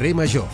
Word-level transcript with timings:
Carrer 0.00 0.14
Major, 0.14 0.46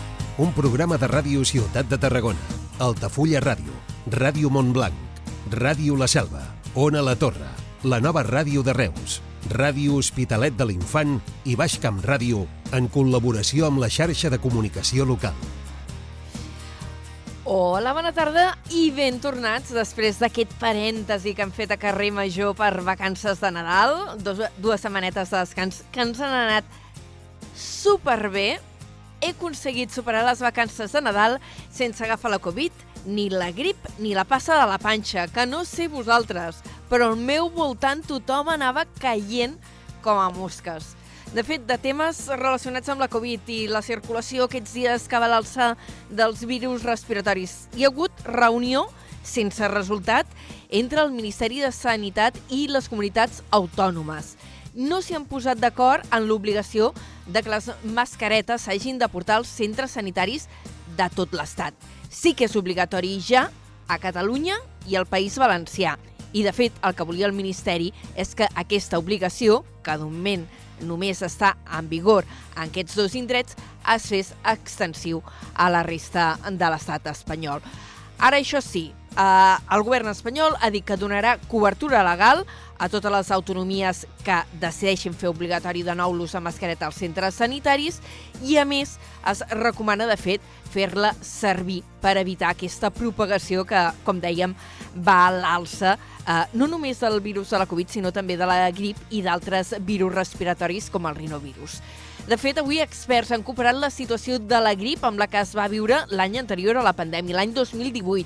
un 0.43 0.49
programa 0.51 0.97
de 0.99 1.07
ràdio 1.07 1.45
Ciutat 1.47 1.87
de 1.87 1.95
Tarragona, 1.95 2.49
Altafulla 2.83 3.39
Ràdio, 3.39 3.71
Ràdio 4.11 4.49
Montblanc, 4.51 5.21
Ràdio 5.53 5.95
La 5.95 6.09
Selva, 6.11 6.41
Ona 6.75 6.99
La 6.99 7.13
Torre, 7.15 7.47
la 7.87 8.01
nova 8.03 8.25
ràdio 8.27 8.59
de 8.59 8.75
Reus, 8.75 9.21
Ràdio 9.47 10.01
Hospitalet 10.01 10.59
de 10.59 10.67
l'Infant 10.67 11.15
i 11.47 11.55
Baix 11.55 11.77
Camp 11.79 12.03
Ràdio 12.03 12.43
en 12.75 12.91
col·laboració 12.91 13.69
amb 13.69 13.79
la 13.79 13.87
xarxa 13.87 14.27
de 14.27 14.41
comunicació 14.43 15.07
local. 15.07 15.39
Hola, 17.47 17.95
bona 17.95 18.11
tarda 18.11 18.49
i 18.75 18.89
ben 18.91 19.23
tornats 19.23 19.71
després 19.71 20.19
d'aquest 20.19 20.59
parèntesi 20.59 21.31
que 21.31 21.47
han 21.47 21.55
fet 21.55 21.71
a 21.71 21.79
Carrer 21.79 22.11
Major 22.11 22.51
per 22.51 22.73
vacances 22.83 23.39
de 23.39 23.55
Nadal, 23.55 24.17
dos, 24.19 24.43
dues 24.59 24.83
setmanetes 24.83 25.31
de 25.31 25.39
descans 25.39 25.85
que 25.87 26.03
ens 26.03 26.19
han 26.19 26.35
anat 26.35 26.81
superbé. 27.55 28.57
He 29.21 29.31
aconseguit 29.33 29.89
superar 29.89 30.23
les 30.27 30.41
vacances 30.45 30.91
de 30.93 31.01
Nadal 31.01 31.39
sense 31.73 32.03
agafar 32.05 32.29
la 32.31 32.39
Covid, 32.39 32.71
ni 33.07 33.29
la 33.31 33.49
grip 33.51 33.77
ni 33.97 34.13
la 34.13 34.27
passa 34.27 34.59
de 34.59 34.67
la 34.69 34.77
panxa, 34.77 35.25
que 35.27 35.47
no 35.47 35.63
sé 35.65 35.87
vosaltres, 35.87 36.61
però 36.89 37.09
al 37.09 37.17
meu 37.17 37.49
voltant 37.49 38.03
tothom 38.05 38.51
anava 38.53 38.85
caient 39.01 39.57
com 40.05 40.19
a 40.21 40.29
mosques. 40.29 40.93
De 41.33 41.43
fet, 41.43 41.65
de 41.67 41.75
temes 41.81 42.21
relacionats 42.29 42.87
amb 42.93 43.01
la 43.03 43.09
Covid 43.11 43.49
i 43.51 43.65
la 43.67 43.81
circulació 43.83 44.45
aquests 44.45 44.77
dies 44.77 45.07
que 45.11 45.19
va 45.19 45.27
l'alça 45.27 45.73
dels 46.09 46.45
virus 46.47 46.85
respiratoris, 46.87 47.65
hi 47.75 47.83
ha 47.83 47.91
hagut 47.91 48.23
reunió 48.29 48.85
sense 49.27 49.67
resultat 49.67 50.29
entre 50.69 51.01
el 51.03 51.11
Ministeri 51.11 51.59
de 51.59 51.73
Sanitat 51.75 52.37
i 52.47 52.67
les 52.71 52.87
comunitats 52.87 53.41
autònomes. 53.51 54.37
No 54.77 54.99
s'hi 55.01 55.15
han 55.17 55.23
posat 55.25 55.57
d'acord 55.57 56.05
en 56.13 56.27
l'obligació 56.29 56.91
de 57.25 57.41
que 57.41 57.49
les 57.49 57.71
mascaretes 57.97 58.67
s'hagin 58.67 58.99
de 59.01 59.07
portar 59.09 59.39
als 59.39 59.49
centres 59.49 59.95
sanitaris 59.97 60.45
de 60.99 61.07
tot 61.15 61.33
l'Estat. 61.33 61.73
Sí 62.13 62.35
que 62.37 62.45
és 62.45 62.55
obligatori 62.55 63.15
ja 63.17 63.47
a 63.89 63.97
Catalunya 63.97 64.59
i 64.85 64.93
al 64.95 65.07
País 65.09 65.39
Valencià. 65.41 65.95
I, 66.29 66.43
de 66.45 66.53
fet, 66.53 66.77
el 66.85 66.93
que 66.93 67.07
volia 67.09 67.25
el 67.25 67.33
Ministeri 67.33 67.89
és 68.13 68.35
que 68.37 68.45
aquesta 68.53 68.99
obligació, 69.01 69.63
que 69.81 69.97
d'un 69.97 70.13
moment 70.13 70.45
només 70.85 71.23
està 71.25 71.55
en 71.73 71.89
vigor 71.89 72.27
en 72.53 72.67
aquests 72.67 72.99
dos 73.01 73.17
indrets, 73.17 73.57
es 73.95 74.05
fes 74.11 74.33
extensiu 74.45 75.23
a 75.55 75.71
la 75.73 75.81
resta 75.87 76.35
de 76.45 76.69
l'estat 76.69 77.09
espanyol. 77.09 77.65
Ara, 78.19 78.37
això 78.37 78.61
sí, 78.61 78.91
eh, 79.17 79.57
el 79.75 79.83
govern 79.83 80.11
espanyol 80.13 80.55
ha 80.61 80.69
dit 80.73 80.85
que 80.85 80.97
donarà 80.99 81.37
cobertura 81.49 82.03
legal 82.05 82.45
a 82.77 82.87
totes 82.93 83.11
les 83.11 83.31
autonomies 83.33 84.03
que 84.23 84.37
decideixin 84.61 85.15
fer 85.17 85.31
obligatori 85.31 85.81
de 85.83 85.95
nou 85.97 86.13
l'ús 86.13 86.35
de 86.37 86.41
mascareta 86.45 86.85
als 86.85 86.99
centres 87.01 87.39
sanitaris 87.41 87.99
i, 88.43 88.57
a 88.61 88.65
més, 88.69 88.97
es 89.25 89.41
recomana, 89.57 90.05
de 90.05 90.17
fet, 90.17 90.43
fer-la 90.69 91.13
servir 91.25 91.81
per 92.03 92.17
evitar 92.21 92.51
aquesta 92.53 92.91
propagació 92.93 93.65
que, 93.65 93.87
com 94.05 94.21
dèiem, 94.21 94.53
va 94.93 95.19
a 95.27 95.33
l'alça 95.33 95.95
eh, 95.97 96.43
no 96.53 96.67
només 96.69 97.01
del 97.01 97.19
virus 97.23 97.49
de 97.53 97.61
la 97.61 97.69
Covid, 97.69 97.89
sinó 97.89 98.13
també 98.13 98.37
de 98.37 98.45
la 98.49 98.59
grip 98.75 98.99
i 99.09 99.23
d'altres 99.25 99.73
virus 99.87 100.13
respiratoris 100.13 100.91
com 100.93 101.09
el 101.09 101.17
rinovirus. 101.17 101.81
De 102.27 102.35
fet, 102.35 102.57
avui 102.59 102.81
experts 102.83 103.29
han 103.31 103.43
comparat 103.47 103.77
la 103.79 103.87
situació 103.87 104.35
de 104.43 104.57
la 104.59 104.73
grip 104.75 105.05
amb 105.07 105.15
la 105.21 105.29
que 105.31 105.39
es 105.39 105.53
va 105.55 105.69
viure 105.71 106.01
l'any 106.11 106.33
anterior 106.41 106.75
a 106.75 106.83
la 106.83 106.91
pandèmia, 106.91 107.37
l'any 107.37 107.53
2018, 107.55 108.25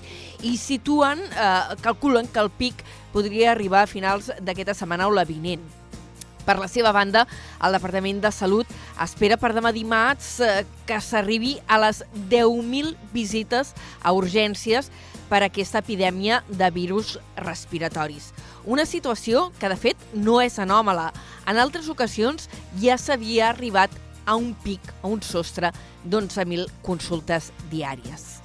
i 0.50 0.56
situen, 0.58 1.22
eh, 1.22 1.76
calculen 1.86 2.26
que 2.26 2.42
el 2.42 2.50
pic 2.50 2.82
podria 3.14 3.52
arribar 3.52 3.84
a 3.84 3.92
finals 3.92 4.32
d'aquesta 4.42 4.74
setmana 4.74 5.06
o 5.06 5.14
la 5.14 5.24
vinent. 5.24 5.62
Per 6.48 6.58
la 6.58 6.68
seva 6.68 6.90
banda, 6.92 7.28
el 7.62 7.78
Departament 7.78 8.24
de 8.24 8.32
Salut 8.34 8.66
espera 9.06 9.38
per 9.38 9.54
demà 9.54 9.70
dimarts 9.70 10.40
eh, 10.42 10.66
que 10.90 10.98
s'arribi 10.98 11.60
a 11.68 11.78
les 11.86 12.02
10.000 12.32 12.96
visites 13.14 13.76
a 14.02 14.16
urgències 14.18 14.90
per 15.30 15.44
aquesta 15.46 15.86
epidèmia 15.86 16.42
de 16.50 16.72
virus 16.74 17.20
respiratoris. 17.38 18.34
Una 18.66 18.86
situació 18.86 19.50
que, 19.60 19.70
de 19.70 19.78
fet, 19.80 19.98
no 20.14 20.38
és 20.42 20.60
anòmala. 20.62 21.10
En 21.50 21.58
altres 21.58 21.90
ocasions 21.90 22.48
ja 22.82 22.98
s'havia 23.02 23.50
arribat 23.50 23.94
a 24.26 24.36
un 24.38 24.54
pic, 24.54 24.82
a 25.02 25.10
un 25.10 25.22
sostre 25.26 25.72
d'11.000 26.06 26.68
consultes 26.86 27.50
diàries. 27.72 28.42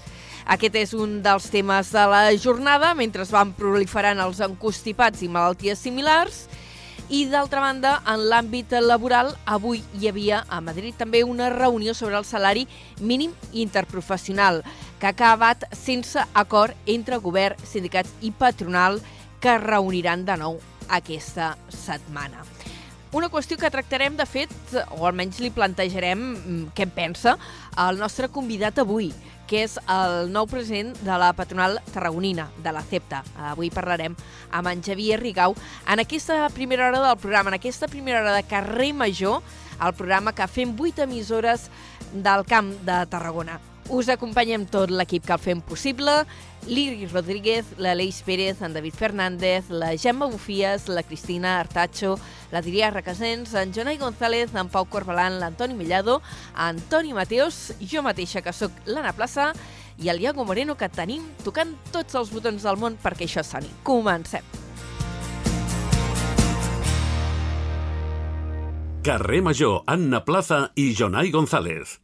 Aquest 0.46 0.76
és 0.78 0.92
un 0.94 1.18
dels 1.24 1.50
temes 1.50 1.90
de 1.92 2.04
la 2.06 2.30
jornada, 2.38 2.94
mentre 2.94 3.26
van 3.28 3.52
proliferant 3.52 4.20
els 4.22 4.40
encostipats 4.40 5.24
i 5.26 5.28
malalties 5.28 5.82
similars. 5.82 6.46
I, 7.06 7.26
d'altra 7.30 7.60
banda, 7.62 8.00
en 8.08 8.24
l'àmbit 8.30 8.72
laboral, 8.82 9.34
avui 9.44 9.82
hi 9.94 10.08
havia 10.08 10.40
a 10.48 10.60
Madrid 10.60 10.96
també 10.98 11.22
una 11.22 11.50
reunió 11.52 11.94
sobre 11.94 12.16
el 12.18 12.24
salari 12.24 12.64
mínim 12.98 13.34
interprofessional, 13.52 14.64
que 14.98 15.06
ha 15.06 15.12
acabat 15.14 15.68
sense 15.76 16.18
acord 16.34 16.74
entre 16.86 17.20
govern, 17.22 17.60
sindicats 17.62 18.10
i 18.22 18.32
patronal 18.32 18.98
que 19.46 19.54
es 19.54 19.62
reuniran 19.62 20.24
de 20.26 20.34
nou 20.40 20.56
aquesta 20.90 21.52
setmana. 21.70 22.40
Una 23.14 23.28
qüestió 23.30 23.54
que 23.54 23.68
tractarem, 23.70 24.16
de 24.18 24.24
fet, 24.26 24.50
o 24.98 25.06
almenys 25.06 25.38
li 25.38 25.52
plantejarem 25.54 26.24
mm, 26.32 26.64
què 26.74 26.82
en 26.88 26.94
pensa, 26.96 27.36
el 27.84 28.00
nostre 28.00 28.26
convidat 28.34 28.80
avui, 28.82 29.12
que 29.46 29.60
és 29.62 29.76
el 29.86 30.32
nou 30.34 30.48
president 30.50 30.90
de 30.98 31.20
la 31.22 31.28
patronal 31.38 31.78
tarragonina, 31.92 32.48
de 32.58 32.74
la 32.74 32.82
CEPTA. 32.82 33.22
Avui 33.52 33.70
parlarem 33.70 34.18
amb 34.50 34.72
en 34.72 34.82
Xavier 34.82 35.20
Rigau 35.22 35.54
en 35.86 36.02
aquesta 36.02 36.48
primera 36.50 36.90
hora 36.90 37.04
del 37.06 37.22
programa, 37.22 37.54
en 37.54 37.60
aquesta 37.60 37.86
primera 37.86 38.24
hora 38.24 38.34
de 38.34 38.42
Carrer 38.50 38.90
Major, 38.98 39.38
el 39.78 39.94
programa 39.94 40.34
que 40.34 40.50
fem 40.50 40.74
vuit 40.74 40.98
emissores 40.98 41.70
del 42.10 42.42
camp 42.50 42.74
de 42.82 42.98
Tarragona. 43.14 43.60
Us 43.88 44.08
acompanyem 44.10 44.64
tot 44.66 44.90
l'equip 44.90 45.22
que 45.22 45.34
el 45.36 45.38
fem 45.38 45.60
possible, 45.62 46.10
l'Iris 46.66 47.12
Rodríguez, 47.12 47.68
l'Aleix 47.78 48.18
Pérez, 48.26 48.58
en 48.66 48.74
David 48.74 48.96
Fernández, 48.98 49.68
la 49.70 49.92
Gemma 49.96 50.26
Bufies, 50.26 50.88
la 50.88 51.04
Cristina 51.06 51.60
Artacho, 51.60 52.16
la 52.50 52.62
Diria 52.66 52.90
Requesens, 52.90 53.54
en 53.54 53.72
Jonai 53.72 53.98
González, 53.98 54.50
en 54.54 54.68
Pau 54.68 54.88
Corbalan, 54.90 55.38
l'Antoni 55.38 55.74
Millado, 55.78 56.20
Antoni 56.54 57.14
Mateos, 57.14 57.76
jo 57.78 58.02
mateixa 58.02 58.42
que 58.42 58.52
sóc 58.52 58.74
l'Anna 58.90 59.14
Plaça 59.14 59.52
i 60.02 60.10
el 60.10 60.20
Iago 60.20 60.44
Moreno 60.44 60.74
que 60.74 60.90
tenim 60.90 61.22
tocant 61.44 61.76
tots 61.94 62.18
els 62.18 62.32
botons 62.34 62.66
del 62.66 62.80
món 62.82 62.98
perquè 62.98 63.30
això 63.30 63.46
soni. 63.46 63.70
Comencem! 63.86 64.42
Carrer 69.06 69.38
Major, 69.46 69.84
Anna 69.86 70.24
Plaza 70.26 70.72
i 70.74 70.90
Jonai 70.98 71.30
González. 71.30 72.00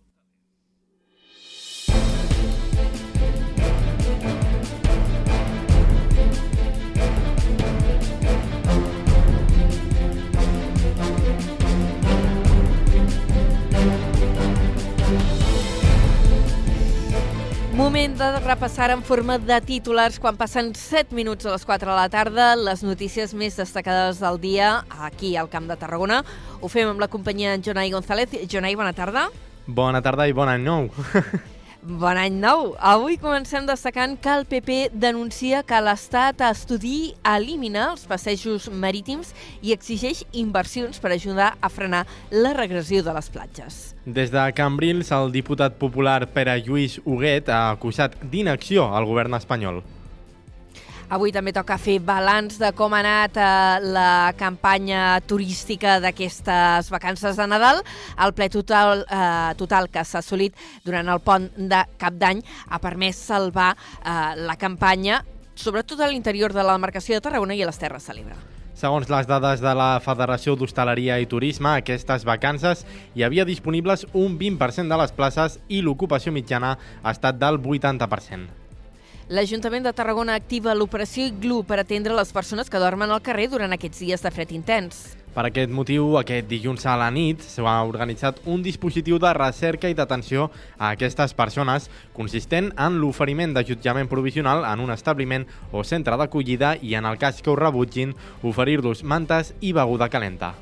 Moment 17.92 18.16
de 18.16 18.41
repassar 18.41 18.88
en 18.88 19.03
forma 19.04 19.34
de 19.36 19.58
titulars 19.60 20.16
quan 20.16 20.38
passen 20.41 20.70
7 20.72 21.12
minuts 21.12 21.44
a 21.44 21.53
les 21.53 21.66
4 21.69 21.91
de 21.91 21.97
la 21.98 22.06
tarda 22.08 22.47
les 22.56 22.80
notícies 22.80 23.34
més 23.36 23.60
destacades 23.60 24.16
del 24.16 24.41
dia 24.41 24.70
aquí 25.10 25.34
al 25.36 25.53
Camp 25.53 25.69
de 25.69 25.76
Tarragona. 25.76 26.22
Ho 26.62 26.72
fem 26.72 26.88
amb 26.88 27.05
la 27.05 27.12
companyia 27.12 27.58
Jonai 27.61 27.93
González. 27.93 28.32
Jonai, 28.49 28.78
bona 28.81 28.96
tarda. 28.96 29.28
Bona 29.66 30.00
tarda 30.00 30.25
i 30.25 30.32
bon 30.32 30.49
any 30.49 30.64
nou. 30.64 30.88
Bon 31.82 32.14
any 32.14 32.37
nou! 32.38 32.76
Avui 32.79 33.17
comencem 33.19 33.64
destacant 33.67 34.12
que 34.23 34.31
el 34.31 34.44
PP 34.46 34.93
denuncia 35.02 35.64
que 35.67 35.81
l'Estat 35.82 36.44
estudi 36.46 37.11
eliminar 37.26 37.88
els 37.90 38.05
passejos 38.06 38.69
marítims 38.70 39.32
i 39.67 39.73
exigeix 39.75 40.20
inversions 40.31 41.02
per 41.02 41.11
ajudar 41.11 41.49
a 41.58 41.70
frenar 41.75 42.05
la 42.31 42.52
regressió 42.55 43.02
de 43.02 43.14
les 43.17 43.26
platges. 43.34 43.81
Des 44.06 44.31
de 44.31 44.44
Cambrils, 44.55 45.11
el 45.11 45.34
diputat 45.34 45.75
popular 45.82 46.20
Pere 46.31 46.55
Lluís 46.62 47.00
Huguet 47.02 47.50
ha 47.50 47.73
acusat 47.73 48.14
d'inacció 48.31 48.87
al 48.87 49.11
govern 49.11 49.35
espanyol. 49.35 49.82
Avui 51.12 51.29
també 51.29 51.53
toca 51.53 51.76
fer 51.76 51.99
balanç 52.00 52.55
de 52.56 52.70
com 52.73 52.94
ha 52.97 53.03
anat 53.03 53.37
eh, 53.37 53.88
la 53.93 54.32
campanya 54.38 55.19
turística 55.29 55.99
d'aquestes 56.00 56.88
vacances 56.88 57.37
de 57.37 57.47
Nadal. 57.53 57.82
El 58.25 58.32
ple 58.32 58.49
total, 58.49 59.05
eh, 59.05 59.50
total 59.61 59.91
que 59.93 60.06
s'ha 60.09 60.23
assolit 60.23 60.56
durant 60.87 61.11
el 61.12 61.20
pont 61.20 61.50
de 61.59 61.82
Cap 62.00 62.17
d'Any 62.17 62.41
ha 62.70 62.81
permès 62.81 63.20
salvar 63.29 63.75
eh, 63.75 64.14
la 64.41 64.56
campanya, 64.56 65.20
sobretot 65.53 66.00
a 66.00 66.09
l'interior 66.09 66.56
de 66.56 66.64
la 66.64 66.79
demarcació 66.79 67.19
de 67.19 67.26
Tarragona 67.29 67.61
i 67.61 67.61
a 67.61 67.69
les 67.69 67.82
Terres 67.82 68.09
de 68.09 68.17
l'Ebre. 68.17 68.41
Segons 68.73 69.12
les 69.12 69.29
dades 69.29 69.61
de 69.61 69.76
la 69.76 69.91
Federació 70.00 70.56
d'Hostaleria 70.56 71.20
i 71.20 71.29
Turisme, 71.29 71.76
aquestes 71.76 72.25
vacances 72.25 72.87
hi 73.12 73.29
havia 73.29 73.44
disponibles 73.44 74.09
un 74.17 74.41
20% 74.41 74.88
de 74.88 75.03
les 75.05 75.12
places 75.12 75.61
i 75.69 75.85
l'ocupació 75.85 76.32
mitjana 76.32 76.79
ha 77.03 77.12
estat 77.12 77.37
del 77.37 77.61
80%. 77.61 78.62
L'Ajuntament 79.32 79.87
de 79.87 79.94
Tarragona 79.96 80.34
activa 80.37 80.75
l'operació 80.76 81.25
Iglu 81.25 81.62
per 81.64 81.79
atendre 81.81 82.12
les 82.12 82.29
persones 82.37 82.69
que 82.69 82.81
dormen 82.82 83.08
al 83.08 83.23
carrer 83.25 83.46
durant 83.49 83.73
aquests 83.73 84.02
dies 84.05 84.20
de 84.20 84.31
fred 84.34 84.50
intens. 84.52 84.99
Per 85.32 85.46
aquest 85.49 85.70
motiu, 85.73 86.19
aquest 86.20 86.50
dilluns 86.50 86.84
a 86.84 86.99
la 87.00 87.06
nit 87.08 87.40
s'ha 87.40 87.76
organitzat 87.88 88.43
un 88.44 88.61
dispositiu 88.61 89.17
de 89.23 89.31
recerca 89.38 89.88
i 89.88 89.96
d'atenció 89.96 90.50
a 90.76 90.90
aquestes 90.90 91.32
persones 91.38 91.87
consistent 92.12 92.69
en 92.76 92.99
l'oferiment 93.00 93.55
d'ajutjament 93.56 94.11
provisional 94.11 94.67
en 94.69 94.82
un 94.84 94.93
establiment 94.93 95.46
o 95.73 95.81
centre 95.81 96.19
d'acollida 96.20 96.75
i, 96.82 96.93
en 97.00 97.08
el 97.08 97.17
cas 97.17 97.40
que 97.40 97.49
ho 97.49 97.56
rebutgin, 97.56 98.12
oferir-los 98.43 99.00
mantes 99.02 99.55
i 99.62 99.73
beguda 99.73 100.11
calenta. 100.12 100.52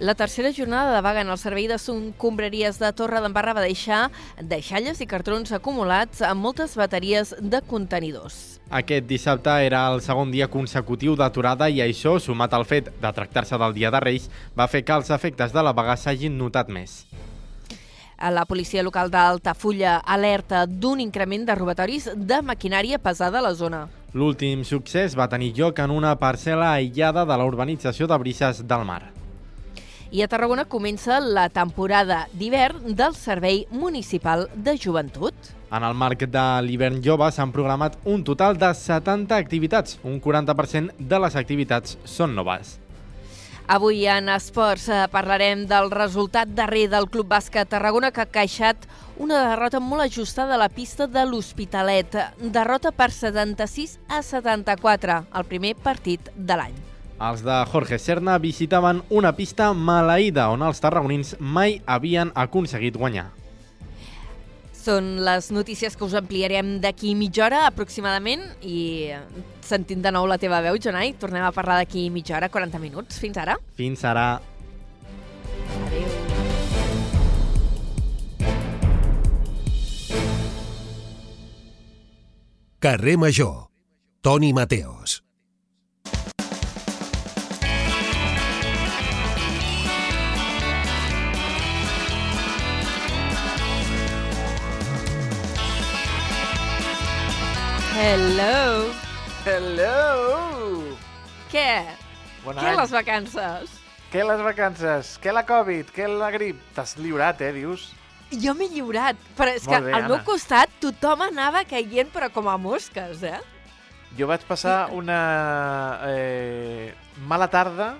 La 0.00 0.14
tercera 0.14 0.50
jornada 0.50 0.94
de 0.94 1.00
vaga 1.02 1.20
en 1.20 1.28
el 1.28 1.36
servei 1.36 1.66
de 1.68 1.76
concombraries 1.76 2.78
de 2.80 2.88
Torre 2.96 3.20
d'Embarra 3.20 3.52
va 3.52 3.60
deixar 3.60 4.06
deixalles 4.40 5.02
i 5.04 5.06
cartrons 5.06 5.52
acumulats 5.52 6.22
amb 6.24 6.40
moltes 6.40 6.72
bateries 6.80 7.34
de 7.36 7.60
contenidors. 7.60 8.62
Aquest 8.70 9.04
dissabte 9.04 9.52
era 9.60 9.82
el 9.92 10.00
segon 10.00 10.32
dia 10.32 10.48
consecutiu 10.48 11.18
d'aturada 11.20 11.68
i 11.68 11.82
això, 11.84 12.16
sumat 12.16 12.56
al 12.56 12.64
fet 12.64 12.88
de 12.96 13.12
tractar-se 13.12 13.60
del 13.60 13.76
Dia 13.76 13.92
de 13.92 14.00
Reis, 14.00 14.30
va 14.56 14.70
fer 14.72 14.86
que 14.88 14.96
els 14.96 15.12
efectes 15.12 15.52
de 15.52 15.66
la 15.68 15.76
vaga 15.76 15.98
s'hagin 16.00 16.40
notat 16.40 16.72
més. 16.72 17.04
La 18.16 18.48
policia 18.48 18.82
local 18.82 19.12
d'Altafulla 19.12 19.98
alerta 20.00 20.64
d'un 20.64 21.04
increment 21.04 21.44
de 21.44 21.60
robatoris 21.60 22.08
de 22.16 22.40
maquinària 22.40 22.96
pesada 22.98 23.44
a 23.44 23.48
la 23.50 23.52
zona. 23.52 23.86
L'últim 24.16 24.64
succés 24.64 25.12
va 25.12 25.28
tenir 25.28 25.52
lloc 25.60 25.78
en 25.78 25.92
una 25.92 26.16
parcel·la 26.16 26.72
aïllada 26.80 27.28
de 27.28 27.36
la 27.36 27.44
urbanització 27.44 28.08
de 28.08 28.16
Brises 28.16 28.64
del 28.64 28.88
Mar. 28.88 29.19
I 30.10 30.24
a 30.24 30.26
Tarragona 30.26 30.64
comença 30.66 31.20
la 31.22 31.44
temporada 31.54 32.24
d'hivern 32.34 32.96
del 32.98 33.14
Servei 33.14 33.60
Municipal 33.70 34.48
de 34.56 34.74
Joventut. 34.74 35.34
En 35.70 35.86
el 35.86 35.94
marc 35.94 36.24
de 36.26 36.46
l'hivern 36.66 36.98
jove 37.04 37.28
s'han 37.30 37.52
programat 37.54 37.94
un 38.10 38.24
total 38.26 38.58
de 38.58 38.72
70 38.74 39.38
activitats. 39.38 40.00
Un 40.02 40.18
40% 40.18 40.98
de 40.98 41.22
les 41.22 41.38
activitats 41.38 41.94
són 42.02 42.34
noves. 42.34 42.80
Avui 43.70 44.02
en 44.10 44.32
esports 44.34 44.88
eh, 44.90 45.04
parlarem 45.14 45.62
del 45.70 45.92
resultat 45.94 46.50
darrer 46.58 46.88
del 46.90 47.06
Club 47.06 47.30
Bàsquet 47.30 47.70
Tarragona 47.70 48.10
que 48.10 48.26
ha 48.26 48.26
caixat 48.26 48.90
una 49.14 49.46
derrota 49.52 49.78
molt 49.78 50.08
ajustada 50.08 50.58
a 50.58 50.62
la 50.66 50.72
pista 50.74 51.06
de 51.06 51.22
l'Hospitalet. 51.22 52.18
Derrota 52.50 52.90
per 52.90 53.12
76 53.14 54.00
a 54.08 54.24
74, 54.26 55.24
el 55.30 55.52
primer 55.54 55.76
partit 55.78 56.34
de 56.34 56.58
l'any. 56.58 56.89
Els 57.20 57.42
de 57.44 57.56
Jorge 57.68 57.98
Serna 58.00 58.38
visitaven 58.40 59.02
una 59.12 59.34
pista 59.36 59.74
maleïda 59.76 60.46
on 60.54 60.64
els 60.64 60.80
tarragonins 60.80 61.34
mai 61.38 61.76
havien 61.84 62.32
aconseguit 62.34 62.96
guanyar. 62.96 63.26
Són 64.80 65.18
les 65.26 65.50
notícies 65.52 65.92
que 65.92 66.06
us 66.06 66.16
ampliarem 66.16 66.78
d'aquí 66.80 67.12
mitja 67.14 67.44
hora 67.44 67.66
aproximadament 67.68 68.46
i 68.64 69.12
sentint 69.60 70.00
de 70.00 70.14
nou 70.16 70.24
la 70.24 70.40
teva 70.40 70.62
veu, 70.64 70.80
Jonai, 70.80 71.12
tornem 71.20 71.44
a 71.44 71.52
parlar 71.52 71.76
d'aquí 71.82 72.08
mitja 72.08 72.38
hora, 72.38 72.48
40 72.48 72.80
minuts. 72.80 73.20
Fins 73.20 73.36
ara. 73.36 73.60
Fins 73.76 74.08
ara. 74.08 74.40
Adéu. 75.84 76.20
Carrer 82.80 83.18
Major. 83.18 83.68
Toni 84.22 84.54
Mateos. 84.54 85.20
Hello. 98.00 98.88
Hello! 99.44 100.96
Què? 101.52 101.82
Bon 102.40 102.56
Què 102.56 102.70
any. 102.70 102.78
les 102.78 102.92
vacances? 102.96 103.74
Què 104.08 104.22
les 104.24 104.40
vacances? 104.40 105.10
Què 105.20 105.34
la 105.36 105.42
Covid? 105.44 105.90
Què 105.92 106.06
la 106.08 106.30
grip? 106.32 106.62
T'has 106.72 106.94
lliurat, 106.96 107.42
eh, 107.44 107.50
dius? 107.58 107.90
Jo 108.32 108.54
m'he 108.56 108.70
lliurat, 108.72 109.20
però 109.36 109.52
és 109.52 109.66
Molt 109.68 109.74
que 109.76 109.82
bé, 109.84 109.92
al 109.98 110.06
meu 110.06 110.16
Anna. 110.16 110.24
costat 110.24 110.72
tothom 110.80 111.26
anava 111.26 111.60
caient 111.68 112.08
però 112.14 112.30
com 112.32 112.48
a 112.48 112.56
mosques, 112.56 113.20
eh? 113.20 113.36
Jo 114.16 114.30
vaig 114.32 114.48
passar 114.48 114.78
una 114.96 115.20
eh, 116.08 116.94
mala 117.28 117.50
tarda 117.52 117.90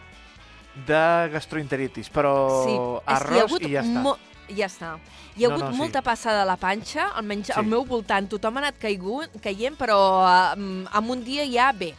de 0.89 1.05
gastroenteritis, 1.37 2.09
però 2.09 2.35
sí, 2.65 2.73
és 2.73 3.29
que 3.29 3.37
hi 3.37 3.45
ha 3.45 3.45
arròs 3.45 3.61
i 3.61 3.75
ja 3.77 3.85
està. 3.85 4.17
Ja 4.57 4.67
està. 4.67 4.99
Hi 5.37 5.45
ha 5.45 5.49
No, 5.49 5.55
hagut 5.55 5.65
no, 5.69 5.73
sí. 5.73 5.79
molta 5.79 6.03
passada 6.03 6.43
a 6.43 6.45
la 6.49 6.57
panxa, 6.57 7.09
almenys 7.15 7.47
Sí. 7.47 7.53
al 7.57 7.65
meu 7.67 7.85
voltant. 7.85 8.29
Tothom 8.29 8.57
ha 8.57 8.61
anat 8.67 8.79
caigut, 8.79 9.31
caient, 9.43 9.77
però 9.79 9.99
um, 10.57 10.87
en 10.87 11.11
un 11.11 11.25
dia 11.25 11.45
ja 11.51 11.73
bé. 11.73 11.95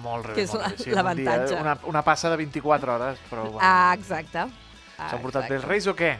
Molt 0.00 0.26
bé, 0.28 0.34
que 0.34 0.42
és 0.42 0.52
molt 0.54 0.62
la-. 0.64 0.70
Sí, 0.78 0.90
un 0.92 1.16
dia, 1.16 1.60
Una, 1.60 1.78
una 1.84 2.02
passa 2.02 2.30
de 2.30 2.36
24 2.36 2.94
hores, 2.94 3.18
però 3.30 3.42
bueno. 3.50 3.58
Ah, 3.60 3.92
exacte. 3.98 4.46
S'han 4.96 5.20
portat 5.22 5.48
bé 5.48 5.56
els. 5.56 5.64
Reis 5.64 5.86
o 5.86 5.94
què? 5.94 6.16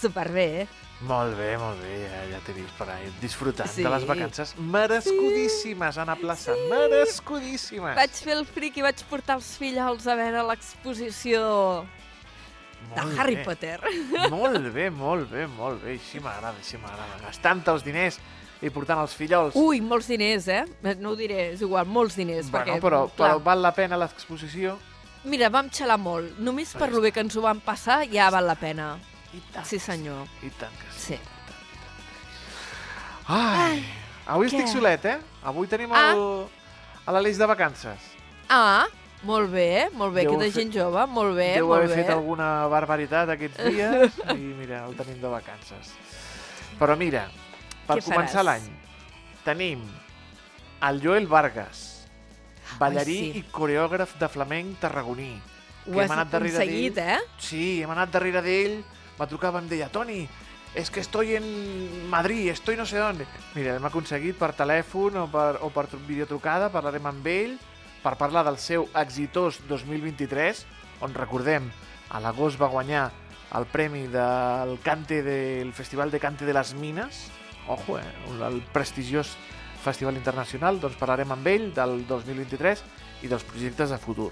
Superbé, 0.00 0.62
eh? 0.62 0.66
Molt 1.06 1.36
bé, 1.36 1.58
molt 1.60 1.76
bé, 1.82 2.08
ja, 2.08 2.22
ja 2.30 2.38
t'he 2.40 2.54
vist 2.56 2.72
per 2.78 2.86
ahí 2.88 3.10
disfrutant 3.20 3.68
Sí. 3.68 3.82
de 3.82 3.90
les 3.90 4.06
vacances 4.08 4.54
merescudíssimes, 4.56 5.98
Anna 5.98 6.16
Plaça, 6.16 6.54
merescudíssimes. 6.70 7.94
Vaig 7.98 8.10
fer 8.16 8.32
el 8.32 8.46
fric 8.46 8.78
i 8.78 8.82
vaig 8.86 9.02
portar 9.10 9.36
els 9.36 9.50
fillols 9.60 10.06
a 10.06 10.14
veure 10.16 10.42
l'exposició 10.48 11.84
de 12.94 13.02
Molt 13.02 13.18
Harry 13.18 13.36
bé. 13.36 13.44
Potter. 13.44 13.80
Molt 14.30 14.70
bé, 14.72 14.88
molt 14.90 15.30
bé, 15.30 15.46
molt 15.46 15.82
bé. 15.84 15.92
Així 15.98 16.20
m'agrada, 16.20 16.56
així 16.60 16.78
m'agrada. 16.80 17.18
Gastant 17.26 17.62
els 17.72 17.82
diners 17.84 18.18
i 18.62 18.70
portant 18.72 19.02
els 19.02 19.14
fillols. 19.14 19.56
Ui, 19.60 19.80
molts 19.84 20.06
diners, 20.08 20.46
eh? 20.48 20.62
No 21.00 21.10
ho 21.12 21.16
diré, 21.18 21.50
és 21.52 21.60
igual, 21.60 21.84
molts 21.86 22.16
diners. 22.16 22.48
bueno, 22.50 22.66
perquè, 22.72 22.80
però, 22.80 23.02
clar, 23.14 23.34
però 23.36 23.42
val 23.44 23.60
la 23.62 23.72
pena 23.76 23.98
l'exposició? 24.00 24.78
Mira, 25.26 25.48
vam 25.50 25.68
xalar 25.74 25.98
molt. 25.98 26.38
Només 26.38 26.72
per 26.78 26.88
lo 26.92 27.00
bé 27.02 27.10
que 27.12 27.20
ens 27.20 27.34
ho 27.36 27.42
vam 27.42 27.60
passar 27.60 28.04
ja 28.08 28.30
val 28.30 28.46
la 28.46 28.54
pena. 28.54 28.94
I 29.34 29.40
tant. 29.52 29.66
Sí, 29.66 29.78
senyor. 29.82 30.22
I 30.46 30.50
tant 30.56 30.72
que 30.80 30.92
sí. 30.96 31.16
Sí. 31.16 31.20
Ai, 33.28 33.82
avui 34.30 34.46
què? 34.46 34.54
estic 34.60 34.70
solet, 34.70 35.04
eh? 35.10 35.16
Avui 35.46 35.66
tenim 35.66 35.92
Ah. 35.92 36.12
el, 36.12 36.46
a 37.06 37.12
l'Aleix 37.12 37.38
de 37.38 37.46
vacances. 37.46 37.98
Ah, 38.48 38.86
molt 39.26 39.50
bé, 39.52 39.88
molt 39.92 40.14
bé. 40.14 40.22
Deu 40.26 40.36
haver 40.38 40.52
gent 40.54 40.72
jove, 40.74 41.02
molt 41.10 41.34
bé, 41.36 41.50
Deu 41.58 41.68
molt 41.68 41.82
haver 41.84 41.90
bé. 41.92 41.98
fet 42.02 42.12
alguna 42.14 42.48
barbaritat 42.72 43.34
aquests 43.34 43.60
dies 43.66 44.16
i 44.38 44.48
mira, 44.58 44.84
el 44.86 44.94
tenim 44.98 45.20
de 45.22 45.32
vacances. 45.32 45.92
Però 46.78 46.96
mira, 47.00 47.26
per 47.88 47.98
Què 48.00 48.06
començar 48.08 48.44
l'any, 48.46 48.64
tenim 49.44 49.84
el 50.86 50.98
Joel 51.02 51.26
Vargas, 51.30 51.84
ballarí 52.80 53.18
sí. 53.18 53.30
i 53.40 53.44
coreògraf 53.50 54.16
de 54.20 54.28
flamenc 54.28 54.80
tarragoní. 54.82 55.30
Ho 55.86 55.92
que 55.94 56.00
has 56.02 56.10
hem 56.10 56.16
anat 56.16 56.32
darrere 56.32 56.56
aconseguit, 56.58 56.98
eh? 56.98 57.18
Sí, 57.38 57.64
hem 57.82 57.92
anat 57.94 58.10
darrere 58.12 58.42
d'ell, 58.42 58.80
me 59.18 59.28
trucava, 59.30 59.60
em 59.62 59.68
deia, 59.70 59.86
Toni, 59.94 60.24
és 60.76 60.90
que 60.92 61.00
estoy 61.00 61.36
en 61.38 61.46
Madrid, 62.10 62.50
estoy 62.52 62.76
no 62.76 62.84
sé 62.84 62.98
dónde. 62.98 63.24
Mira, 63.54 63.76
hem 63.78 63.86
aconseguit 63.88 64.36
per 64.36 64.50
telèfon 64.58 65.16
o 65.22 65.24
per, 65.32 65.54
o 65.64 65.70
per 65.72 65.86
tru- 65.88 66.02
videotrucada, 66.04 66.68
parlarem 66.74 67.06
amb 67.08 67.30
ell 67.32 67.54
per 68.06 68.14
parlar 68.14 68.44
del 68.46 68.54
seu 68.62 68.84
exitós 68.94 69.56
2023, 69.66 70.60
on 71.02 71.14
recordem, 71.16 71.64
a 72.14 72.20
l'agost 72.22 72.60
va 72.60 72.68
guanyar 72.70 73.08
el 73.58 73.66
premi 73.66 74.04
del 74.06 74.76
Cante 74.84 75.24
del 75.26 75.72
Festival 75.74 76.12
de 76.14 76.20
Cante 76.22 76.46
de 76.46 76.54
les 76.54 76.70
Mines, 76.78 77.24
ojo, 77.66 77.98
eh, 77.98 78.04
el 78.46 78.60
prestigiós 78.70 79.32
festival 79.82 80.14
internacional, 80.14 80.78
doncs 80.78 80.94
parlarem 81.00 81.34
amb 81.34 81.50
ell 81.50 81.66
del 81.74 81.98
2023 82.06 82.84
i 83.26 83.32
dels 83.32 83.42
projectes 83.42 83.90
de 83.90 83.98
futur. 83.98 84.30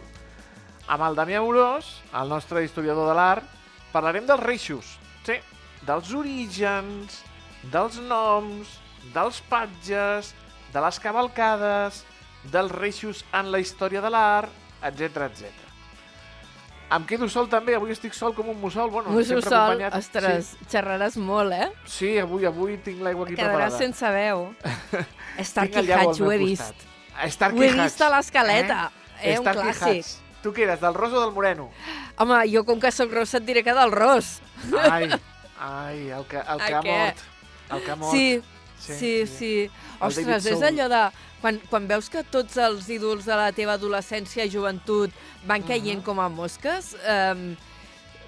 Amb 0.87 1.09
el 1.09 1.19
Damià 1.19 1.43
Urós, 1.43 1.91
el 2.15 2.31
nostre 2.31 2.63
historiador 2.63 3.11
de 3.11 3.19
l'art, 3.19 3.53
parlarem 3.91 4.31
dels 4.31 4.47
reixos, 4.47 4.95
sí, 5.27 5.41
dels 5.83 6.15
orígens, 6.15 7.25
dels 7.75 7.99
noms, 8.07 8.79
dels 9.11 9.43
patges, 9.51 10.31
de 10.71 10.83
les 10.83 11.03
cavalcades, 11.03 12.05
dels 12.53 12.71
reixos 12.73 13.25
en 13.33 13.51
la 13.53 13.59
història 13.59 14.01
de 14.05 14.11
l'art, 14.11 14.51
etc 14.83 15.17
etc. 15.31 15.51
Em 16.95 17.03
quedo 17.09 17.27
sol 17.33 17.49
també, 17.49 17.75
avui 17.75 17.91
estic 17.91 18.13
sol 18.15 18.35
com 18.37 18.49
un 18.53 18.59
mussol, 18.61 18.91
bueno, 18.93 19.11
Musso 19.11 19.33
sempre 19.35 19.49
sol, 19.49 19.59
acompanyat. 19.59 19.95
ostres, 19.99 20.51
xerraràs 20.71 21.17
molt, 21.17 21.53
eh? 21.53 21.71
Sí, 21.87 21.97
sí, 21.97 22.19
avui 22.23 22.45
avui 22.47 22.77
tinc 22.85 23.01
l'aigua 23.03 23.25
aquí 23.25 23.35
Quedaràs 23.35 23.73
preparada. 23.73 23.79
sense 23.79 24.11
veu. 24.15 24.55
Starkey 25.51 25.91
Hatch, 25.91 26.21
ho 26.21 26.31
he 26.31 26.39
costat. 26.39 26.77
vist. 26.77 26.85
Starkey 27.33 27.59
Ho 27.59 27.63
he 27.65 27.71
Hatch. 27.71 27.83
vist 27.83 28.03
a 28.03 28.11
l'escaleta. 28.15 28.91
Eh? 29.23 29.39
Un 29.39 29.43
Starkey 29.43 29.63
clàssic. 29.73 30.05
Hatch. 30.05 30.43
Tu 30.45 30.53
què 30.53 30.67
eres, 30.69 30.81
del 30.85 30.95
ros 30.95 31.13
o 31.17 31.21
del 31.25 31.33
moreno? 31.33 31.71
Home, 32.21 32.43
jo 32.53 32.63
com 32.69 32.79
que 32.79 32.93
sóc 32.93 33.11
rossa 33.17 33.39
et 33.41 33.47
diré 33.49 33.65
que 33.65 33.73
del 33.75 33.91
ros. 33.91 34.41
Ai, 34.91 35.09
ai, 35.59 36.11
el 36.11 36.27
que, 36.29 36.37
el 36.37 36.61
que 36.61 36.75
A 36.75 36.79
ha 36.79 36.83
què? 36.85 36.99
mort. 36.99 37.23
El 37.73 37.83
que 37.83 37.91
ha 37.91 37.97
mort. 37.97 38.13
Sí, 38.13 38.43
sí, 38.87 39.13
sí. 39.31 39.53
El 39.99 40.09
Ostres, 40.09 40.51
és 40.53 40.67
allò 40.71 40.89
de... 40.93 41.05
Quan, 41.45 41.59
quan 41.69 41.85
veus 41.85 42.07
que 42.09 42.23
tots 42.33 42.57
els 42.57 42.87
ídols 42.89 43.27
de 43.29 43.37
la 43.37 43.51
teva 43.53 43.75
adolescència 43.77 44.47
i 44.47 44.53
joventut 44.53 45.13
van 45.45 45.65
caient 45.69 46.01
com 46.05 46.23
a 46.23 46.31
mosques, 46.33 46.95
um, 47.05 47.51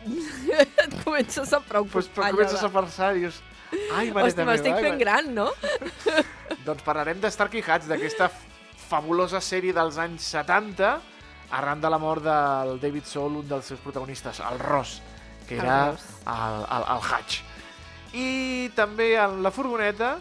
et 0.60 0.96
comences 1.00 1.52
a 1.56 1.62
preocupar. 1.64 1.94
Pues, 1.94 2.10
però 2.12 2.28
comences 2.34 2.64
a 2.66 2.72
pensar 2.72 3.14
i 3.16 3.24
dius... 3.24 3.40
Ai, 3.72 4.10
Hosti, 4.10 4.14
mareta 4.14 4.44
meva. 4.44 4.52
m'estic 4.52 4.76
fent 4.84 5.00
gran, 5.00 5.32
no? 5.34 5.48
Doncs 6.68 6.84
parlarem 6.86 7.18
de 7.22 7.30
Starkey 7.32 7.64
Hatch, 7.64 7.88
d'aquesta 7.90 8.28
fabulosa 8.86 9.40
sèrie 9.42 9.74
dels 9.74 9.98
anys 9.98 10.28
70, 10.36 10.92
arran 11.56 11.82
de 11.82 11.90
la 11.90 11.98
mort 11.98 12.22
del 12.22 12.76
David 12.82 13.08
Soul, 13.08 13.40
un 13.42 13.48
dels 13.50 13.72
seus 13.72 13.82
protagonistes, 13.82 14.40
el 14.46 14.60
Ross, 14.62 15.00
que 15.48 15.58
era 15.58 15.80
el, 15.90 15.98
el, 16.62 16.88
el 16.94 17.04
Hatch. 17.10 17.40
I 18.16 18.28
també 18.78 19.14
en 19.20 19.42
la 19.44 19.52
furgoneta, 19.54 20.16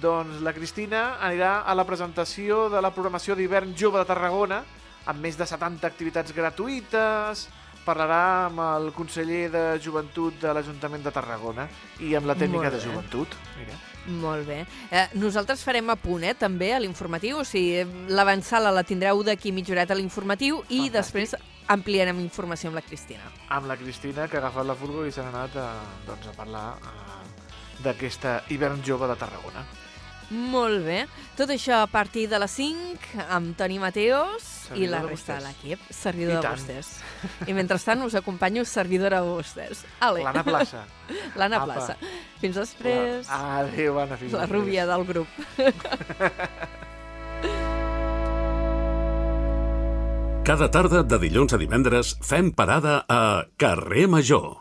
doncs 0.00 0.40
la 0.40 0.54
Cristina 0.56 1.18
anirà 1.20 1.62
a 1.66 1.74
la 1.74 1.84
presentació 1.84 2.68
de 2.72 2.80
la 2.80 2.92
programació 2.94 3.36
d'hivern 3.36 3.74
jove 3.76 4.00
de 4.00 4.08
Tarragona, 4.08 4.62
amb 5.10 5.20
més 5.20 5.36
de 5.36 5.46
70 5.46 5.86
activitats 5.86 6.32
gratuïtes, 6.32 7.48
parlarà 7.84 8.46
amb 8.46 8.60
el 8.62 8.92
conseller 8.94 9.48
de 9.50 9.62
Joventut 9.82 10.38
de 10.40 10.52
l'Ajuntament 10.54 11.02
de 11.02 11.12
Tarragona 11.14 11.66
i 12.00 12.14
amb 12.14 12.30
la 12.30 12.36
tècnica 12.38 12.70
de 12.70 12.80
joventut. 12.82 13.34
Mira. 13.58 13.78
Molt 14.22 14.46
bé. 14.46 14.64
Eh, 14.90 15.06
nosaltres 15.14 15.62
farem 15.62 15.90
a 15.90 15.96
punt, 15.96 16.24
eh, 16.26 16.34
també, 16.34 16.72
a 16.74 16.80
l'informatiu. 16.80 17.38
O 17.38 17.44
sigui, 17.44 17.84
l'avançala 18.08 18.72
la 18.74 18.82
tindreu 18.82 19.22
d'aquí 19.22 19.52
mitja 19.52 19.74
horeta 19.74 19.94
a 19.94 19.96
l'informatiu 19.96 20.62
i 20.68 20.88
Fantàstic. 20.88 20.92
després 20.92 21.36
ampliarem 21.68 22.18
informació 22.20 22.70
amb 22.70 22.76
la 22.76 22.82
Cristina. 22.82 23.30
Amb 23.48 23.66
la 23.66 23.76
Cristina, 23.76 24.26
que 24.28 24.36
ha 24.36 24.40
agafat 24.40 24.66
la 24.66 24.74
furgo 24.74 25.06
i 25.06 25.12
s'ha 25.12 25.28
anat 25.28 25.56
a, 25.56 25.68
doncs, 26.06 26.26
a 26.26 26.32
parlar 26.32 26.66
eh, 26.78 27.82
d'aquesta 27.82 28.42
hivern 28.48 28.82
jove 28.82 29.06
de 29.06 29.16
Tarragona. 29.16 29.64
Molt 30.32 30.80
bé. 30.86 31.02
Tot 31.36 31.50
això 31.52 31.82
a 31.82 31.86
partir 31.90 32.26
de 32.30 32.38
les 32.40 32.50
5 32.56 33.26
amb 33.36 33.52
Toni 33.58 33.78
Mateos 33.82 34.46
i 34.72 34.86
Servidor 34.86 34.90
la 34.94 35.00
de 35.02 35.08
resta 35.10 35.34
de 35.34 35.40
vostès. 35.40 35.48
l'equip. 35.48 35.78
Servidor 35.92 36.38
I 36.38 36.40
de 36.40 36.52
vostès. 36.54 36.92
I 37.50 37.52
mentrestant 37.56 38.02
us 38.06 38.14
acompanyo 38.16 38.64
servidora 38.64 39.20
de 39.20 39.28
vostès. 39.28 39.84
Ale, 40.00 40.22
L'Anna 40.24 40.44
Plaça. 40.46 40.84
l'Anna. 41.38 41.60
Plaça. 41.66 41.96
Fins 42.40 42.56
després. 42.56 43.28
La... 43.28 43.58
Adéu, 43.66 43.98
Anna. 44.00 44.16
Fins 44.16 44.32
La 44.32 44.46
després. 44.46 44.56
rúbia 44.60 44.86
del 44.88 45.04
grup. 45.04 45.28
Cada 50.42 50.66
tarda 50.74 51.04
de 51.06 51.18
dilluns 51.22 51.52
a 51.54 51.58
divendres 51.60 52.16
fem 52.26 52.50
parada 52.50 53.04
a 53.08 53.44
Carrer 53.62 54.08
Major. 54.10 54.56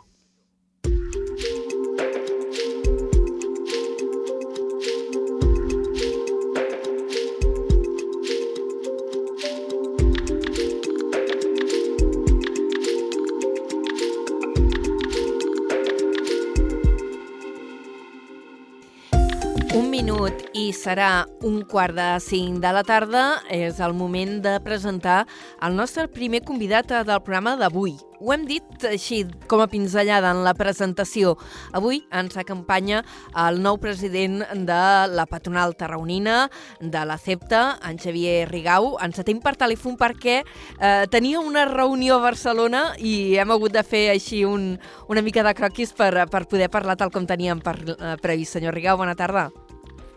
Serà 20.76 21.26
un 21.48 21.62
quart 21.70 21.96
de 21.96 22.08
cinc 22.24 22.62
de 22.64 22.72
la 22.74 22.84
tarda. 22.84 23.42
És 23.52 23.80
el 23.80 23.94
moment 23.94 24.40
de 24.44 24.58
presentar 24.64 25.26
el 25.62 25.76
nostre 25.76 26.08
primer 26.12 26.44
convidat 26.48 26.92
del 26.92 27.22
programa 27.22 27.58
d'avui. 27.60 27.98
Ho 28.22 28.30
hem 28.36 28.44
dit 28.46 28.84
així 28.86 29.24
com 29.50 29.64
a 29.64 29.68
pinzellada 29.70 30.30
en 30.30 30.44
la 30.46 30.54
presentació. 30.54 31.34
Avui 31.74 32.04
ens 32.14 32.38
acompanya 32.38 33.00
el 33.48 33.58
nou 33.64 33.80
president 33.82 34.44
de 34.68 34.84
la 35.10 35.26
patronal 35.26 35.74
tarraonina, 35.80 36.44
de 36.80 37.02
la 37.10 37.18
CEPTA, 37.18 37.80
en 37.90 37.98
Xavier 37.98 38.46
Rigau. 38.52 38.94
Ens 39.02 39.18
atem 39.24 39.42
per 39.42 39.56
telèfon 39.58 39.98
perquè 39.98 40.38
eh, 40.44 41.08
tenia 41.10 41.42
una 41.42 41.66
reunió 41.66 42.20
a 42.20 42.26
Barcelona 42.28 42.92
i 43.00 43.34
hem 43.42 43.58
hagut 43.58 43.74
de 43.74 43.82
fer 43.82 44.12
així 44.14 44.46
un, 44.46 44.76
una 45.10 45.26
mica 45.26 45.42
de 45.42 45.58
croquis 45.58 45.98
per, 45.98 46.14
per 46.30 46.46
poder 46.46 46.70
parlar 46.70 47.00
tal 47.02 47.10
com 47.10 47.26
teníem 47.26 47.66
per, 47.66 47.80
eh, 47.82 48.16
previst. 48.22 48.60
Senyor 48.60 48.78
Rigau, 48.78 49.02
bona 49.02 49.18
tarda. 49.18 49.50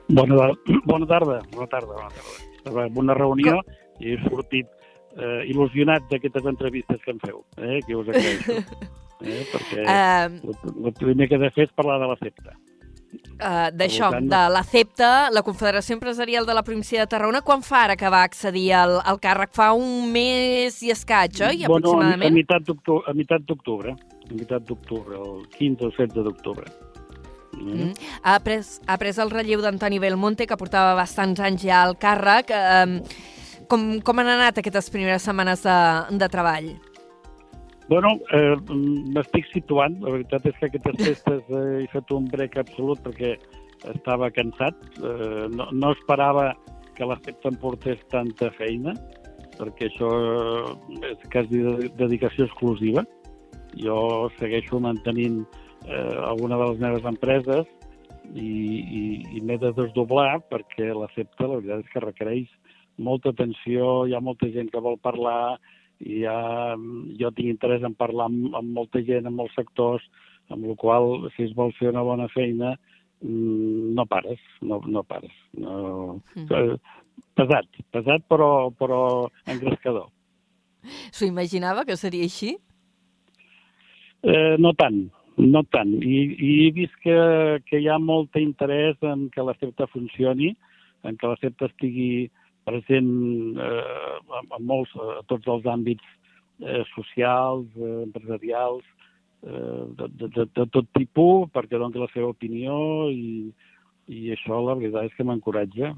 Bona, 0.09 0.51
bona 0.91 1.07
tarda, 1.07 1.41
bona 1.55 1.67
tarda, 1.71 1.95
bona 1.95 2.11
tarda. 2.11 2.39
Estava 2.59 2.87
en 2.87 2.99
una 2.99 3.15
reunió 3.15 3.61
i 4.01 4.15
he 4.15 4.19
sortit 4.29 4.67
eh, 5.17 5.45
il·lusionat 5.53 6.07
d'aquestes 6.11 6.47
entrevistes 6.51 7.01
que 7.05 7.13
em 7.15 7.19
feu, 7.23 7.45
eh, 7.59 7.81
que 7.87 7.97
us 7.97 8.09
agraeixo. 8.09 8.61
Eh, 9.25 9.45
perquè 9.49 9.85
Uh, 9.89 10.53
el, 10.85 10.93
primer 10.99 11.29
que 11.31 11.37
he 11.39 11.41
de 11.41 11.49
fer 11.55 11.65
és 11.65 11.71
parlar 11.73 11.95
de 12.03 12.09
la 12.11 12.17
CEPTA. 12.19 12.51
uh, 13.39 13.71
D'això, 13.73 14.11
Per 14.11 14.19
tant- 14.19 14.27
de 14.29 14.41
la 14.53 14.63
CEPTA, 14.67 15.31
la 15.33 15.43
Confederació 15.47 15.95
Empresarial 15.97 16.45
de 16.45 16.53
la 16.53 16.65
Província 16.67 17.01
de 17.01 17.07
Tarragona, 17.07 17.41
quan 17.41 17.63
fa 17.63 17.85
ara 17.87 17.97
que 17.97 18.11
va 18.11 18.25
accedir 18.27 18.73
al, 18.77 18.99
al 19.01 19.21
càrrec? 19.23 19.55
Fa 19.55 19.71
un 19.73 20.11
mes 20.13 20.83
i 20.83 20.91
escaig, 20.93 21.41
oi? 21.47 21.63
bueno, 21.65 21.95
a, 21.95 22.03
a 22.03 22.11
aproximadament? 22.11 22.67
d'octubre, 22.67 23.05
a 23.09 23.15
meitat 23.15 23.47
d'octubre, 23.49 23.95
a 23.95 24.35
meitat 24.35 24.67
d'octubre, 24.69 25.17
el 25.23 25.47
15 25.57 25.87
o 25.87 25.91
16 25.95 26.25
d'octubre. 26.27 26.67
Mm. 27.55 27.77
Mm. 27.77 28.09
Ha, 28.23 28.39
pres, 28.45 28.79
ha 28.87 28.99
pres 29.01 29.21
el 29.23 29.33
relleu 29.33 29.63
d'Antoni 29.65 30.01
Belmonte, 30.03 30.49
que 30.51 30.59
portava 30.61 30.97
bastants 30.99 31.41
anys 31.41 31.65
ja 31.65 31.85
al 31.85 31.97
càrrec. 32.01 32.53
Um, 32.55 32.99
com, 33.71 33.87
com 34.05 34.21
han 34.21 34.33
anat 34.35 34.61
aquestes 34.61 34.91
primeres 34.93 35.25
setmanes 35.25 35.65
de, 35.65 35.79
de 36.21 36.29
treball? 36.33 36.75
Bueno, 37.89 38.15
eh, 38.33 38.55
m'estic 39.15 39.49
situant. 39.53 39.99
La 40.05 40.15
veritat 40.17 40.47
és 40.49 40.57
que 40.61 40.71
aquestes 40.71 41.01
festes 41.01 41.51
eh, 41.53 41.83
he 41.83 41.89
fet 41.93 42.13
un 42.17 42.29
brec 42.33 42.57
absolut 42.61 43.03
perquè 43.05 43.35
estava 43.93 44.31
cansat. 44.33 44.79
Eh, 45.01 45.45
no, 45.53 45.69
no 45.73 45.93
esperava 45.93 46.53
que 46.97 47.09
la 47.09 47.19
CEPTA 47.25 47.53
em 47.53 47.59
portés 47.61 48.01
tanta 48.13 48.49
feina, 48.57 48.95
perquè 49.59 49.91
això 49.91 50.13
eh, 50.23 51.13
és 51.13 51.29
quasi 51.33 51.61
de 51.67 51.91
dedicació 52.01 52.49
exclusiva. 52.49 53.05
Jo 53.77 54.31
segueixo 54.39 54.81
mantenint 54.81 55.43
eh, 55.45 55.64
alguna 55.85 56.59
de 56.61 56.69
les 56.71 56.81
meves 56.81 57.05
empreses 57.09 57.67
i, 58.33 58.49
i, 58.49 59.03
i 59.37 59.41
m'he 59.45 59.59
de 59.61 59.73
desdoblar 59.77 60.41
perquè 60.51 60.93
la 60.97 61.11
CEPTA 61.15 61.49
la 61.49 61.59
veritat 61.61 61.85
és 61.85 61.93
que 61.93 62.05
requereix 62.05 62.53
molta 62.97 63.33
atenció, 63.35 64.05
hi 64.07 64.15
ha 64.15 64.23
molta 64.23 64.49
gent 64.55 64.71
que 64.71 64.83
vol 64.83 64.97
parlar, 65.03 65.59
i 66.05 66.23
ja, 66.23 66.37
jo 67.19 67.31
tinc 67.35 67.51
interès 67.51 67.85
en 67.87 67.95
parlar 67.99 68.29
amb, 68.31 68.55
amb 68.55 68.75
molta 68.77 69.03
gent, 69.03 69.27
amb 69.27 69.43
molts 69.43 69.55
sectors, 69.59 70.05
amb 70.53 70.67
la 70.69 70.77
qual 70.79 71.29
si 71.35 71.47
es 71.49 71.55
vol 71.57 71.73
fer 71.79 71.91
una 71.91 72.05
bona 72.07 72.29
feina, 72.31 72.75
mm, 73.23 73.95
no 73.99 74.07
pares, 74.07 74.43
no, 74.63 74.81
no 74.87 75.03
pares. 75.03 75.35
No... 75.59 76.21
Mm. 76.35 76.51
Eh, 76.51 77.01
Pesat, 77.35 77.67
pesat 77.95 78.25
però, 78.31 78.71
però 78.79 79.01
engrescador. 79.51 80.09
S'ho 81.15 81.27
imaginava 81.27 81.85
que 81.87 81.97
seria 81.99 82.27
així? 82.27 82.53
Eh, 84.23 84.55
no 84.59 84.73
tant, 84.79 85.01
no 85.37 85.63
tant. 85.75 85.91
I, 86.03 86.19
I 86.39 86.51
he 86.65 86.71
vist 86.75 86.95
que, 87.03 87.17
que 87.67 87.81
hi 87.83 87.89
ha 87.91 87.99
molt 87.99 88.37
interès 88.39 89.01
en 89.03 89.29
que 89.35 89.43
la 89.43 89.57
CEPTA 89.61 89.89
funcioni, 89.93 90.55
en 91.05 91.19
que 91.21 91.31
la 91.31 91.39
CEPTA 91.41 91.69
estigui 91.73 92.31
present 92.65 93.11
eh, 93.61 94.19
en, 94.41 94.53
molts, 94.65 94.95
a 94.97 95.23
tots 95.29 95.49
els 95.51 95.67
àmbits 95.69 96.05
eh, 96.63 96.83
socials, 96.95 97.67
eh, 97.77 97.97
empresarials, 98.07 98.87
eh, 99.43 99.83
de, 99.99 100.09
de, 100.23 100.31
de, 100.39 100.47
de 100.61 100.67
tot 100.77 100.89
tipus, 100.97 101.51
perquè 101.55 101.81
doni 101.81 102.01
la 102.01 102.11
seva 102.15 102.31
opinió 102.33 103.11
i, 103.11 103.51
i 104.09 104.31
això 104.37 104.63
la 104.63 104.79
veritat 104.79 105.11
és 105.11 105.19
que 105.19 105.27
m'encoratja. 105.27 105.93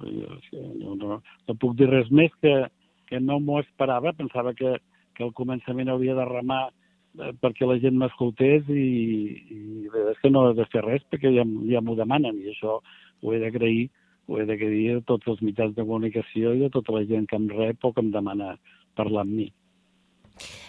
No, 0.80 0.96
no, 0.96 1.20
no 1.20 1.60
puc 1.60 1.76
dir 1.78 1.90
res 1.92 2.10
més 2.10 2.34
que, 2.42 2.56
que 3.10 3.22
no 3.22 3.38
m'ho 3.40 3.60
esperava, 3.62 4.16
pensava 4.16 4.56
que, 4.56 4.78
que 5.14 5.28
al 5.28 5.36
començament 5.36 5.92
hauria 5.92 6.16
de 6.18 6.26
remar 6.32 6.64
eh, 6.70 6.85
perquè 7.42 7.68
la 7.68 7.78
gent 7.82 7.96
m'escoltés 7.98 8.68
i, 8.68 8.86
i 9.52 9.60
veritat 9.92 10.16
és 10.16 10.22
que 10.22 10.32
no 10.32 10.46
he 10.48 10.56
de 10.58 10.66
fer 10.72 10.82
res 10.84 11.04
perquè 11.10 11.32
ja, 11.34 11.44
ja 11.70 11.80
m'ho 11.82 11.96
demanen 11.98 12.42
i 12.42 12.50
això 12.52 12.80
ho 12.80 13.32
he 13.32 13.40
d'agrair 13.42 13.86
ho 14.26 14.40
he 14.40 14.46
d'agrair 14.48 14.96
a 14.96 15.04
tots 15.08 15.28
els 15.30 15.42
mitjans 15.48 15.76
de 15.76 15.84
comunicació 15.84 16.54
i 16.54 16.66
a 16.66 16.72
tota 16.74 16.96
la 16.96 17.04
gent 17.06 17.28
que 17.30 17.38
em 17.38 17.46
rep 17.52 17.84
o 17.84 17.92
que 17.94 18.02
em 18.02 18.10
demana 18.14 18.56
parlar 18.98 19.22
amb 19.22 19.36
mi. 19.38 19.46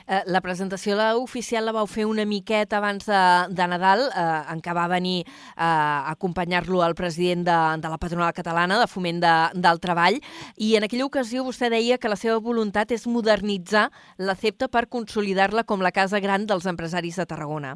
Eh, 0.07 0.21
La 0.27 0.41
presentació 0.41 0.95
la 0.95 1.09
oficial 1.17 1.65
la 1.65 1.73
vau 1.75 1.87
fer 1.87 2.05
una 2.07 2.25
miqueta 2.25 2.77
abans 2.77 3.05
de, 3.05 3.21
de 3.53 3.67
Nadal, 3.67 4.07
eh, 4.07 4.25
en 4.53 4.61
què 4.63 4.75
va 4.75 4.87
venir 4.91 5.21
eh, 5.23 5.29
a 5.57 6.11
acompanyar-lo 6.11 6.83
el 6.85 6.95
president 6.95 7.45
de, 7.47 7.57
de 7.81 7.93
la 7.93 7.99
patronal 8.01 8.33
catalana 8.33 8.79
de 8.79 8.87
foment 8.87 9.21
de, 9.23 9.35
del 9.55 9.81
treball, 9.83 10.19
i 10.57 10.75
en 10.77 10.87
aquella 10.87 11.07
ocasió 11.07 11.43
vostè 11.47 11.71
deia 11.73 11.97
que 11.97 12.11
la 12.11 12.19
seva 12.19 12.39
voluntat 12.43 12.91
és 12.95 13.07
modernitzar 13.07 13.89
la 14.17 14.35
CEPTA 14.35 14.71
per 14.71 14.87
consolidar-la 14.87 15.63
com 15.63 15.81
la 15.81 15.91
casa 15.91 16.21
gran 16.23 16.47
dels 16.47 16.67
empresaris 16.69 17.17
de 17.19 17.25
Tarragona. 17.25 17.75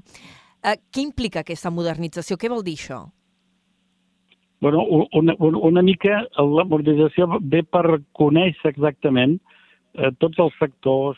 Eh, 0.61 0.77
què 0.93 1.01
implica 1.01 1.41
aquesta 1.41 1.71
modernització? 1.73 2.37
Què 2.37 2.49
vol 2.49 2.63
dir 2.63 2.77
això? 2.77 3.01
Bueno, 4.61 4.83
una, 5.17 5.33
una, 5.39 5.81
mica 5.81 6.21
la 6.37 6.63
modernització 6.69 7.25
ve 7.41 7.63
per 7.65 8.03
conèixer 8.13 8.69
exactament 8.69 9.39
eh, 9.97 10.11
tots 10.21 10.37
els 10.43 10.53
sectors, 10.59 11.17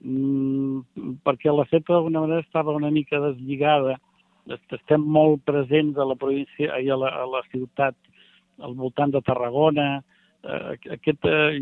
perquè 0.00 1.52
la 1.52 1.66
CEPTA 1.70 1.92
d'alguna 1.92 2.22
manera 2.24 2.40
estava 2.40 2.72
una 2.76 2.90
mica 2.90 3.20
deslligada. 3.20 3.98
Est- 4.48 4.72
Estem 4.78 5.02
molt 5.04 5.42
presents 5.44 5.98
a 5.98 6.06
la 6.08 6.16
província 6.16 6.78
i 6.80 6.88
a 6.90 6.96
la, 6.96 7.10
a 7.22 7.26
la 7.28 7.42
ciutat 7.50 7.94
al 8.60 8.74
voltant 8.74 9.12
de 9.12 9.20
Tarragona. 9.22 10.02
Eh, 10.42 10.76
aquest, 10.96 11.24
eh, 11.28 11.60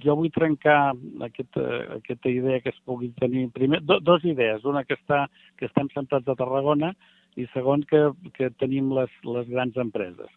jo 0.00 0.16
vull 0.16 0.30
trencar 0.32 0.94
aquesta, 1.26 1.64
aquesta 1.98 2.28
idea 2.32 2.60
que 2.60 2.70
es 2.72 2.80
pugui 2.84 3.10
tenir. 3.20 3.50
Primer, 3.52 3.82
do, 3.84 4.00
dos 4.00 4.24
idees. 4.24 4.64
Una 4.64 4.84
que, 4.84 4.96
està, 4.96 5.26
que 5.58 5.66
estem 5.68 5.88
centrats 5.92 6.28
a 6.28 6.36
Tarragona 6.40 6.94
i 7.36 7.44
segon 7.52 7.82
que, 7.90 8.06
que 8.32 8.48
tenim 8.62 8.92
les, 8.96 9.12
les 9.24 9.48
grans 9.48 9.76
empreses. 9.76 10.30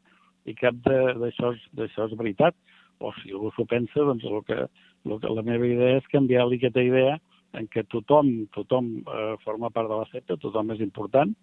I 0.47 0.55
cap 0.55 0.75
d'això 0.83 1.53
és, 1.55 1.63
és 1.95 2.17
veritat. 2.19 2.55
o 2.99 3.11
si 3.21 3.31
algú 3.31 3.51
s'ho 3.53 3.65
pensa, 3.69 4.01
doncs 4.01 4.23
el 4.25 4.39
que, 4.47 4.55
el 5.05 5.19
que, 5.21 5.29
la 5.29 5.43
meva 5.45 5.67
idea 5.67 5.99
és 5.99 6.07
canviar-li 6.09 6.57
aquesta 6.57 6.81
idea 6.81 7.17
en 7.57 7.67
què 7.71 7.83
tothom, 7.91 8.31
tothom 8.55 8.89
eh, 9.01 9.35
forma 9.43 9.71
part 9.73 9.89
de 9.89 9.99
la 10.01 10.09
CEPTA, 10.11 10.39
tothom 10.41 10.73
és 10.75 10.81
important. 10.83 11.33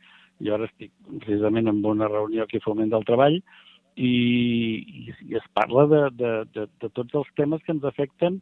Jo 0.44 0.56
ara 0.56 0.68
estic 0.68 0.92
precisament 1.20 1.70
en 1.70 1.84
una 1.86 2.10
reunió 2.10 2.44
aquí 2.44 2.58
a 2.58 2.64
Foment 2.64 2.90
del 2.92 3.06
Treball 3.06 3.38
i, 3.38 4.10
i, 4.10 5.14
i 5.30 5.38
es 5.38 5.46
parla 5.54 5.86
de, 5.86 6.02
de, 6.18 6.32
de, 6.56 6.66
de 6.82 6.90
tots 6.98 7.14
els 7.20 7.30
temes 7.38 7.62
que 7.62 7.72
ens 7.76 7.86
afecten 7.86 8.40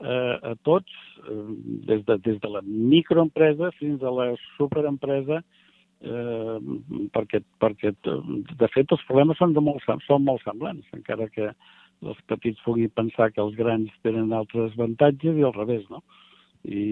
eh, 0.00 0.36
a 0.52 0.54
tots, 0.64 0.92
eh, 1.28 1.44
des, 1.90 2.04
de, 2.08 2.18
des 2.24 2.40
de 2.40 2.52
la 2.52 2.62
microempresa 2.64 3.70
fins 3.80 4.02
a 4.02 4.12
la 4.12 4.30
superempresa, 4.56 5.42
eh, 6.00 6.58
perquè, 7.12 7.42
perquè 7.60 7.92
de 8.04 8.70
fet 8.74 8.92
els 8.92 9.04
problemes 9.08 9.40
són, 9.40 9.56
de 9.56 9.64
molt, 9.64 9.84
són 10.06 10.24
molt 10.24 10.44
semblants, 10.44 10.88
encara 10.96 11.28
que 11.32 11.52
els 12.04 12.20
petits 12.28 12.60
puguin 12.64 12.92
pensar 12.92 13.30
que 13.32 13.40
els 13.40 13.56
grans 13.56 13.92
tenen 14.04 14.34
altres 14.36 14.74
avantatges 14.76 15.36
i 15.36 15.44
al 15.44 15.56
revés, 15.56 15.84
no? 15.92 16.02
I, 16.66 16.84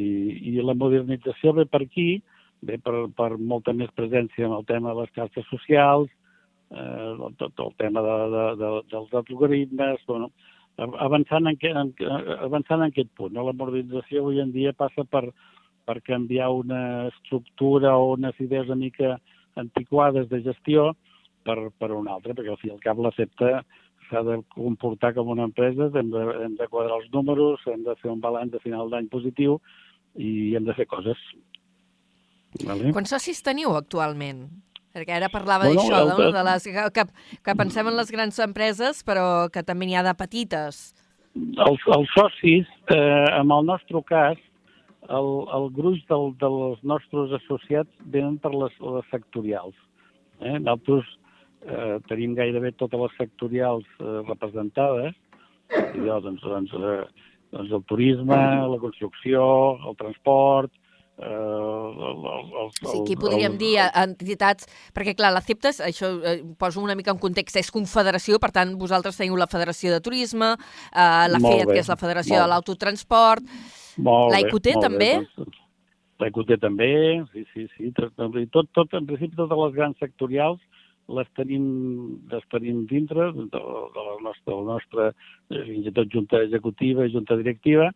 i 0.54 0.62
la 0.62 0.76
modernització 0.78 1.54
ve 1.58 1.66
per 1.66 1.82
aquí, 1.82 2.22
ve 2.64 2.78
per, 2.82 3.08
per 3.16 3.34
molta 3.38 3.74
més 3.76 3.90
presència 3.98 4.46
en 4.46 4.54
el 4.56 4.66
tema 4.68 4.92
de 4.92 5.02
les 5.02 5.14
xarxes 5.16 5.46
socials, 5.50 6.10
eh, 6.70 7.30
tot 7.40 7.64
el 7.66 7.74
tema 7.82 8.02
de, 8.06 8.16
de, 8.34 8.44
de, 8.62 8.72
dels 8.92 9.16
algoritmes, 9.20 10.04
bueno, 10.06 10.30
avançant 10.78 11.46
en, 11.50 11.58
en, 11.70 11.92
avançant 12.40 12.80
en 12.80 12.88
aquest 12.88 13.10
punt. 13.18 13.34
No? 13.34 13.46
La 13.46 13.56
modernització 13.56 14.24
avui 14.24 14.40
en 14.42 14.52
dia 14.54 14.74
passa 14.76 15.04
per, 15.04 15.28
per 15.86 16.00
canviar 16.06 16.50
una 16.50 17.08
estructura 17.12 17.96
o 17.96 18.14
unes 18.14 18.38
idees 18.40 18.66
una 18.70 18.80
mica 18.80 19.16
antiquades 19.60 20.28
de 20.30 20.42
gestió 20.42 20.92
per, 21.44 21.58
per 21.78 21.92
una 21.92 22.16
altra, 22.16 22.34
perquè 22.34 22.50
al 22.50 22.60
fi 22.62 22.70
i 22.72 22.74
al 22.74 22.82
cap 22.82 22.98
l'accepta 22.98 23.60
s'ha 24.08 24.22
de 24.26 24.38
comportar 24.54 25.12
com 25.16 25.30
una 25.34 25.46
empresa, 25.48 25.90
hem 25.98 26.10
de, 26.12 26.24
hem 26.44 26.54
de 26.58 26.68
quadrar 26.70 27.00
els 27.00 27.10
números, 27.12 27.62
hem 27.70 27.84
de 27.86 27.96
fer 28.02 28.10
un 28.12 28.22
balanç 28.22 28.54
de 28.54 28.62
final 28.64 28.92
d'any 28.92 29.08
positiu 29.12 29.58
i 30.14 30.54
hem 30.54 30.66
de 30.66 30.76
fer 30.76 30.86
coses. 30.90 31.20
Vale? 32.62 32.92
Quants 32.94 33.14
socis 33.16 33.42
teniu 33.42 33.74
actualment? 33.74 34.46
Perquè 34.94 35.16
ara 35.16 35.28
parlava 35.32 35.66
bueno, 35.66 35.82
d'això, 35.82 36.04
no? 36.06 36.30
de 36.30 36.42
les, 36.46 36.66
que, 36.94 37.04
que 37.42 37.54
pensem 37.58 37.88
en 37.90 37.96
les 37.98 38.12
grans 38.14 38.36
empreses, 38.44 39.02
però 39.06 39.48
que 39.50 39.64
també 39.66 39.88
n'hi 39.88 39.98
ha 39.98 40.04
de 40.06 40.14
petites. 40.14 40.84
Els, 41.34 41.86
els 41.96 42.12
socis, 42.14 42.68
eh, 42.94 43.26
en 43.40 43.50
el 43.50 43.66
nostre 43.66 44.04
cas, 44.06 44.38
el, 45.10 45.30
el 45.56 45.66
gruix 45.74 45.98
del, 46.08 46.30
dels 46.38 46.78
nostres 46.86 47.34
associats 47.40 47.90
venen 48.14 48.38
per 48.38 48.54
les, 48.54 48.78
les 48.94 49.10
sectorials. 49.10 49.74
Eh? 50.38 50.60
Nosaltres 50.60 51.10
eh, 51.64 51.98
tenim 52.08 52.34
gairebé 52.36 52.72
totes 52.78 53.00
les 53.00 53.18
sectorials 53.18 53.84
eh, 54.00 54.20
representades, 54.28 55.16
i 55.72 56.04
jo, 56.04 56.20
doncs, 56.24 56.42
doncs, 56.44 56.72
eh, 56.78 57.28
doncs 57.54 57.76
el 57.78 57.84
turisme, 57.90 58.40
la 58.70 58.80
construcció, 58.82 59.44
el 59.88 59.96
transport, 60.00 60.72
eh, 61.18 61.28
el, 61.28 62.26
el, 62.34 62.52
el, 62.62 62.70
sí, 62.80 63.00
aquí 63.00 63.16
podríem 63.20 63.54
el, 63.54 63.58
dir 63.58 63.72
entitats, 63.88 64.68
perquè 64.96 65.16
clar, 65.16 65.32
la 65.34 65.42
CEPTES, 65.44 65.80
això 65.88 66.12
eh, 66.20 66.36
poso 66.60 66.82
una 66.84 66.96
mica 66.98 67.14
en 67.14 67.22
context, 67.22 67.58
és 67.60 67.72
confederació, 67.74 68.40
per 68.42 68.52
tant, 68.54 68.76
vosaltres 68.80 69.18
teniu 69.20 69.38
la 69.40 69.50
Federació 69.50 69.94
de 69.94 70.02
Turisme, 70.04 70.54
eh, 70.54 71.26
la 71.32 71.42
FED, 71.42 71.72
que 71.72 71.82
és 71.82 71.92
la 71.92 72.00
Federació 72.00 72.40
de 72.42 72.48
l'Autotransport, 72.52 73.52
la 74.04 74.40
IQT 74.42 74.74
també? 74.82 75.12
Doncs, 75.36 75.60
la 76.22 76.30
IQT 76.30 76.56
també, 76.62 76.92
sí, 77.32 77.42
sí, 77.52 77.66
sí, 77.74 77.90
tot, 77.96 78.68
tot, 78.72 78.94
en 78.94 79.06
principi 79.08 79.34
totes 79.34 79.58
les 79.58 79.74
grans 79.74 79.98
sectorials 79.98 80.62
les 81.08 81.28
tenim, 81.36 81.64
les 82.30 82.44
tenim 82.52 82.84
dintre 82.90 83.30
de, 83.36 83.46
de 83.52 83.60
la 83.60 84.16
nostra, 84.24 84.50
de 84.50 84.56
la 84.56 84.68
nostra 84.72 85.08
eh, 85.10 85.64
fins 85.68 85.88
i 85.90 85.92
tot 85.92 86.10
junta 86.12 86.40
executiva 86.42 87.04
i 87.04 87.12
junta 87.12 87.36
directiva, 87.36 87.90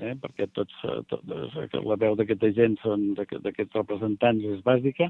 eh, 0.00 0.14
perquè 0.20 0.48
tots, 0.52 0.74
eh, 0.84 1.00
tot, 1.08 1.24
la 1.28 1.98
veu 2.00 2.16
d'aquesta 2.18 2.52
gent 2.56 2.76
d'aquests 3.16 3.78
representants 3.80 4.44
és 4.56 4.64
bàsica 4.66 5.08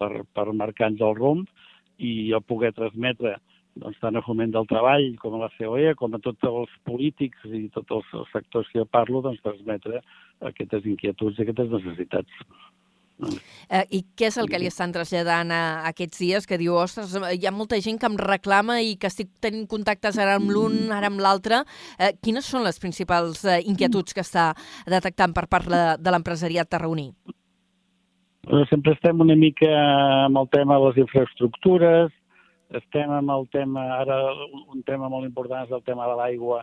per, 0.00 0.10
per 0.36 0.52
marcar-nos 0.52 1.04
el 1.08 1.16
rumb 1.16 1.48
i 1.96 2.28
jo 2.30 2.42
poder 2.44 2.74
transmetre 2.76 3.38
doncs, 3.76 3.98
tant 4.00 4.16
a 4.16 4.24
Foment 4.24 4.52
del 4.52 4.68
Treball 4.68 5.10
com 5.20 5.36
a 5.36 5.44
la 5.44 5.50
COE, 5.56 5.94
com 6.00 6.16
a 6.16 6.20
tots 6.24 6.48
els 6.48 6.72
polítics 6.88 7.44
i 7.48 7.66
tots 7.74 7.92
els 8.00 8.32
sectors 8.32 8.68
que 8.72 8.80
jo 8.80 8.86
parlo, 8.88 9.22
doncs, 9.24 9.42
transmetre 9.44 10.00
aquestes 10.50 10.88
inquietuds 10.88 11.38
i 11.38 11.44
aquestes 11.44 11.72
necessitats. 11.72 12.40
Eh, 13.16 13.84
I 13.96 14.00
què 14.18 14.28
és 14.28 14.36
el 14.40 14.50
que 14.50 14.58
li 14.60 14.68
estan 14.68 14.92
traslladant 14.92 15.52
a, 15.54 15.62
a 15.80 15.92
aquests 15.92 16.20
dies? 16.20 16.48
Que 16.48 16.58
diu, 16.60 16.76
ostres, 16.76 17.14
hi 17.16 17.46
ha 17.48 17.54
molta 17.54 17.78
gent 17.82 17.98
que 18.00 18.10
em 18.10 18.18
reclama 18.20 18.78
i 18.84 18.96
que 19.00 19.08
estic 19.10 19.30
tenint 19.44 19.64
contactes 19.70 20.18
ara 20.20 20.36
amb 20.40 20.52
l'un, 20.52 20.92
ara 20.92 21.10
amb 21.10 21.22
l'altre. 21.22 21.62
Eh, 21.98 22.12
quines 22.22 22.46
són 22.46 22.66
les 22.66 22.78
principals 22.82 23.44
eh, 23.44 23.62
inquietuds 23.64 24.16
que 24.16 24.24
està 24.24 24.50
detectant 24.86 25.34
per 25.36 25.46
part 25.48 25.70
de, 25.72 25.82
de 25.98 26.14
l'empresariat 26.14 26.68
tarragoní? 26.68 27.10
Sempre 28.70 28.94
estem 28.94 29.18
una 29.24 29.34
mica 29.34 29.72
amb 30.26 30.38
el 30.38 30.46
tema 30.52 30.76
de 30.78 30.90
les 30.90 31.00
infraestructures, 31.02 32.12
estem 32.78 33.10
amb 33.10 33.32
el 33.34 33.48
tema, 33.50 33.82
ara 33.96 34.20
un 34.70 34.84
tema 34.86 35.08
molt 35.10 35.26
important 35.26 35.66
és 35.66 35.74
el 35.74 35.82
tema 35.86 36.06
de 36.06 36.14
l'aigua, 36.20 36.60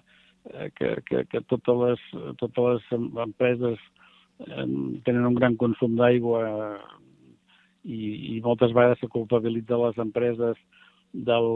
eh, 0.54 0.70
que, 0.78 0.94
que, 1.10 1.26
que 1.28 1.42
totes, 1.52 1.82
les, 1.82 2.06
totes 2.40 2.88
les 2.94 3.20
empreses 3.26 3.84
tenen 4.44 5.26
un 5.26 5.36
gran 5.38 5.56
consum 5.60 5.96
d'aigua 6.00 6.44
i, 7.84 8.00
i 8.36 8.42
moltes 8.44 8.74
vegades 8.76 9.00
se 9.00 9.12
culpabilitza 9.12 9.80
les 9.80 10.00
empreses 10.00 10.60
del, 11.14 11.50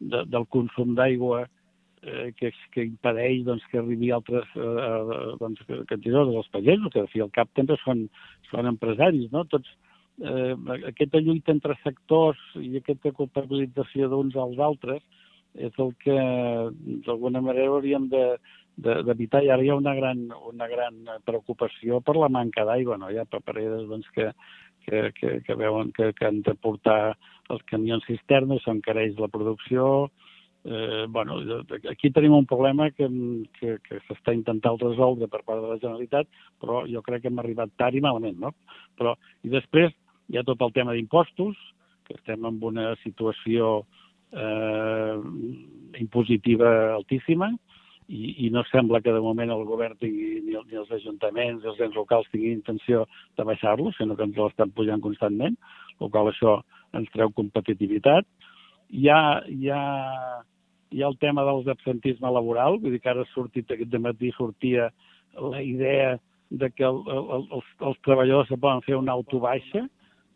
de, 0.00 0.24
del 0.32 0.46
consum 0.52 0.94
d'aigua 0.96 1.44
eh, 2.02 2.32
que, 2.38 2.52
que 2.72 2.84
impedeix 2.84 3.44
doncs, 3.46 3.64
que 3.70 3.80
arribi 3.80 4.12
altres 4.12 4.48
eh, 4.56 5.34
doncs, 5.40 5.64
cantidats 5.90 6.32
dels 6.32 6.52
pagesos, 6.54 6.92
que 6.92 7.06
fi 7.12 7.24
al 7.24 7.32
cap 7.34 7.50
també 7.56 7.78
són, 7.82 8.06
són 8.50 8.70
empresaris, 8.70 9.30
no? 9.32 9.44
Tots, 9.52 9.70
eh, 10.22 10.54
aquesta 10.92 11.22
lluita 11.24 11.54
entre 11.54 11.78
sectors 11.82 12.40
i 12.60 12.76
aquesta 12.80 13.14
culpabilització 13.16 14.10
d'uns 14.12 14.36
als 14.36 14.60
altres 14.70 15.02
és 15.54 15.76
el 15.78 15.92
que 16.02 16.14
d'alguna 17.06 17.40
manera 17.44 17.70
hauríem 17.70 18.08
de, 18.10 18.24
d'evitar, 18.76 19.44
i 19.44 19.50
ara 19.54 19.62
hi 19.62 19.70
ha 19.70 19.78
una 19.78 19.94
gran, 19.94 20.26
una 20.50 20.66
gran 20.68 21.04
preocupació 21.24 22.00
per 22.00 22.16
la 22.18 22.28
manca 22.28 22.64
d'aigua, 22.66 22.98
no? 22.98 23.10
Hi 23.10 23.20
ha 23.20 23.28
papereres 23.30 23.86
doncs, 23.90 24.08
que, 24.14 24.30
que, 24.86 25.10
que, 25.18 25.40
que 25.46 25.54
veuen 25.54 25.92
que, 25.94 26.12
que 26.12 26.26
han 26.26 26.42
de 26.42 26.54
portar 26.54 27.14
els 27.52 27.62
camions 27.70 28.04
cisternes, 28.08 28.62
s'encareix 28.64 29.18
la 29.20 29.28
producció, 29.28 30.10
eh, 30.64 31.04
bueno, 31.08 31.38
aquí 31.90 32.10
tenim 32.10 32.32
un 32.32 32.46
problema 32.46 32.90
que, 32.90 33.08
que, 33.58 33.76
que 33.84 34.00
s'està 34.08 34.34
intentant 34.34 34.80
resoldre 34.80 35.28
per 35.28 35.42
part 35.44 35.60
de 35.60 35.74
la 35.74 35.80
Generalitat, 35.80 36.28
però 36.60 36.84
jo 36.88 37.02
crec 37.04 37.24
que 37.24 37.32
hem 37.32 37.42
arribat 37.42 37.74
tard 37.80 37.96
i 37.96 38.02
malament, 38.04 38.40
no? 38.40 38.54
Però, 38.98 39.14
I 39.44 39.52
després 39.52 39.92
hi 40.32 40.40
ha 40.40 40.46
tot 40.46 40.62
el 40.64 40.72
tema 40.72 40.96
d'impostos, 40.96 41.58
que 42.08 42.16
estem 42.18 42.44
en 42.44 42.58
una 42.64 42.94
situació 43.02 43.84
eh, 44.32 45.16
impositiva 46.00 46.94
altíssima, 46.96 47.52
i, 48.08 48.46
i 48.46 48.50
no 48.52 48.64
sembla 48.68 49.00
que 49.00 49.12
de 49.12 49.20
moment 49.24 49.52
el 49.54 49.64
govern 49.68 49.96
tingui, 50.00 50.40
ni, 50.44 50.56
ni 50.56 50.80
els 50.80 50.90
ajuntaments 50.92 51.62
ni 51.62 51.70
els 51.70 51.80
ens 51.86 51.96
locals 51.96 52.28
tinguin 52.32 52.58
intenció 52.58 53.04
de 53.38 53.46
baixar-lo, 53.48 53.92
sinó 53.96 54.16
que 54.16 54.26
ens 54.28 54.36
l'estan 54.40 54.74
pujant 54.76 55.02
constantment, 55.04 55.56
el 56.00 56.10
qual 56.12 56.28
això 56.30 56.58
ens 56.94 57.10
treu 57.14 57.32
competitivitat. 57.32 58.28
Hi 58.94 59.08
ha, 59.08 59.22
hi 59.48 59.72
ha, 59.72 59.80
hi 60.92 61.02
ha 61.02 61.08
el 61.10 61.18
tema 61.22 61.46
dels 61.48 61.70
absentisme 61.72 62.30
laboral, 62.30 62.78
vull 62.82 62.94
dir 62.94 63.00
que 63.02 63.12
ara 63.14 63.24
ha 63.24 63.32
sortit 63.32 63.72
aquest 63.72 63.96
matí 64.02 64.30
sortia 64.36 64.90
la 65.40 65.62
idea 65.62 66.14
de 66.50 66.70
que 66.70 66.84
el, 66.86 67.00
el, 67.10 67.48
els, 67.56 67.68
els 67.80 68.00
treballadors 68.06 68.50
se 68.52 68.60
poden 68.60 68.84
fer 68.86 68.98
una 69.00 69.16
autobaixa 69.16 69.86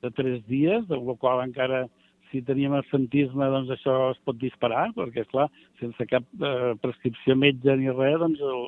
de 0.03 0.11
tres 0.15 0.41
dies, 0.49 0.87
de 0.89 0.97
la 0.97 1.15
qual 1.21 1.45
encara 1.45 1.87
si 2.31 2.43
teníem 2.47 2.75
absentisme, 2.77 3.49
doncs 3.53 3.73
això 3.75 3.95
es 4.13 4.21
pot 4.27 4.39
disparar, 4.41 4.89
perquè, 4.97 5.25
clar, 5.31 5.49
sense 5.81 6.07
cap 6.11 6.27
eh, 6.41 6.75
prescripció 6.83 7.37
metge 7.39 7.77
ni 7.79 7.91
res, 7.93 8.19
doncs 8.23 8.43
el, 8.45 8.67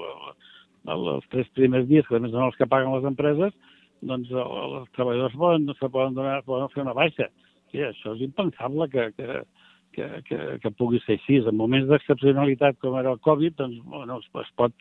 el, 0.94 1.06
els 1.16 1.28
tres 1.32 1.50
primers 1.58 1.88
dies, 1.90 2.06
que 2.08 2.18
a 2.18 2.22
més 2.22 2.32
són 2.34 2.48
els 2.48 2.58
que 2.58 2.68
paguen 2.70 2.94
les 2.96 3.08
empreses, 3.10 3.56
doncs 4.00 4.32
el, 4.32 4.58
els 4.80 4.90
treballadors 4.96 5.36
poden, 5.40 5.68
se 5.78 5.92
poden, 5.92 6.16
donar, 6.16 6.40
poden 6.46 6.72
fer 6.74 6.84
una 6.84 6.96
baixa. 6.96 7.28
Sí, 7.70 7.82
això 7.86 8.16
és 8.16 8.24
impensable 8.26 8.88
que, 8.90 9.06
que, 9.14 9.42
que, 9.94 10.08
que, 10.26 10.40
que 10.62 10.74
pugui 10.78 11.00
ser 11.04 11.18
així. 11.18 11.38
En 11.44 11.58
moments 11.58 11.88
d'excepcionalitat 11.90 12.80
com 12.82 12.98
era 12.98 13.14
el 13.14 13.22
Covid, 13.26 13.56
doncs, 13.60 13.80
bueno, 13.92 14.18
es, 14.18 14.28
es, 14.42 14.52
pot, 14.58 14.74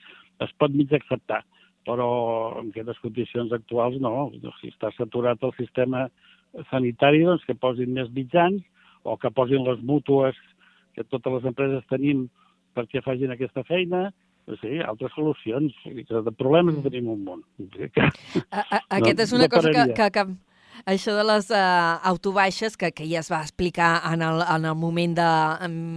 es 0.46 0.56
pot 0.62 0.74
mig 0.74 0.94
acceptar, 0.96 1.44
però 1.88 2.10
en 2.62 2.72
aquestes 2.72 3.00
condicions 3.04 3.54
actuals 3.56 4.00
no. 4.04 4.32
Si 4.62 4.72
està 4.74 4.94
saturat 4.98 5.44
el 5.46 5.56
sistema 5.60 6.08
sanitari 6.70 7.24
doncs, 7.26 7.46
que 7.48 7.58
posin 7.58 7.94
més 7.96 8.10
mitjans 8.16 8.64
o 9.04 9.16
que 9.18 9.32
posin 9.32 9.64
les 9.68 9.82
mútues 9.86 10.38
que 10.96 11.06
totes 11.08 11.38
les 11.38 11.48
empreses 11.52 11.86
tenim 11.92 12.28
perquè 12.78 13.04
facin 13.06 13.32
aquesta 13.34 13.64
feina, 13.68 14.10
sé, 14.62 14.80
altres 14.82 15.14
solucions. 15.16 15.74
De 16.10 16.36
problemes 16.36 16.78
en 16.78 16.86
tenim 16.86 17.10
un 17.14 17.26
munt. 17.26 17.44
A, 18.50 18.62
a, 18.62 18.80
aquest 19.00 19.20
no, 19.20 19.26
és 19.26 19.34
una 19.38 19.50
no 19.50 19.56
cosa 19.56 19.74
que, 19.76 19.90
que, 19.98 20.12
que, 20.18 20.28
Això 20.88 21.12
de 21.12 21.26
les 21.28 21.50
uh, 21.52 22.00
autobaixes, 22.08 22.78
que, 22.80 22.92
que 22.96 23.08
ja 23.10 23.20
es 23.20 23.30
va 23.32 23.42
explicar 23.44 24.00
en 24.14 24.22
el, 24.24 24.40
en 24.42 24.68
el 24.70 24.78
moment 24.80 25.16
de, 25.18 25.30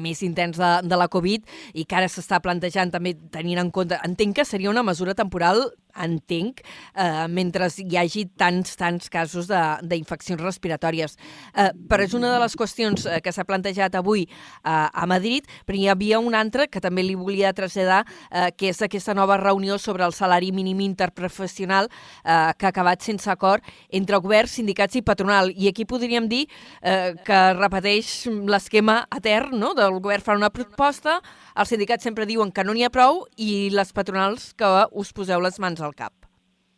més 0.02 0.22
intens 0.26 0.58
de, 0.58 0.70
de 0.88 0.98
la 0.98 1.06
Covid 1.12 1.46
i 1.78 1.84
que 1.86 1.98
ara 1.98 2.08
s'està 2.10 2.40
plantejant 2.42 2.90
també 2.90 3.14
tenint 3.34 3.60
en 3.62 3.70
compte... 3.70 3.98
Entenc 4.02 4.40
que 4.40 4.46
seria 4.48 4.72
una 4.72 4.82
mesura 4.82 5.14
temporal 5.14 5.68
entenc, 5.96 6.62
eh, 6.94 7.26
mentre 7.28 7.68
hi 7.78 7.96
hagi 7.98 8.26
tants, 8.38 8.76
tants 8.76 9.08
casos 9.12 9.48
d'infeccions 9.48 10.40
respiratòries. 10.42 11.16
Eh, 11.54 11.70
però 11.88 12.04
és 12.04 12.14
una 12.14 12.32
de 12.32 12.40
les 12.42 12.56
qüestions 12.56 13.06
eh, 13.06 13.20
que 13.20 13.32
s'ha 13.32 13.44
plantejat 13.44 13.94
avui 13.98 14.24
eh, 14.24 14.30
a 14.64 15.06
Madrid, 15.06 15.46
però 15.66 15.78
hi 15.78 15.88
havia 15.88 16.20
una 16.20 16.40
altra 16.40 16.66
que 16.66 16.80
també 16.80 17.04
li 17.04 17.16
volia 17.18 17.52
traslladar, 17.52 18.02
eh, 18.30 18.50
que 18.56 18.70
és 18.72 18.82
aquesta 18.82 19.14
nova 19.14 19.36
reunió 19.40 19.78
sobre 19.78 20.04
el 20.04 20.14
salari 20.16 20.52
mínim 20.52 20.80
interprofessional 20.80 21.88
eh, 21.88 22.52
que 22.56 22.66
ha 22.66 22.72
acabat 22.72 23.02
sense 23.02 23.30
acord 23.30 23.62
entre 23.90 24.18
governs, 24.22 24.56
sindicats 24.58 24.96
i 24.96 25.02
patronal. 25.02 25.52
I 25.52 25.68
aquí 25.68 25.84
podríem 25.88 26.28
dir 26.28 26.46
eh, 26.80 27.12
que 27.24 27.40
repeteix 27.58 28.26
l'esquema 28.48 29.02
etern, 29.14 29.58
no? 29.58 29.72
del 29.74 29.98
govern 30.00 30.24
fa 30.24 30.36
una 30.38 30.52
proposta, 30.54 31.20
els 31.56 31.72
sindicats 31.72 32.04
sempre 32.04 32.26
diuen 32.28 32.52
que 32.52 32.64
no 32.64 32.74
n'hi 32.74 32.86
ha 32.86 32.92
prou 32.92 33.24
i 33.36 33.68
les 33.74 33.92
patronals 33.92 34.52
que 34.58 34.68
us 34.98 35.12
poseu 35.12 35.42
les 35.44 35.58
mans 35.62 35.81
al 35.82 35.94
cap? 35.98 36.14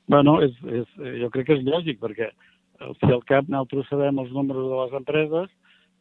Bueno, 0.09 0.37
és, 0.45 0.57
és, 0.69 0.89
jo 1.23 1.31
crec 1.33 1.49
que 1.49 1.57
és 1.59 1.65
lògic, 1.65 2.01
perquè 2.03 2.29
si 2.99 3.11
al 3.11 3.23
cap 3.29 3.49
nosaltres 3.49 3.89
sabem 3.89 4.19
els 4.21 4.33
números 4.35 4.69
de 4.69 4.81
les 4.83 4.99
empreses 5.01 5.53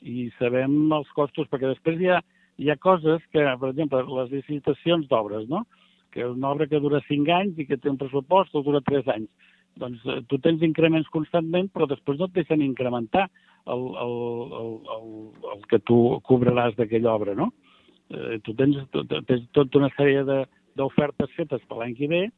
i 0.02 0.28
sabem 0.40 0.92
els 0.92 1.10
costos, 1.16 1.48
perquè 1.52 1.70
després 1.70 2.02
hi 2.02 2.10
ha, 2.12 2.20
hi 2.60 2.70
ha 2.72 2.80
coses 2.84 3.24
que, 3.32 3.46
per 3.62 3.72
exemple, 3.72 4.04
les 4.20 4.34
licitacions 4.34 5.08
d'obres, 5.08 5.48
no? 5.50 5.64
que 6.14 6.28
una 6.28 6.52
obra 6.52 6.68
que 6.70 6.82
dura 6.84 7.02
5 7.08 7.34
anys 7.34 7.58
i 7.58 7.66
que 7.66 7.80
té 7.82 7.90
un 7.90 7.98
pressupost 7.98 8.54
o 8.54 8.62
dura 8.66 8.84
3 8.86 9.08
anys. 9.16 9.32
Doncs 9.82 10.04
eh, 10.06 10.20
tu 10.30 10.38
tens 10.44 10.62
increments 10.62 11.10
constantment, 11.14 11.72
però 11.74 11.88
després 11.90 12.20
no 12.20 12.28
et 12.30 12.36
deixen 12.36 12.62
incrementar 12.62 13.24
el, 13.74 13.88
el, 14.04 14.14
el, 14.60 14.70
el, 14.98 15.08
el 15.56 15.64
que 15.72 15.80
tu 15.88 15.98
cobraràs 16.28 16.76
d'aquella 16.78 17.16
obra, 17.16 17.34
no? 17.40 17.50
Eh, 18.14 18.38
tu 18.46 18.54
tens, 18.60 18.78
tens 18.92 19.48
tota 19.58 19.80
una 19.80 19.90
sèrie 19.96 20.22
d'ofertes 20.78 21.34
fetes 21.40 21.64
per 21.66 21.80
l'any 21.80 21.96
que 21.98 22.12
ve 22.12 22.26
Eh, 22.28 22.34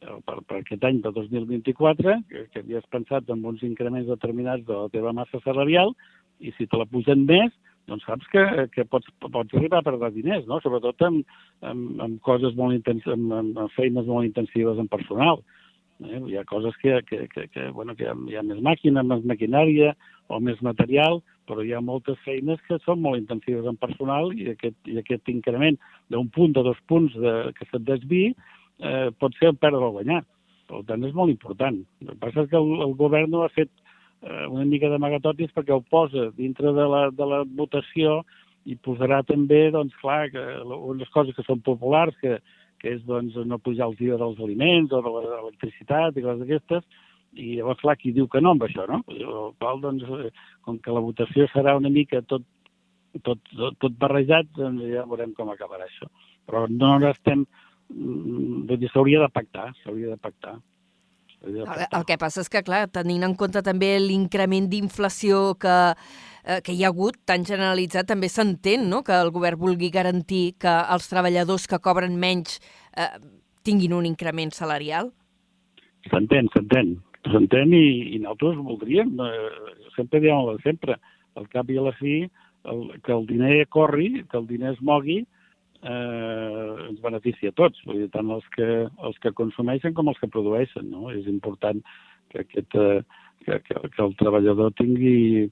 per, 0.00 0.40
per 0.46 0.60
aquest 0.60 0.84
any 0.84 1.00
de 1.04 1.12
2024, 1.14 2.16
que, 2.30 2.46
que 2.52 2.62
havies 2.64 2.86
pensat 2.92 3.30
en 3.32 3.44
uns 3.48 3.62
increments 3.66 4.08
determinats 4.10 4.66
de 4.66 4.76
la 4.76 4.90
teva 4.92 5.14
massa 5.16 5.40
salarial, 5.44 5.94
i 6.40 6.52
si 6.56 6.66
te 6.68 6.78
la 6.78 6.88
pugen 6.90 7.24
més, 7.28 7.52
doncs 7.86 8.06
saps 8.06 8.26
que, 8.32 8.42
que 8.74 8.84
pots, 8.90 9.08
pots 9.22 9.54
arribar 9.54 9.80
a 9.80 9.86
perdre 9.86 10.10
diners, 10.14 10.46
no? 10.50 10.58
sobretot 10.62 11.02
amb, 11.06 11.36
amb, 11.62 12.00
amb 12.02 12.18
coses 12.26 12.56
molt 12.58 12.74
intensives, 12.74 13.14
amb, 13.14 13.32
amb, 13.32 13.60
amb 13.62 13.76
feines 13.76 14.08
molt 14.10 14.26
intensives 14.26 14.80
en 14.82 14.90
personal. 14.90 15.40
Eh? 16.04 16.18
Hi 16.32 16.36
ha 16.36 16.44
coses 16.48 16.74
que, 16.82 16.98
que, 17.08 17.22
que, 17.32 17.46
que, 17.54 17.68
bueno, 17.76 17.94
que 17.96 18.08
hi 18.10 18.36
ha, 18.36 18.44
més 18.44 18.60
màquina, 18.64 19.06
més 19.06 19.24
maquinària 19.24 19.94
o 20.28 20.40
més 20.42 20.60
material, 20.66 21.22
però 21.46 21.62
hi 21.62 21.72
ha 21.76 21.80
moltes 21.80 22.18
feines 22.26 22.60
que 22.66 22.80
són 22.82 23.00
molt 23.04 23.20
intensives 23.20 23.68
en 23.70 23.78
personal 23.78 24.32
i 24.34 24.50
aquest, 24.56 24.76
i 24.90 24.98
aquest 24.98 25.30
increment 25.30 25.78
d'un 26.10 26.26
punt 26.34 26.58
o 26.58 26.66
dos 26.66 26.80
punts 26.90 27.14
de, 27.14 27.36
que 27.54 27.70
se't 27.70 27.86
desviï 27.86 28.32
eh, 28.80 29.10
pot 29.18 29.36
ser 29.40 29.54
perdre 29.60 29.84
o 29.84 29.94
guanyar. 29.98 30.22
Per 30.66 30.82
tant, 30.88 31.04
és 31.06 31.14
molt 31.14 31.30
important. 31.30 31.76
El 32.02 32.08
que 32.08 32.20
passa 32.22 32.42
és 32.42 32.50
que 32.50 32.58
el, 32.58 32.72
el 32.86 32.94
govern 32.98 33.30
no 33.30 33.44
ha 33.44 33.52
fet 33.54 33.70
eh, 33.70 34.46
una 34.50 34.66
mica 34.66 34.90
d'amagatotis 34.90 35.54
perquè 35.54 35.74
ho 35.74 35.82
posa 35.82 36.30
dintre 36.36 36.72
de 36.74 36.86
la, 36.90 37.06
de 37.14 37.28
la 37.28 37.42
votació 37.46 38.22
i 38.66 38.74
posarà 38.82 39.20
també, 39.22 39.68
doncs, 39.70 39.94
clar, 40.00 40.26
que 40.32 40.42
unes 40.74 41.10
coses 41.14 41.36
que 41.36 41.44
són 41.46 41.62
populars, 41.66 42.16
que, 42.18 42.40
que 42.82 42.96
és 42.96 43.04
doncs, 43.06 43.36
no 43.46 43.62
pujar 43.62 43.86
els 43.92 44.00
IVA 44.02 44.18
dels 44.18 44.40
aliments 44.42 44.90
o 44.90 45.02
de 45.04 45.12
l'electricitat 45.14 46.16
i 46.16 46.24
coses 46.24 46.42
d'aquestes, 46.42 46.82
i 47.36 47.58
llavors, 47.58 47.78
clar, 47.84 47.94
qui 48.00 48.14
diu 48.16 48.26
que 48.32 48.40
no 48.42 48.54
amb 48.56 48.64
això, 48.66 48.86
no? 48.90 49.02
El 49.12 49.52
qual, 49.60 49.80
doncs, 49.84 50.06
eh, 50.18 50.32
com 50.66 50.80
que 50.82 50.94
la 50.94 51.04
votació 51.04 51.46
serà 51.52 51.76
una 51.78 51.92
mica 51.92 52.22
tot, 52.26 52.42
tot, 53.22 53.38
tot, 53.52 53.76
tot 53.82 54.00
barrejat, 54.00 54.50
doncs 54.56 54.82
ja 54.90 55.06
veurem 55.06 55.36
com 55.36 55.52
acabarà 55.52 55.86
això. 55.86 56.08
Però 56.48 56.64
no 56.70 56.96
estem 57.10 57.44
vull 57.90 58.78
dir, 58.80 58.90
s'hauria 58.92 59.20
de 59.22 59.28
pactar, 59.32 59.70
s'hauria 59.82 60.14
de 60.14 60.18
pactar. 60.20 60.56
El, 61.46 61.60
el 61.62 62.04
que 62.08 62.16
passa 62.18 62.42
és 62.42 62.50
que, 62.50 62.62
clar, 62.66 62.86
tenint 62.90 63.22
en 63.26 63.36
compte 63.38 63.62
també 63.62 63.96
l'increment 64.02 64.66
d'inflació 64.72 65.54
que, 65.62 65.76
eh, 66.44 66.60
que 66.64 66.74
hi 66.74 66.82
ha 66.82 66.90
hagut, 66.90 67.18
tan 67.28 67.44
generalitzat, 67.46 68.08
també 68.08 68.30
s'entén 68.32 68.88
no? 68.90 69.02
que 69.06 69.14
el 69.14 69.30
govern 69.34 69.60
vulgui 69.60 69.92
garantir 69.94 70.56
que 70.62 70.72
els 70.94 71.06
treballadors 71.12 71.68
que 71.70 71.80
cobren 71.82 72.16
menys 72.18 72.58
eh, 72.96 73.12
tinguin 73.66 73.94
un 73.94 74.08
increment 74.08 74.54
salarial? 74.54 75.12
S'entén, 76.10 76.50
s'entén. 76.54 76.96
S'entén 77.26 77.72
i, 77.74 77.86
i 78.16 78.18
nosaltres 78.22 78.58
voldríem, 78.66 79.14
eh, 79.20 79.86
sempre 79.94 80.22
diem 80.24 80.58
sempre, 80.64 80.98
al 81.36 81.48
cap 81.52 81.70
i 81.70 81.78
a 81.78 81.86
la 81.88 81.94
fi, 82.00 82.24
el, 82.66 82.84
que 83.04 83.12
el 83.14 83.26
diner 83.26 83.66
corri, 83.68 84.24
que 84.30 84.38
el 84.38 84.46
diner 84.46 84.72
es 84.74 84.82
mogui, 84.82 85.24
eh, 85.86 86.88
ens 86.88 87.00
beneficia 87.02 87.52
a 87.52 87.56
tots, 87.56 87.82
vull 87.86 88.02
dir, 88.02 88.10
tant 88.14 88.30
els 88.34 88.46
que, 88.54 88.68
els 89.08 89.18
que 89.22 89.34
consumeixen 89.38 89.94
com 89.96 90.10
els 90.10 90.18
que 90.22 90.30
produeixen. 90.32 90.88
No? 90.92 91.10
És 91.14 91.28
important 91.30 91.82
que, 92.32 92.42
aquest, 92.42 92.78
eh, 92.80 93.02
que, 93.44 93.60
que, 93.66 93.82
que 93.94 94.02
el 94.06 94.16
treballador 94.22 94.74
tingui 94.78 95.46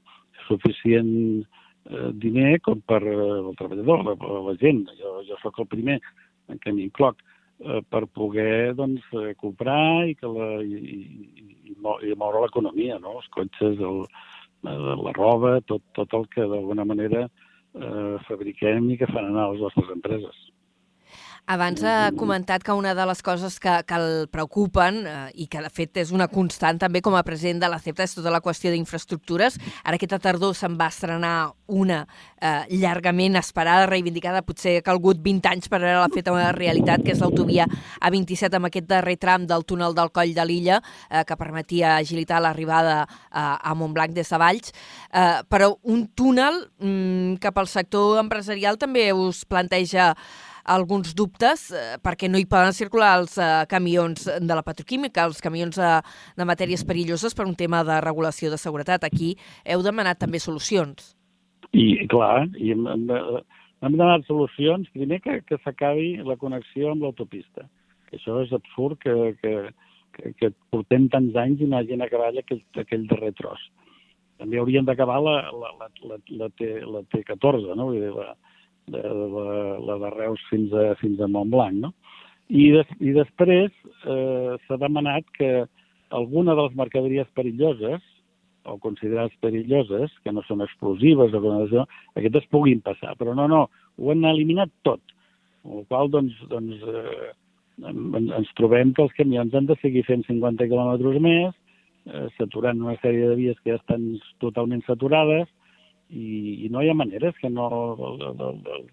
suficient 0.49 1.13
eh, 1.45 2.11
diner 2.25 2.59
com 2.65 2.83
per 2.89 3.03
eh, 3.05 3.21
el 3.37 3.55
treballador, 3.61 4.05
la, 4.11 4.35
la 4.49 4.57
gent. 4.63 4.85
Jo, 5.01 5.21
jo 5.29 5.41
sóc 5.43 5.63
el 5.63 5.71
primer 5.71 6.01
en 6.53 6.61
què 6.61 6.75
m'incloc 6.75 7.23
eh, 7.23 7.81
per 7.89 8.05
poder 8.13 8.75
doncs, 8.79 9.07
eh, 9.21 9.33
comprar 9.41 10.05
i, 10.11 10.19
que 10.19 10.31
la, 10.31 10.51
i, 10.61 10.99
i, 10.99 11.01
i, 11.45 11.51
i 12.11 12.19
moure 12.21 12.45
l'economia, 12.45 12.99
no? 13.03 13.19
els 13.21 13.31
cotxes, 13.35 13.81
el, 13.81 14.05
la 14.65 15.13
roba, 15.13 15.59
tot, 15.69 15.83
tot 15.97 16.15
el 16.17 16.25
que 16.33 16.45
d'alguna 16.49 16.87
manera 16.89 17.27
eh, 17.27 17.54
fabriquem 18.29 18.91
i 18.91 18.99
que 19.01 19.09
fan 19.11 19.31
anar 19.31 19.49
les 19.53 19.65
nostres 19.67 19.91
empreses. 19.97 20.37
Abans 21.45 21.83
ha 21.85 22.09
comentat 22.17 22.63
que 22.65 22.73
una 22.73 22.95
de 22.97 23.05
les 23.05 23.21
coses 23.21 23.59
que, 23.61 23.73
que 23.85 23.97
el 24.01 24.29
preocupen 24.33 25.03
eh, 25.05 25.15
i 25.45 25.45
que 25.53 25.61
de 25.61 25.69
fet 25.69 25.99
és 26.01 26.13
una 26.17 26.25
constant 26.33 26.79
també 26.81 27.03
com 27.05 27.13
a 27.19 27.21
president 27.27 27.59
de 27.61 27.69
la 27.69 27.77
CEPTA 27.85 28.07
és 28.07 28.15
tota 28.17 28.31
la 28.33 28.41
qüestió 28.41 28.71
d'infraestructures. 28.73 29.59
Ara 29.85 29.99
aquesta 30.01 30.17
tardor 30.25 30.55
se'n 30.57 30.79
va 30.81 30.87
estrenar 30.89 31.53
una 31.69 31.99
eh, 32.41 32.63
llargament 32.81 33.37
esperada, 33.37 33.91
reivindicada, 33.91 34.41
potser 34.47 34.79
ha 34.79 34.85
calgut 34.87 35.21
20 35.21 35.51
anys 35.51 35.69
per 35.69 35.83
veure 35.83 35.99
la 36.01 36.09
feta 36.15 36.33
una 36.33 36.49
realitat, 36.57 37.05
que 37.05 37.13
és 37.13 37.21
l'autovia 37.21 37.69
A27 38.01 38.57
amb 38.57 38.71
aquest 38.71 38.89
darrer 38.89 39.19
tram 39.21 39.45
del 39.45 39.67
túnel 39.69 39.93
del 39.93 40.15
Coll 40.17 40.33
de 40.33 40.49
l'Illa, 40.49 40.81
eh, 41.11 41.27
que 41.29 41.37
permetia 41.37 41.99
agilitar 41.99 42.41
l'arribada 42.41 43.03
eh, 43.05 43.37
a 43.37 43.77
Montblanc 43.77 44.17
des 44.17 44.33
de 44.33 44.41
Valls. 44.41 44.73
Eh, 45.13 45.45
però 45.53 45.75
un 45.93 46.09
túnel 46.17 46.63
mm, 46.81 47.37
cap 47.45 47.61
al 47.61 47.69
sector 47.69 48.17
empresarial 48.25 48.81
també 48.81 49.11
us 49.13 49.45
planteja 49.45 50.15
alguns 50.65 51.15
dubtes 51.17 51.69
eh, 51.73 51.97
perquè 52.03 52.29
no 52.31 52.41
hi 52.41 52.47
poden 52.49 52.73
circular 52.77 53.15
els 53.21 53.37
eh, 53.39 53.65
camions 53.71 54.27
de 54.27 54.55
la 54.55 54.65
petroquímica, 54.65 55.27
els 55.29 55.43
camions 55.45 55.77
de, 55.77 55.91
de 56.37 56.47
matèries 56.49 56.85
perilloses 56.89 57.37
per 57.37 57.47
un 57.47 57.55
tema 57.55 57.85
de 57.85 58.01
regulació 58.05 58.51
de 58.51 58.61
seguretat. 58.61 59.05
Aquí 59.05 59.35
heu 59.65 59.85
demanat 59.85 60.23
també 60.23 60.41
solucions. 60.41 61.15
I, 61.73 62.07
clar, 62.11 62.47
i 62.57 62.73
hem, 62.73 62.87
hem, 62.87 63.09
hem 63.11 63.97
demanat 63.97 64.27
solucions. 64.29 64.89
Primer 64.95 65.21
que, 65.25 65.41
que 65.49 65.61
s'acabi 65.65 66.17
la 66.25 66.39
connexió 66.41 66.93
amb 66.93 67.05
l'autopista. 67.05 67.69
Això 68.15 68.41
és 68.45 68.53
absurd 68.55 69.01
que, 69.03 69.15
que, 69.43 69.55
que, 70.17 70.35
que 70.39 70.53
portem 70.73 71.09
tants 71.13 71.37
anys 71.41 71.65
i 71.65 71.69
no 71.69 71.81
hagin 71.81 72.05
acabat 72.05 72.39
aquell, 72.41 72.63
aquell 72.81 73.09
darrer 73.11 73.35
tros. 73.39 73.63
També 74.39 74.59
haurien 74.59 74.87
d'acabar 74.87 75.21
la, 75.23 75.37
la, 75.55 75.71
la, 75.81 75.89
la, 76.11 76.19
la, 76.41 76.49
T, 76.59 76.71
la 76.83 77.03
T14, 77.11 77.75
no? 77.79 77.91
Vull 77.91 78.03
dir, 78.03 78.13
la, 78.15 78.35
de, 78.87 79.01
de 79.01 79.29
la, 79.35 79.79
la 79.89 79.99
de 80.03 80.11
Reus 80.15 80.43
fins 80.51 80.73
a, 80.73 80.93
fins 81.01 81.21
a 81.21 81.29
Montblanc, 81.31 81.81
no? 81.87 81.93
I, 82.49 82.67
des, 82.75 82.91
i 83.01 83.15
després 83.17 83.73
eh, 84.05 84.57
s'ha 84.67 84.77
demanat 84.81 85.25
que 85.39 85.65
alguna 86.15 86.55
de 86.55 86.67
les 86.67 86.77
mercaderies 86.77 87.31
perilloses, 87.37 88.03
o 88.65 88.79
considerades 88.81 89.35
perilloses, 89.45 90.13
que 90.25 90.33
no 90.33 90.45
són 90.47 90.65
explosives 90.65 91.35
o 91.37 91.41
com 91.41 91.57
això, 91.63 91.85
aquestes 92.17 92.47
puguin 92.53 92.81
passar. 92.85 93.13
Però 93.21 93.35
no, 93.37 93.49
no, 93.49 93.65
ho 94.01 94.13
han 94.13 94.25
eliminat 94.29 94.73
tot. 94.89 95.03
Amb 95.65 95.81
la 95.81 95.89
qual 95.89 96.13
doncs, 96.13 96.37
doncs 96.53 96.85
eh, 96.85 97.33
ens 97.83 98.55
trobem 98.61 98.95
que 98.95 99.05
els 99.05 99.17
camions 99.19 99.55
han 99.55 99.69
de 99.69 99.77
seguir 99.83 100.05
fent 100.09 100.25
50 100.29 100.69
quilòmetres 100.71 101.21
més, 101.25 101.57
eh, 102.09 102.27
saturant 102.39 102.81
una 102.85 102.97
sèrie 103.03 103.29
de 103.33 103.37
vies 103.41 103.61
que 103.61 103.75
ja 103.75 103.81
estan 103.81 104.15
totalment 104.45 104.85
saturades, 104.89 105.49
i, 106.11 106.67
i 106.67 106.71
no 106.73 106.83
hi 106.83 106.91
ha 106.91 106.99
maneres 106.99 107.37
que 107.41 107.51
no... 107.51 107.71
El, 108.09 108.23
el, 108.29 108.45
el, 108.49 108.61
el, 108.75 108.87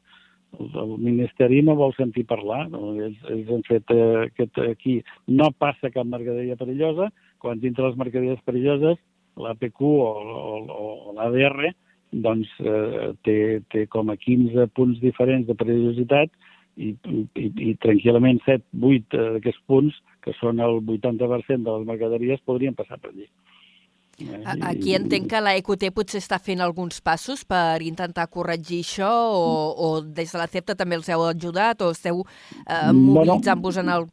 el 0.60 0.90
Ministeri 1.00 1.62
no 1.64 1.78
vol 1.80 1.94
sentir 1.96 2.26
parlar. 2.28 2.66
No? 2.72 2.94
Ells, 3.00 3.22
ells 3.32 3.52
han 3.56 3.64
fet 3.68 3.94
eh, 3.96 4.26
aquest, 4.28 4.60
aquí 4.66 4.98
no 5.28 5.52
passa 5.56 5.94
cap 5.94 6.08
mercaderia 6.08 6.60
perillosa, 6.60 7.12
quan 7.40 7.62
dintre 7.62 7.88
les 7.88 7.98
mercaderies 8.00 8.44
perilloses 8.48 9.00
l'APQ 9.40 9.80
o, 9.88 10.10
o, 10.12 10.82
o 11.08 11.14
l'ADR 11.16 11.72
doncs, 12.12 12.50
eh, 12.60 13.12
té, 13.24 13.36
té 13.72 13.86
com 13.88 14.12
a 14.12 14.18
15 14.20 14.68
punts 14.76 15.00
diferents 15.00 15.48
de 15.48 15.56
perillositat 15.56 16.34
i, 16.76 16.92
i, 16.92 17.48
i 17.72 17.76
tranquil·lament 17.84 18.42
7, 18.46 18.66
8 18.76 19.22
d'aquests 19.38 19.64
punts, 19.72 19.96
que 20.24 20.36
són 20.40 20.60
el 20.64 20.82
80% 20.84 21.64
de 21.64 21.78
les 21.78 21.88
mercaderies, 21.88 22.44
podrien 22.48 22.76
passar 22.76 23.00
per 23.00 23.14
allí. 23.14 23.30
A- 24.46 24.70
Aquí 24.70 24.94
entenc 24.94 25.30
que 25.32 25.40
la 25.42 25.56
EQT 25.58 25.88
potser 25.96 26.20
està 26.22 26.38
fent 26.38 26.62
alguns 26.62 27.00
passos 27.02 27.42
per 27.48 27.82
intentar 27.82 28.28
corregir 28.30 28.82
això 28.84 29.10
o, 29.34 29.46
o 29.74 29.88
des 30.02 30.30
de 30.34 30.38
la 30.42 30.48
CEPTA 30.52 30.76
també 30.78 31.00
els 31.00 31.10
heu 31.10 31.24
ajudat 31.26 31.82
o 31.82 31.90
esteu 31.96 32.22
eh, 32.68 32.92
mobilitzant-vos 32.94 33.80
en 33.82 33.90
el... 33.90 34.06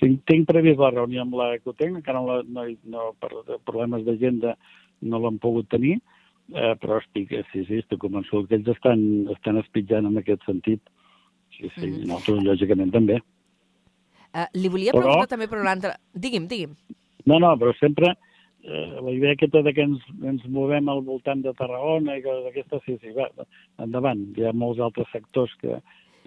Tinc, 0.00 0.22
tinc 0.28 0.46
previst 0.48 0.78
la 0.80 0.92
reunió 0.94 1.24
amb 1.26 1.34
la 1.36 1.50
Ecotec, 1.58 1.90
encara 1.92 2.22
no, 2.24 2.38
no, 2.46 2.62
no 2.94 3.10
per 3.20 3.32
problemes 3.68 4.06
d'agenda 4.06 4.54
no 5.02 5.18
l'han 5.20 5.36
pogut 5.42 5.68
tenir, 5.72 5.98
eh, 6.54 6.72
però 6.80 7.00
estic, 7.02 7.34
sí, 7.50 7.66
sí, 7.66 7.82
estic 7.82 8.00
convençut 8.00 8.46
que 8.48 8.56
ells 8.60 8.70
estan, 8.72 9.02
estan 9.34 9.58
espitjant 9.60 10.08
en 10.08 10.16
aquest 10.22 10.46
sentit. 10.48 10.80
Sí, 11.56 11.68
sí, 11.74 11.88
mm. 11.90 12.06
nosaltres, 12.08 12.46
lògicament, 12.46 12.94
també. 12.94 13.18
Eh, 14.30 14.46
li 14.56 14.70
volia 14.72 14.94
Però- 14.94 15.04
preguntar 15.08 15.34
també 15.34 15.50
per 15.50 15.60
l'altre... 15.66 15.96
Digui'm, 16.14 16.46
digui'm. 16.48 16.76
No, 17.28 17.40
no, 17.42 17.50
però 17.60 17.74
sempre 17.76 18.14
eh, 18.64 19.00
la 19.00 19.12
idea 19.12 19.34
aquesta 19.36 19.62
de 19.62 19.74
que 19.74 19.86
ens, 19.88 20.04
ens 20.26 20.46
movem 20.48 20.88
al 20.88 21.02
voltant 21.06 21.42
de 21.44 21.54
Tarragona 21.58 22.16
i 22.18 22.24
que 22.24 22.36
d'aquesta, 22.46 22.80
sí, 22.86 22.96
sí, 23.02 23.12
va, 23.16 23.28
endavant. 23.82 24.26
Hi 24.36 24.48
ha 24.48 24.56
molts 24.56 24.82
altres 24.84 25.10
sectors 25.14 25.54
que 25.60 25.80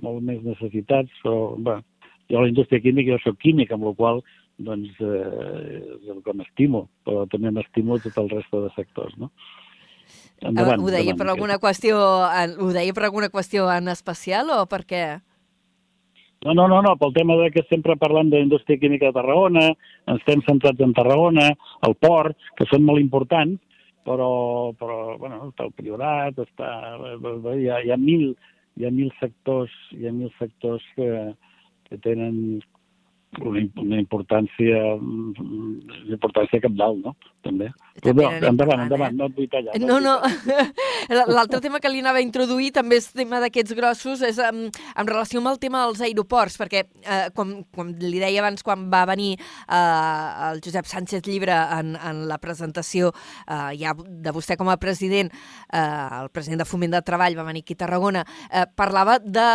molt 0.04 0.24
més 0.26 0.42
necessitats, 0.46 1.12
però, 1.24 1.54
va, 1.64 1.80
jo 2.32 2.40
a 2.40 2.46
la 2.46 2.52
indústria 2.52 2.82
química, 2.84 3.14
jo 3.14 3.20
soc 3.24 3.42
químic, 3.44 3.72
amb 3.72 3.88
la 3.90 3.94
qual 3.98 4.24
doncs, 4.64 4.96
eh, 5.02 5.82
és 5.98 6.10
el 6.14 6.22
que 6.26 6.34
m'estimo, 6.38 6.88
però 7.06 7.26
també 7.30 7.52
m'estimo 7.52 7.98
tot 8.02 8.18
el 8.22 8.32
reste 8.34 8.64
de 8.64 8.72
sectors, 8.78 9.16
no? 9.18 9.32
Endavant, 10.44 10.82
ho 10.82 10.92
deia 10.92 11.16
per 11.16 11.30
alguna 11.32 11.58
qüestió, 11.62 11.98
ho 11.98 12.72
deia 12.76 12.94
per 12.94 13.06
alguna 13.08 13.30
qüestió 13.32 13.70
en 13.72 13.88
especial 13.94 14.52
o 14.52 14.66
per 14.68 14.84
què? 14.90 15.04
No, 16.44 16.54
no, 16.54 16.68
no, 16.68 16.82
no, 16.84 16.98
pel 17.00 17.14
tema 17.16 17.38
de 17.40 17.50
que 17.56 17.64
sempre 17.70 17.96
parlem 17.96 18.30
de 18.30 18.42
indústria 18.44 18.80
química 18.80 19.08
de 19.08 19.16
Tarragona, 19.16 19.70
estem 20.18 20.42
centrats 20.44 20.82
en 20.84 20.92
Tarragona, 20.96 21.54
el 21.88 21.96
port, 21.96 22.36
que 22.60 22.68
són 22.68 22.84
molt 22.84 23.00
importants, 23.00 23.62
però, 24.04 24.74
però 24.80 25.16
bueno, 25.22 25.40
està 25.48 25.68
el 25.70 25.72
Priorat, 25.78 26.42
està, 26.44 26.70
hi, 27.56 27.70
ha, 27.72 27.80
hi, 27.80 27.94
ha 27.96 28.00
mil, 28.00 28.34
hi 28.76 28.88
ha 28.88 28.92
mil 28.92 29.14
sectors, 29.22 29.72
hi 29.96 30.10
ha 30.10 30.12
mil 30.12 30.34
sectors 30.36 30.84
que, 30.98 31.10
que 31.88 32.02
tenen 32.04 32.60
una, 33.42 33.60
im- 33.60 33.82
una 33.82 33.98
importància, 34.02 34.82
una 35.00 36.12
importància 36.14 36.62
capdalt, 36.64 37.00
no? 37.06 37.16
També. 37.44 37.68
Però 38.00 38.14
n'anem 38.16 38.46
endavant, 38.54 38.82
endavant, 38.86 39.12
eh? 39.14 39.18
no 39.20 39.26
et 39.28 39.36
vull 39.36 39.50
tallar. 39.52 39.74
No, 39.84 39.98
no. 40.00 40.14
L'altre 41.36 41.60
tema 41.62 41.80
que 41.84 41.90
li 41.92 42.00
anava 42.00 42.22
a 42.22 42.24
introduir 42.24 42.72
també 42.76 42.98
és 43.02 43.10
tema 43.14 43.42
d'aquests 43.44 43.76
grossos, 43.78 44.22
és 44.26 44.40
en, 44.42 44.70
en 44.72 45.10
relació 45.10 45.42
amb 45.42 45.52
el 45.52 45.60
tema 45.62 45.84
dels 45.86 46.02
aeroports, 46.08 46.56
perquè, 46.62 46.86
eh, 47.04 47.26
com, 47.36 47.52
com 47.76 47.92
li 48.00 48.22
deia 48.22 48.42
abans, 48.44 48.64
quan 48.66 48.88
va 48.92 49.04
venir 49.10 49.34
eh, 49.36 50.50
el 50.50 50.62
Josep 50.64 50.88
Sánchez 50.90 51.28
Llibre 51.28 51.54
en, 51.80 51.94
en 52.00 52.24
la 52.30 52.40
presentació 52.44 53.12
eh, 53.14 53.74
ja 53.80 53.94
de 53.98 54.34
vostè 54.36 54.58
com 54.60 54.72
a 54.72 54.78
president, 54.82 55.32
eh, 55.72 55.84
el 56.24 56.32
president 56.34 56.64
de 56.64 56.70
Foment 56.70 56.96
de 56.96 57.04
Treball 57.06 57.38
va 57.40 57.48
venir 57.50 57.64
aquí 57.66 57.76
a 57.78 57.82
Tarragona, 57.84 58.24
eh, 58.50 58.66
parlava 58.76 59.20
de 59.20 59.48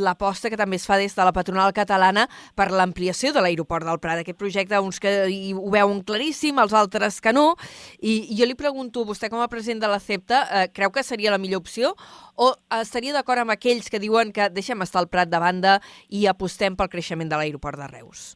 l'aposta 0.00 0.50
que 0.50 0.58
també 0.60 0.80
es 0.80 0.88
fa 0.88 0.98
des 1.00 1.14
de 1.14 1.24
la 1.24 1.32
patronal 1.36 1.72
catalana 1.76 2.26
per 2.56 2.70
l'ampliació 2.72 3.23
de 3.32 3.40
l'aeroport 3.40 3.86
del 3.86 4.00
Prat. 4.02 4.20
Aquest 4.20 4.38
projecte, 4.38 4.80
uns 4.82 5.00
que 5.00 5.12
hi 5.30 5.54
ho 5.54 5.70
veuen 5.72 6.02
claríssim, 6.04 6.58
els 6.60 6.74
altres 6.76 7.20
que 7.24 7.32
no, 7.32 7.54
i 8.02 8.18
jo 8.36 8.48
li 8.50 8.58
pregunto, 8.58 9.06
vostè 9.08 9.30
com 9.32 9.40
a 9.40 9.48
president 9.48 9.80
de 9.86 9.92
la 9.94 10.02
CEPTA, 10.02 10.44
eh, 10.44 10.68
creu 10.74 10.92
que 10.92 11.06
seria 11.06 11.32
la 11.32 11.40
millor 11.40 11.64
opció 11.64 11.94
o 12.36 12.52
estaria 12.80 13.14
d'acord 13.14 13.46
amb 13.46 13.54
aquells 13.54 13.88
que 13.88 14.02
diuen 14.02 14.32
que 14.34 14.50
deixem 14.50 14.82
estar 14.82 15.00
el 15.00 15.08
Prat 15.08 15.30
de 15.30 15.40
banda 15.40 15.80
i 16.10 16.26
apostem 16.26 16.76
pel 16.76 16.90
creixement 16.90 17.30
de 17.30 17.38
l'aeroport 17.38 17.78
de 17.80 17.92
Reus? 17.94 18.34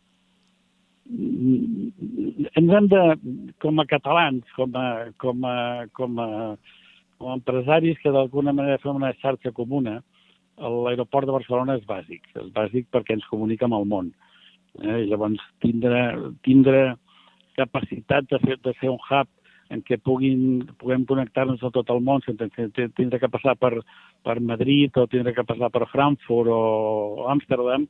ens 2.58 2.72
hem 2.74 2.88
de, 2.90 3.02
com 3.62 3.80
a 3.80 3.86
catalans, 3.86 4.44
com 4.56 4.74
a, 4.76 4.86
com 5.22 5.44
a, 5.46 5.56
com 5.96 6.20
a, 6.20 6.28
com 7.18 7.30
a 7.30 7.36
empresaris 7.38 7.98
que 8.02 8.12
d'alguna 8.14 8.52
manera 8.52 8.80
fem 8.82 8.98
una 8.98 9.14
xarxa 9.22 9.52
comuna, 9.56 9.98
l'aeroport 10.58 11.28
de 11.28 11.36
Barcelona 11.36 11.78
és 11.78 11.86
bàsic. 11.86 12.24
És 12.34 12.50
bàsic 12.54 12.88
perquè 12.94 13.16
ens 13.16 13.28
comunica 13.30 13.68
amb 13.68 13.78
el 13.78 13.86
món. 13.92 14.10
Eh? 14.82 15.04
Llavors, 15.10 15.42
tindre, 15.64 16.02
tindre 16.46 16.82
capacitat 17.58 18.28
de 18.30 18.38
fer, 18.44 18.58
de 18.62 18.74
ser 18.78 18.92
un 18.92 19.00
hub 19.02 19.28
en 19.74 19.82
què 19.84 19.98
puguin, 20.00 20.62
puguem 20.80 21.04
connectar-nos 21.08 21.62
a 21.64 21.70
tot 21.74 21.90
el 21.92 22.00
món 22.04 22.22
sense 22.24 22.48
tindre 22.96 23.20
que 23.20 23.28
passar 23.28 23.54
per, 23.60 23.74
per 24.24 24.38
Madrid 24.40 24.96
o 24.96 25.06
tindre 25.10 25.34
que 25.36 25.44
passar 25.48 25.68
per 25.74 25.88
Frankfurt 25.92 26.48
o 26.52 27.26
Amsterdam, 27.28 27.84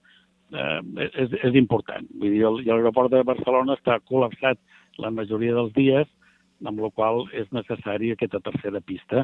eh, 0.53 0.81
és, 1.07 1.37
és 1.51 1.59
important. 1.61 2.09
Vull 2.19 2.35
dir, 2.35 2.43
l'aeroport 2.67 3.13
de 3.15 3.23
Barcelona 3.27 3.79
està 3.79 4.01
col·lapsat 4.11 4.59
la 4.99 5.13
majoria 5.15 5.55
dels 5.55 5.75
dies, 5.77 6.11
amb 6.67 6.83
la 6.83 6.91
qual 6.91 7.29
és 7.39 7.47
necessària 7.55 8.17
aquesta 8.17 8.43
tercera 8.43 8.83
pista, 8.83 9.23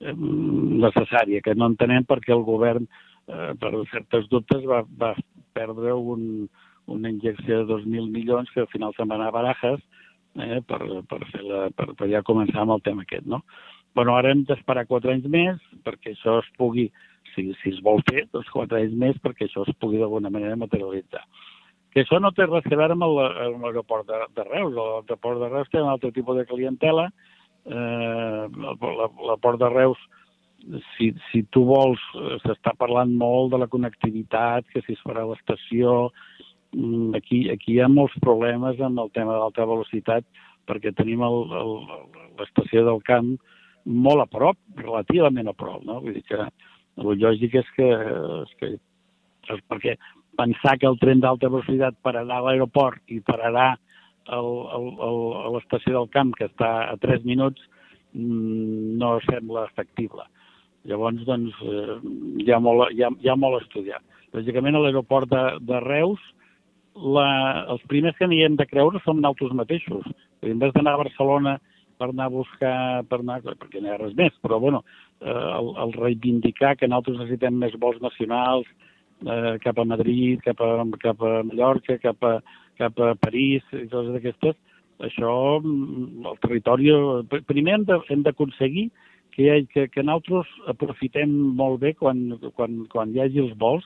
eh, 0.00 0.14
necessària, 0.16 1.42
que 1.44 1.54
no 1.54 1.68
entenem 1.68 2.08
perquè 2.08 2.32
el 2.32 2.46
govern, 2.48 2.88
eh, 3.28 3.52
per 3.60 3.74
certes 3.92 4.28
dubtes, 4.32 4.64
va, 4.64 4.80
va 4.96 5.12
perdre 5.52 5.92
un, 5.92 6.48
una 6.90 7.10
injecció 7.12 7.62
de 7.62 7.72
2.000 7.72 8.10
milions 8.10 8.50
que 8.54 8.64
al 8.64 8.70
final 8.72 8.94
se'n 8.96 9.10
va 9.10 9.18
anar 9.18 9.30
a 9.30 9.36
barajes 9.38 9.82
eh, 10.36 10.60
per, 10.66 10.80
per, 11.10 11.20
fer 11.32 11.44
la, 11.46 11.68
per, 11.74 11.92
per 11.98 12.08
ja 12.10 12.24
començar 12.26 12.64
amb 12.64 12.76
el 12.76 12.82
tema 12.86 13.06
aquest, 13.06 13.26
no? 13.30 13.42
bueno, 13.94 14.16
ara 14.16 14.30
hem 14.30 14.44
d'esperar 14.46 14.86
quatre 14.88 15.14
anys 15.14 15.26
més 15.30 15.62
perquè 15.86 16.14
això 16.14 16.38
es 16.40 16.50
pugui, 16.58 16.88
si, 17.34 17.48
si 17.62 17.72
es 17.74 17.80
vol 17.84 18.02
fer, 18.10 18.26
doncs 18.34 18.50
quatre 18.54 18.80
anys 18.80 18.94
més 18.98 19.18
perquè 19.24 19.46
això 19.46 19.64
es 19.66 19.74
pugui 19.82 19.98
d'alguna 20.00 20.30
manera 20.30 20.58
materialitzar. 20.58 21.24
Que 21.90 22.04
això 22.04 22.20
no 22.22 22.30
té 22.30 22.46
res 22.46 22.66
a 22.70 22.78
veure 22.78 22.94
amb 22.94 23.62
l'aeroport 23.64 24.06
de, 24.06 24.20
de 24.36 24.46
Reus. 24.46 24.70
L'aeroport 24.76 25.40
de 25.42 25.48
Reus 25.50 25.70
té 25.72 25.80
un 25.82 25.90
altre 25.90 26.12
tipus 26.14 26.38
de 26.38 26.46
clientela. 26.46 27.08
Eh, 27.66 28.44
l'aeroport 28.46 29.58
de 29.58 29.70
Reus, 29.74 30.04
si, 30.94 31.10
si 31.32 31.42
tu 31.50 31.64
vols, 31.66 32.02
eh, 32.14 32.36
s'està 32.44 32.76
parlant 32.78 33.10
molt 33.10 33.50
de 33.50 33.58
la 33.58 33.70
connectivitat, 33.72 34.70
que 34.70 34.84
si 34.86 34.94
es 34.94 35.02
farà 35.02 35.26
l'estació, 35.26 36.12
aquí, 37.18 37.48
aquí 37.50 37.74
hi 37.74 37.80
ha 37.80 37.88
molts 37.90 38.14
problemes 38.22 38.80
amb 38.80 39.00
el 39.02 39.10
tema 39.16 39.34
de 39.34 39.40
l'alta 39.42 39.66
velocitat 39.66 40.24
perquè 40.70 40.92
tenim 40.94 41.22
l'estació 42.38 42.84
del 42.86 43.02
camp 43.02 43.34
molt 43.84 44.22
a 44.22 44.28
prop, 44.30 44.58
relativament 44.76 45.48
a 45.48 45.56
prop, 45.56 45.82
no? 45.84 46.00
Vull 46.04 46.14
dir 46.14 46.22
que 46.28 46.38
el 46.40 47.12
lògic 47.16 47.56
és 47.62 47.68
que, 47.76 47.88
és 48.44 48.56
que 48.60 48.74
és 49.50 49.62
perquè 49.70 49.96
pensar 50.38 50.76
que 50.78 50.88
el 50.88 50.98
tren 51.00 51.22
d'alta 51.22 51.50
velocitat 51.50 51.96
pararà 52.04 52.38
a 52.38 52.44
l'aeroport 52.46 53.00
i 53.08 53.20
pararà 53.24 53.72
el, 54.30 54.50
el, 54.76 54.86
el, 55.08 55.20
a 55.40 55.48
l'estació 55.56 55.96
del 55.96 56.10
camp, 56.14 56.34
que 56.36 56.46
està 56.46 56.70
a 56.90 56.96
3 57.02 57.24
minuts, 57.26 57.62
mm, 58.14 58.98
no 59.00 59.16
sembla 59.26 59.66
factible. 59.74 60.26
Llavors, 60.88 61.24
doncs, 61.26 61.56
eh, 61.66 61.96
hi, 62.44 62.50
ha 62.52 62.60
molt, 62.62 62.92
hi, 62.94 63.02
ha, 63.04 63.10
hi 63.20 63.32
ha 63.32 63.36
molt 63.36 63.58
a 63.58 63.64
estudiar. 63.64 64.00
Lògicament, 64.36 64.76
a 64.76 64.84
l'aeroport 64.84 65.28
de, 65.32 65.42
de 65.66 65.80
Reus, 65.84 66.22
la, 67.00 67.26
els 67.72 67.82
primers 67.88 68.16
que 68.18 68.28
n'hi 68.28 68.42
hem 68.44 68.56
de 68.60 68.66
creure 68.68 69.00
som 69.04 69.20
nosaltres 69.20 69.56
mateixos. 69.56 70.06
En 70.42 70.58
vez 70.60 70.72
d'anar 70.76 70.96
a 70.96 71.02
Barcelona 71.04 71.58
per 72.00 72.08
anar 72.10 72.30
a 72.30 72.32
buscar, 72.32 72.76
per 73.10 73.20
anar, 73.20 73.40
perquè 73.44 73.80
no 73.80 73.90
hi 73.90 73.92
ha 73.94 73.98
res 74.00 74.14
més, 74.16 74.32
però 74.44 74.58
bueno, 74.60 74.80
eh, 75.20 75.28
el, 75.34 75.74
el 75.84 75.92
reivindicar 75.98 76.76
que 76.80 76.88
nosaltres 76.88 77.18
necessitem 77.20 77.58
més 77.60 77.76
vols 77.82 78.00
nacionals 78.00 78.68
eh, 79.26 79.58
cap 79.64 79.78
a 79.78 79.84
Madrid, 79.84 80.40
cap 80.46 80.62
a, 80.64 80.70
cap 81.02 81.20
a 81.20 81.34
Mallorca, 81.44 81.98
cap 82.00 82.24
a, 82.24 82.38
cap 82.80 83.00
a 83.04 83.12
París 83.20 83.64
i 83.76 83.84
coses 83.92 84.14
d'aquestes, 84.16 84.56
això, 85.04 85.34
mm, 85.60 86.24
el 86.32 86.40
territori... 86.44 86.90
pr- 87.28 87.44
Primer 87.48 87.78
hem 87.80 88.24
d'aconseguir 88.24 88.88
que, 89.34 89.50
hagi, 89.52 89.68
que, 89.72 89.88
que 89.92 90.04
nosaltres 90.04 90.48
aprofitem 90.72 91.32
molt 91.56 91.80
bé 91.84 91.94
quan, 92.00 92.30
quan, 92.56 92.84
quan 92.92 93.12
hi 93.12 93.20
hagi 93.24 93.44
els 93.44 93.56
vols, 93.60 93.84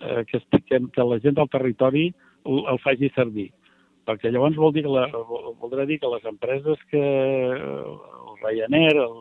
eh, 0.00 0.22
que, 0.30 0.42
que, 0.58 0.82
que 0.94 1.06
la 1.06 1.22
gent 1.22 1.38
del 1.38 1.50
territori 1.54 2.08
el, 2.10 2.14
el 2.44 2.78
faci 2.84 3.10
servir. 3.14 3.50
Perquè 4.04 4.28
llavors 4.30 4.56
vol 4.60 4.72
dir 4.76 4.82
que 4.84 4.92
la, 4.92 5.06
vol- 5.08 5.54
voldrà 5.62 5.86
dir 5.88 5.96
que 6.02 6.10
les 6.12 6.24
empreses 6.28 6.80
que 6.90 7.00
el 7.00 8.36
Ryanair, 8.42 8.96
el, 9.00 9.20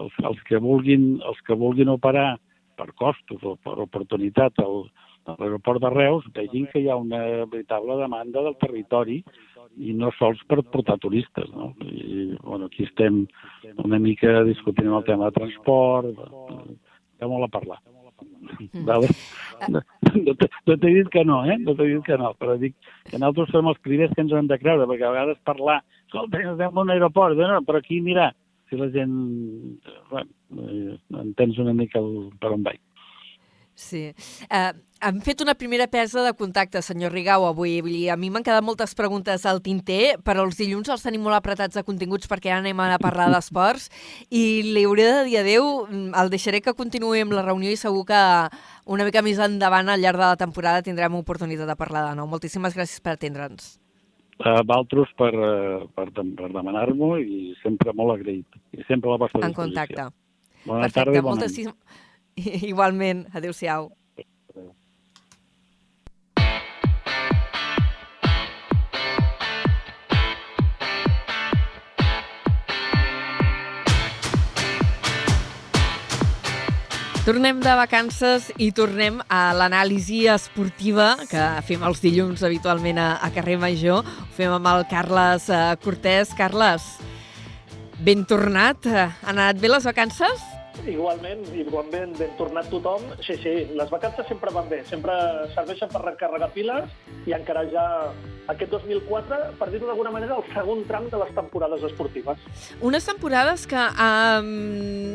els, 0.00 0.14
els, 0.24 0.42
que 0.48 0.56
vulguin, 0.56 1.20
els 1.28 1.40
que 1.46 1.54
vulguin 1.58 1.92
operar 1.92 2.38
per 2.80 2.88
costos 2.96 3.42
o 3.44 3.56
per 3.60 3.76
oportunitat 3.84 4.56
al, 4.64 4.86
a 5.28 5.36
l'aeroport 5.38 5.82
de 5.84 5.90
Reus 5.92 6.24
vegin 6.34 6.64
que 6.72 6.80
hi 6.80 6.88
ha 6.88 6.96
una 6.96 7.20
veritable 7.44 7.98
demanda 8.00 8.40
del 8.42 8.56
territori 8.58 9.20
i 9.76 9.92
no 9.92 10.08
sols 10.16 10.40
per 10.48 10.62
portar 10.72 10.96
turistes. 10.98 11.52
No? 11.52 11.74
I, 11.84 12.32
bueno, 12.40 12.66
aquí 12.72 12.88
estem 12.88 13.26
una 13.84 14.00
mica 14.00 14.40
discutint 14.48 14.88
el 14.88 15.04
tema 15.04 15.28
de 15.28 15.36
transport, 15.36 16.16
hi 16.16 17.22
ha 17.22 17.28
molt 17.28 17.46
a 17.46 17.52
parlar. 17.52 17.78
Vale? 18.88 19.08
No, 19.70 19.82
no 20.16 20.34
t'he 20.38 20.48
no 20.68 20.76
t'he 20.76 20.92
dit 20.98 21.10
que 21.12 21.24
no, 21.24 21.42
eh? 21.46 21.56
No 21.62 21.74
t'he 21.78 21.88
dit 21.90 22.04
que 22.06 22.18
no, 22.20 22.32
però 22.38 22.56
dic 22.60 22.76
que 23.08 23.18
nosaltres 23.18 23.52
som 23.54 23.70
els 23.70 23.80
primers 23.86 24.14
que 24.14 24.24
ens 24.24 24.34
hem 24.36 24.50
de 24.50 24.58
creure, 24.60 24.88
perquè 24.90 25.08
a 25.08 25.12
vegades 25.14 25.42
parlar, 25.48 25.80
escolta, 26.06 26.38
necessitem 26.38 26.80
un 26.84 26.94
aeroport, 26.94 27.38
no, 27.38 27.60
però 27.66 27.82
aquí 27.82 28.00
mira, 28.04 28.30
si 28.68 28.80
la 28.80 28.88
gent... 28.90 29.12
Bueno, 30.10 30.30
eh, 30.58 30.96
entens 31.22 31.58
una 31.62 31.74
mica 31.76 32.00
el, 32.00 32.30
per 32.40 32.54
on 32.56 32.64
vaig. 32.66 32.80
Sí. 33.74 34.10
Uh, 34.50 34.72
hem 35.02 35.18
fet 35.24 35.40
una 35.42 35.54
primera 35.58 35.88
pesa 35.90 36.22
de 36.22 36.32
contacte, 36.38 36.82
senyor 36.84 37.12
Rigau, 37.14 37.46
avui. 37.48 37.80
Vull 37.82 37.94
dir, 37.96 38.10
a 38.12 38.16
mi 38.20 38.30
m'han 38.30 38.44
quedat 38.46 38.62
moltes 38.64 38.94
preguntes 38.98 39.46
al 39.48 39.62
tinter, 39.64 40.18
però 40.22 40.44
els 40.46 40.58
dilluns 40.60 40.90
els 40.92 41.02
tenim 41.02 41.24
molt 41.24 41.38
apretats 41.38 41.78
de 41.78 41.84
continguts 41.86 42.30
perquè 42.30 42.52
ara 42.52 42.62
anem 42.62 42.78
a 42.84 43.00
parlar 43.02 43.30
d'esports 43.32 43.88
i 44.30 44.62
li 44.68 44.84
hauré 44.86 45.08
de 45.08 45.24
dir 45.30 45.38
adeu. 45.40 45.70
El 45.90 46.32
deixaré 46.32 46.62
que 46.62 46.76
continuï 46.78 47.24
amb 47.24 47.34
la 47.34 47.46
reunió 47.46 47.72
i 47.72 47.80
segur 47.80 48.04
que 48.08 48.22
una 48.86 49.06
mica 49.08 49.24
més 49.24 49.40
endavant 49.42 49.88
al 49.88 50.02
llarg 50.04 50.20
de 50.20 50.28
la 50.28 50.40
temporada 50.40 50.84
tindrem 50.86 51.18
oportunitat 51.18 51.66
de 51.66 51.78
parlar 51.78 52.06
de 52.10 52.18
nou. 52.20 52.28
Moltíssimes 52.30 52.76
gràcies 52.76 53.02
per 53.02 53.16
atendre'ns. 53.16 53.78
A 54.42 54.62
Valtros 54.66 55.10
per, 55.18 55.32
eh, 55.34 55.82
per, 55.94 56.08
per 56.12 56.48
demanar-m'ho 56.50 57.14
i 57.20 57.52
sempre 57.62 57.92
molt 57.94 58.16
agraït. 58.16 58.58
I 58.74 58.82
sempre 58.88 59.10
a 59.10 59.16
la 59.16 59.22
vostra 59.22 59.46
En 59.46 59.54
contacte. 59.54 60.08
Bona 60.64 60.86
Perfecte, 60.86 60.98
tarda 60.98 61.18
i 61.18 61.22
bon 61.22 61.36
moltes... 61.36 61.58
any. 61.58 62.00
Igualment. 62.70 63.26
Adéu-siau. 63.34 63.90
Tornem 77.22 77.60
de 77.62 77.70
vacances 77.78 78.48
i 78.58 78.72
tornem 78.74 79.20
a 79.30 79.52
l'anàlisi 79.54 80.24
esportiva 80.26 81.12
que 81.30 81.42
fem 81.68 81.84
els 81.86 82.02
dilluns 82.02 82.42
habitualment 82.42 82.98
a, 82.98 83.12
a 83.22 83.30
Carrer 83.30 83.60
Major. 83.62 84.02
Ho 84.02 84.26
fem 84.34 84.50
amb 84.50 84.66
el 84.66 84.82
Carles 84.90 85.46
eh, 85.46 85.60
Cortés. 85.84 86.34
Carles, 86.34 86.82
ben 88.02 88.26
tornat. 88.26 88.90
Eh, 88.90 89.06
Han 89.22 89.38
anat 89.38 89.62
bé 89.62 89.70
les 89.70 89.86
vacances? 89.86 90.42
Igualment, 90.88 91.44
igualment, 91.54 92.14
ben 92.18 92.30
tornat 92.38 92.68
tothom. 92.72 93.04
Sí, 93.22 93.36
sí, 93.42 93.52
les 93.76 93.90
vacances 93.92 94.26
sempre 94.28 94.52
van 94.54 94.68
bé, 94.70 94.82
sempre 94.88 95.14
serveixen 95.54 95.90
per 95.92 96.02
recarregar 96.04 96.50
piles 96.54 96.90
i 97.28 97.34
encara 97.36 97.64
ja 97.70 97.84
aquest 98.50 98.72
2004, 98.74 99.38
per 99.60 99.68
dir-ho 99.70 99.86
d'alguna 99.86 100.10
manera, 100.14 100.38
el 100.40 100.46
segon 100.54 100.82
tram 100.88 101.06
de 101.12 101.20
les 101.20 101.34
temporades 101.36 101.84
esportives. 101.86 102.40
Unes 102.82 103.06
temporades 103.06 103.66
que 103.70 103.78
um, 103.78 104.48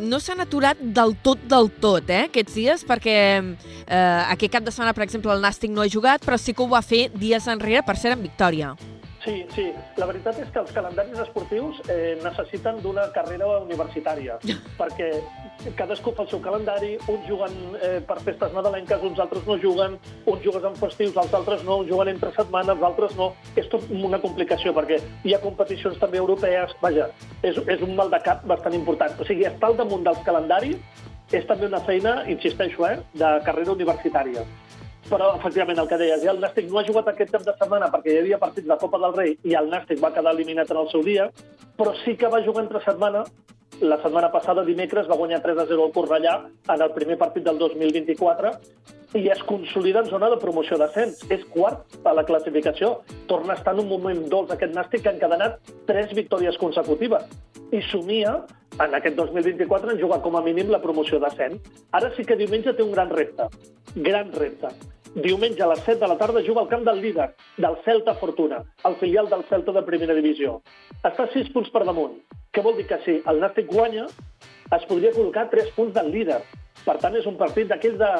no 0.08 0.22
s'han 0.24 0.46
aturat 0.46 0.80
del 0.80 1.17
tot, 1.26 1.41
del 1.52 1.72
tot, 1.84 2.08
eh, 2.10 2.28
aquests 2.32 2.56
dies, 2.56 2.86
perquè 2.88 3.17
eh, 3.43 4.22
aquest 4.38 4.54
cap 4.54 4.63
de 4.67 4.72
setmana, 4.72 4.96
per 4.96 5.08
exemple, 5.08 5.34
el 5.36 5.43
Nàstic 5.43 5.74
no 5.74 5.84
ha 5.84 5.91
jugat, 5.91 6.24
però 6.24 6.39
sí 6.39 6.56
que 6.56 6.63
ho 6.63 6.72
va 6.72 6.86
fer 6.86 7.08
dies 7.17 7.50
enrere, 7.52 7.84
per 7.84 7.98
ser 8.00 8.15
en 8.15 8.24
victòria. 8.24 8.76
Sí, 9.28 9.46
sí. 9.52 9.63
La 10.00 10.06
veritat 10.08 10.38
és 10.40 10.48
que 10.56 10.62
els 10.62 10.70
calendaris 10.72 11.20
esportius 11.20 11.82
eh, 11.92 12.13
necessiten 12.24 12.78
d'una 12.80 13.10
carrera 13.12 13.50
universitària, 13.60 14.38
perquè 14.80 15.10
cadascú 15.76 16.13
fa 16.16 16.24
el 16.24 16.30
seu 16.32 16.40
calendari, 16.46 16.94
uns 17.12 17.26
juguen 17.28 17.58
eh, 17.84 17.98
per 18.08 18.22
festes 18.24 18.56
nadalenques, 18.56 19.04
uns 19.04 19.20
altres 19.20 19.44
no 19.50 19.58
juguen, 19.60 19.98
uns 20.32 20.46
juguen 20.46 20.70
en 20.70 20.78
festius, 20.80 21.18
els 21.20 21.36
altres 21.36 21.66
no, 21.68 21.82
uns 21.82 21.92
juguen 21.92 22.13
entre 22.13 22.32
setmanes, 22.38 22.78
els 22.78 22.88
altres 22.88 23.18
no. 23.20 23.34
És 23.60 23.68
tot 23.74 23.84
una 23.92 24.22
complicació, 24.24 24.72
perquè 24.78 25.02
hi 25.28 25.36
ha 25.36 25.42
competicions 25.44 26.00
també 26.00 26.22
europees, 26.24 26.78
vaja, 26.80 27.10
és, 27.42 27.60
és 27.68 27.84
un 27.84 27.98
mal 28.00 28.13
de 28.13 28.22
cap 28.24 28.48
bastant 28.48 28.80
important. 28.80 29.20
O 29.20 29.28
sigui, 29.28 29.44
estar 29.52 29.74
al 29.74 29.76
damunt 29.82 30.08
dels 30.08 30.24
calendaris 30.24 31.04
és 31.36 31.44
també 31.52 31.68
una 31.68 31.84
feina, 31.84 32.22
insisteixo, 32.32 32.88
eh, 32.88 32.96
de 33.20 33.34
carrera 33.44 33.76
universitària. 33.76 34.48
Però, 35.08 35.28
efectivament, 35.38 35.80
el 35.80 35.88
que 35.88 36.00
deies, 36.02 36.24
ja 36.24 36.34
el 36.34 36.41
Nàstic 36.43 36.72
no 36.72 36.82
ha 36.82 36.88
jugat 36.88 37.08
aquest 37.08 37.32
cap 37.32 37.43
de 37.48 37.54
setmana 37.56 37.88
perquè 37.93 38.12
hi 38.12 38.17
havia 38.22 38.39
partits 38.41 38.67
de 38.67 38.76
Copa 38.82 39.00
del 39.00 39.13
Rei 39.15 39.38
i 39.48 39.54
el 39.56 39.70
Nàstic 39.72 40.02
va 40.04 40.12
quedar 40.15 40.34
eliminat 40.36 40.74
en 40.74 40.82
el 40.82 40.89
seu 40.91 41.06
dia, 41.06 41.30
però 41.80 41.93
sí 42.04 42.17
que 42.20 42.32
va 42.34 42.43
jugar 42.43 42.65
entre 42.65 42.84
setmana 42.84 43.24
la 43.82 44.00
setmana 44.02 44.32
passada, 44.34 44.63
dimecres, 44.65 45.08
va 45.10 45.15
guanyar 45.15 45.41
3 45.43 45.60
a 45.62 45.65
0 45.70 45.84
al 45.86 45.91
Cornellà 45.93 46.36
en 46.74 46.82
el 46.82 46.93
primer 46.96 47.17
partit 47.17 47.46
del 47.46 47.60
2024 47.62 48.52
i 49.15 49.30
es 49.30 49.43
consolida 49.48 50.02
en 50.02 50.10
zona 50.10 50.30
de 50.34 50.39
promoció 50.41 50.80
d'ascens. 50.82 51.22
És 51.30 51.46
quart 51.54 51.96
a 52.04 52.13
la 52.17 52.26
classificació. 52.26 53.04
Torna 53.30 53.54
a 53.54 53.58
estar 53.62 53.76
en 53.76 53.84
un 53.86 53.89
moment 53.91 54.26
dolç 54.32 54.56
aquest 54.56 54.74
Nàstic 54.76 55.06
que 55.06 55.13
ha 55.13 55.15
encadenat 55.15 55.72
tres 55.86 56.13
victòries 56.17 56.58
consecutives 56.58 57.30
i 57.72 57.84
somia 57.91 58.34
en 58.82 58.93
aquest 58.98 59.15
2024 59.15 59.93
en 59.93 60.02
jugar 60.02 60.22
com 60.26 60.36
a 60.36 60.43
mínim 60.43 60.74
la 60.74 60.82
promoció 60.82 61.22
d'ascens. 61.22 61.62
Ara 61.91 62.12
sí 62.17 62.26
que 62.26 62.39
diumenge 62.39 62.74
té 62.74 62.84
un 62.84 62.93
gran 62.98 63.13
repte. 63.13 63.50
Gran 63.96 64.34
repte. 64.34 64.74
Diumenge 65.15 65.63
a 65.63 65.70
les 65.72 65.82
7 65.86 66.00
de 66.02 66.08
la 66.12 66.17
tarda 66.17 66.43
juga 66.46 66.62
al 66.62 66.70
camp 66.72 66.84
del 66.86 67.02
líder, 67.02 67.30
del 67.58 67.78
Celta 67.86 68.13
Fortuna, 68.15 68.63
el 68.86 68.96
filial 69.02 69.30
del 69.30 69.43
Celta 69.50 69.72
de 69.72 69.84
primera 69.88 70.13
divisió. 70.17 70.62
Està 71.02 71.26
a 71.26 71.32
6 71.34 71.52
punts 71.56 71.72
per 71.74 71.86
damunt. 71.88 72.20
Què 72.54 72.63
vol 72.65 72.78
dir 72.78 72.88
que 72.89 73.00
si 73.06 73.20
el 73.26 73.41
Nàstic 73.41 73.72
guanya, 73.72 74.08
es 74.78 74.88
podria 74.89 75.13
col·locar 75.15 75.48
3 75.54 75.74
punts 75.76 75.96
del 75.98 76.12
líder. 76.13 76.41
Per 76.86 76.98
tant, 77.02 77.15
és 77.15 77.26
un 77.26 77.38
partit 77.39 77.70
d'aquells 77.72 78.00
de 78.02 78.12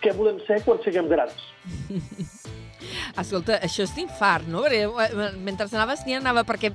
què 0.00 0.14
volem 0.16 0.40
ser 0.46 0.62
quan 0.64 0.80
siguem 0.84 1.10
grans. 1.10 1.36
Escolta, 3.18 3.58
això 3.62 3.84
és 3.86 3.94
d'infart, 3.94 4.46
no? 4.48 4.62
Perquè, 4.66 4.82
eh, 4.86 5.30
mentre 5.38 5.66
anaves 5.72 6.04
dient, 6.06 6.20
anava 6.24 6.44
perquè 6.44 6.72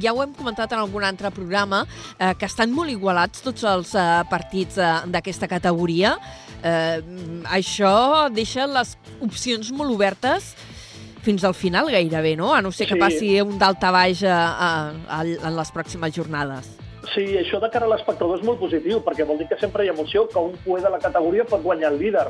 ja 0.00 0.12
ho 0.12 0.22
hem 0.22 0.32
comentat 0.34 0.72
en 0.72 0.78
algun 0.84 1.04
altre 1.04 1.30
programa, 1.30 1.84
eh, 2.18 2.34
que 2.38 2.46
estan 2.46 2.72
molt 2.72 2.90
igualats 2.90 3.42
tots 3.42 3.64
els 3.64 3.94
eh, 3.94 4.06
partits 4.30 4.78
eh, 4.78 4.94
d'aquesta 5.06 5.48
categoria. 5.48 6.16
Eh, 6.62 7.00
això 7.54 8.28
deixa 8.34 8.66
les 8.66 8.96
opcions 9.22 9.70
molt 9.72 9.94
obertes 9.94 10.54
fins 11.22 11.44
al 11.44 11.54
final 11.54 11.90
gairebé, 11.92 12.36
no? 12.38 12.52
A 12.54 12.62
no 12.62 12.72
ser 12.72 12.86
que 12.86 12.94
Sí. 12.94 13.00
passi 13.00 13.40
un 13.42 13.58
dalta 13.58 13.90
baix 13.90 14.22
a, 14.24 14.36
a, 14.48 14.68
a, 15.18 15.22
en 15.24 15.56
les 15.56 15.70
pròximes 15.74 16.14
jornades. 16.14 16.68
Sí, 17.14 17.24
això 17.40 17.60
de 17.60 17.70
cara 17.72 17.86
a 17.86 17.88
l'espectador 17.88 18.38
és 18.38 18.44
molt 18.44 18.60
positiu, 18.60 19.00
perquè 19.04 19.24
vol 19.26 19.38
dir 19.38 19.46
que 19.48 19.56
sempre 19.60 19.84
hi 19.84 19.88
ha 19.88 19.92
emoció, 19.94 20.26
que 20.28 20.38
un 20.38 20.56
poder 20.64 20.84
de 20.84 20.90
la 20.90 20.98
categoria 20.98 21.44
pot 21.44 21.62
guanyar 21.62 21.92
el 21.92 21.98
líder. 21.98 22.26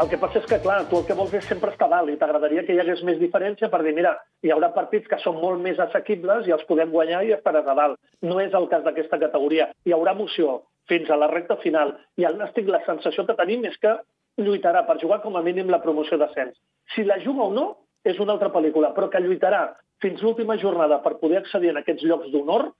El 0.00 0.08
que 0.08 0.16
passa 0.16 0.38
és 0.40 0.46
que, 0.48 0.56
clar, 0.64 0.78
tu 0.88 0.96
el 0.96 1.02
que 1.04 1.14
vols 1.16 1.32
és 1.36 1.44
sempre 1.44 1.74
estar 1.74 1.86
dalt 1.92 2.08
i 2.08 2.14
t'agradaria 2.16 2.62
que 2.64 2.72
hi 2.72 2.78
hagués 2.80 3.02
més 3.04 3.18
diferència 3.20 3.68
per 3.68 3.82
dir, 3.84 3.92
mira, 3.92 4.14
hi 4.40 4.52
haurà 4.54 4.70
partits 4.72 5.10
que 5.10 5.18
són 5.20 5.36
molt 5.42 5.60
més 5.60 5.80
assequibles 5.84 6.46
i 6.48 6.54
els 6.56 6.62
podem 6.68 6.92
guanyar 6.94 7.18
i 7.26 7.34
estaràs 7.36 7.66
a 7.68 7.74
dalt. 7.76 7.98
No 8.24 8.38
és 8.40 8.54
el 8.56 8.68
cas 8.70 8.86
d'aquesta 8.86 9.18
categoria. 9.20 9.66
Hi 9.84 9.92
haurà 9.92 10.14
emoció 10.16 10.54
fins 10.88 11.10
a 11.10 11.18
la 11.20 11.28
recta 11.28 11.58
final. 11.60 11.92
I 12.16 12.24
el 12.30 12.38
Nàstic, 12.40 12.70
la 12.72 12.80
sensació 12.86 13.26
que 13.28 13.36
tenim 13.36 13.66
és 13.68 13.76
que 13.82 13.92
lluitarà 14.40 14.86
per 14.86 14.96
jugar 15.02 15.18
com 15.20 15.36
a 15.36 15.42
mínim 15.44 15.68
la 15.68 15.82
promoció 15.82 16.16
d'ascens. 16.16 16.56
Si 16.94 17.04
la 17.04 17.18
juga 17.20 17.50
o 17.50 17.52
no, 17.52 17.66
és 18.00 18.22
una 18.24 18.32
altra 18.38 18.48
pel·lícula, 18.54 18.94
però 18.96 19.10
que 19.12 19.20
lluitarà 19.20 19.66
fins 20.00 20.22
l'última 20.24 20.56
jornada 20.62 21.02
per 21.04 21.18
poder 21.20 21.42
accedir 21.42 21.74
en 21.74 21.82
aquests 21.82 22.06
llocs 22.08 22.32
d'honor, 22.32 22.70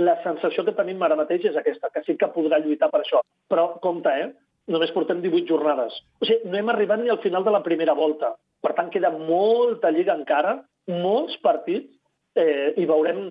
la 0.00 0.16
sensació 0.24 0.64
que 0.64 0.72
tenim 0.72 1.04
ara 1.04 1.20
mateix 1.20 1.44
és 1.50 1.60
aquesta, 1.60 1.92
que 1.92 2.00
sí 2.06 2.16
que 2.16 2.32
podrà 2.32 2.62
lluitar 2.64 2.88
per 2.88 3.02
això. 3.02 3.20
Però, 3.52 3.74
compte, 3.84 4.08
eh? 4.08 4.30
Només 4.70 4.92
portem 4.94 5.22
18 5.22 5.48
jornades. 5.50 5.96
O 6.20 6.28
sigui, 6.28 6.50
no 6.50 6.58
hem 6.58 6.70
arribat 6.70 7.02
ni 7.02 7.10
al 7.10 7.22
final 7.24 7.42
de 7.44 7.54
la 7.54 7.62
primera 7.64 7.96
volta. 7.98 8.34
Per 8.62 8.74
tant, 8.76 8.92
queda 8.94 9.10
molta 9.10 9.90
lliga 9.90 10.14
encara, 10.14 10.60
molts 10.86 11.34
partits, 11.42 11.90
eh, 12.38 12.72
i 12.78 12.86
veurem 12.86 13.26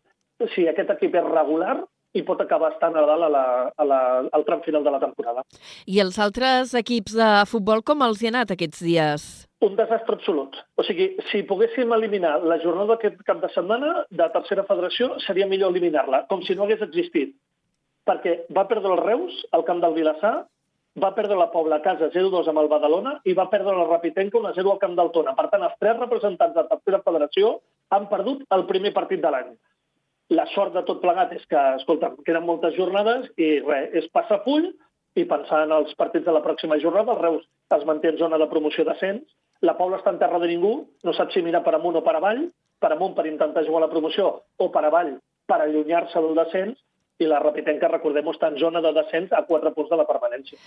si 0.55 0.67
aquest 0.67 0.91
equip 0.97 1.15
és 1.15 1.27
regular 1.29 1.79
i 2.11 2.23
pot 2.27 2.41
acabar 2.43 2.73
estant 2.73 2.97
a 2.99 3.03
dalt 3.07 3.23
a 3.23 3.29
la, 3.31 3.43
a 3.71 3.85
la, 3.87 3.99
al 4.35 4.43
tram 4.47 4.63
final 4.65 4.83
de 4.83 4.91
la 4.91 4.99
temporada. 4.99 5.45
I 5.87 6.01
els 6.03 6.17
altres 6.19 6.73
equips 6.75 7.15
de 7.15 7.29
futbol, 7.47 7.83
com 7.87 8.03
els 8.03 8.19
hi 8.19 8.27
ha 8.27 8.33
anat 8.33 8.51
aquests 8.51 8.83
dies? 8.83 9.27
Un 9.63 9.77
desastre 9.77 10.17
absolut. 10.17 10.57
O 10.75 10.83
sigui, 10.83 11.11
si 11.29 11.43
poguéssim 11.47 11.93
eliminar 11.95 12.39
la 12.43 12.57
jornada 12.63 12.95
d'aquest 12.95 13.21
cap 13.27 13.39
de 13.43 13.51
setmana 13.55 13.93
de 14.09 14.27
tercera 14.33 14.65
federació, 14.67 15.13
seria 15.23 15.47
millor 15.47 15.71
eliminar-la, 15.71 16.25
com 16.27 16.43
si 16.43 16.57
no 16.57 16.65
hagués 16.65 16.83
existit. 16.83 17.35
Perquè 18.09 18.41
va 18.51 18.67
perdre 18.67 18.91
el 18.91 19.03
Reus 19.05 19.37
al 19.55 19.63
camp 19.67 19.79
del 19.83 19.95
Vilassar, 19.95 20.35
va 20.99 21.13
perdre 21.15 21.37
la 21.39 21.51
Pobla 21.51 21.77
a 21.79 21.81
casa 21.85 22.09
0-2 22.11 22.49
amb 22.51 22.59
el 22.59 22.69
Badalona 22.71 23.15
i 23.23 23.33
va 23.37 23.47
perdre 23.49 23.75
la 23.77 23.87
Rapitenca 23.87 24.39
1-0 24.39 24.71
al 24.71 24.79
camp 24.79 24.95
del 24.97 25.11
Tona. 25.15 25.33
Per 25.37 25.47
tant, 25.51 25.63
els 25.63 25.77
tres 25.79 25.99
representants 25.99 26.55
de 26.55 26.65
tercera 26.67 27.01
federació 27.05 27.51
han 27.95 28.07
perdut 28.11 28.43
el 28.55 28.65
primer 28.67 28.91
partit 28.93 29.21
de 29.23 29.31
l'any. 29.31 29.51
La 30.31 30.45
sort 30.51 30.75
de 30.75 30.83
tot 30.87 31.01
plegat 31.03 31.31
és 31.35 31.43
que, 31.47 31.61
escolta, 31.79 32.11
queden 32.25 32.47
moltes 32.47 32.75
jornades 32.75 33.27
i 33.37 33.59
res, 33.63 33.89
és 34.03 34.11
passar 34.15 34.41
full 34.43 34.67
i 35.19 35.27
pensar 35.27 35.65
en 35.65 35.73
els 35.75 35.95
partits 35.99 36.27
de 36.27 36.35
la 36.35 36.43
pròxima 36.43 36.79
jornada. 36.79 37.15
El 37.15 37.23
Reus 37.23 37.47
es 37.75 37.87
manté 37.87 38.11
en 38.11 38.19
zona 38.19 38.39
de 38.39 38.47
promoció 38.51 38.87
d'ascens, 38.87 39.23
la 39.61 39.75
Paula 39.77 39.99
està 39.99 40.09
en 40.09 40.19
terra 40.19 40.39
de 40.41 40.47
ningú, 40.49 40.71
no 41.05 41.13
sap 41.13 41.31
si 41.31 41.43
mirar 41.45 41.61
per 41.63 41.75
amunt 41.77 41.99
o 41.99 42.01
per 42.05 42.15
avall, 42.17 42.47
per 42.81 42.89
amunt 42.95 43.13
per 43.13 43.27
intentar 43.29 43.63
jugar 43.67 43.83
a 43.83 43.85
la 43.85 43.91
promoció 43.91 44.31
o 44.57 44.71
per 44.73 44.87
avall 44.87 45.11
per 45.45 45.59
allunyar-se 45.61 46.23
del 46.23 46.37
descens, 46.39 46.79
i 47.21 47.27
la 47.29 47.39
Rapitenca, 47.39 47.87
recordem-ho, 47.91 48.31
està 48.33 48.49
en 48.51 48.57
zona 48.59 48.81
de 48.81 48.91
descens 48.97 49.31
a 49.37 49.43
4 49.47 49.71
punts 49.75 49.89
de 49.91 49.97
la 49.99 50.05
permanència. 50.09 50.57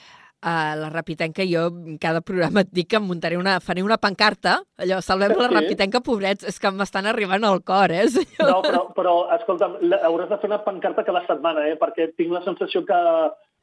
A 0.42 0.74
la 0.78 0.88
Rapitenca, 0.92 1.44
jo 1.48 1.66
en 1.68 1.98
cada 1.98 2.20
programa 2.20 2.62
et 2.64 2.70
dic 2.72 2.88
que 2.92 2.96
em 3.00 3.06
muntaré 3.08 3.36
una, 3.40 3.58
faré 3.60 3.82
una 3.82 3.98
pancarta, 3.98 4.60
allò, 4.78 5.00
salvem 5.02 5.34
la 5.36 5.48
Sí. 5.48 5.54
Rapitenca, 5.54 6.00
pobrets, 6.00 6.44
és 6.48 6.58
que 6.60 6.70
m'estan 6.70 7.06
arribant 7.06 7.44
al 7.44 7.62
cor, 7.62 7.90
eh? 7.92 8.04
No, 8.40 8.60
però, 8.62 8.82
però 8.94 9.14
escolta'm, 9.38 9.78
la- 9.82 10.02
hauràs 10.08 10.28
de 10.30 10.38
fer 10.38 10.50
una 10.50 10.62
pancarta 10.64 11.04
cada 11.04 11.24
setmana, 11.26 11.66
eh? 11.68 11.76
perquè 11.80 12.12
tinc 12.16 12.30
la 12.32 12.42
sensació 12.44 12.84
que 12.84 13.00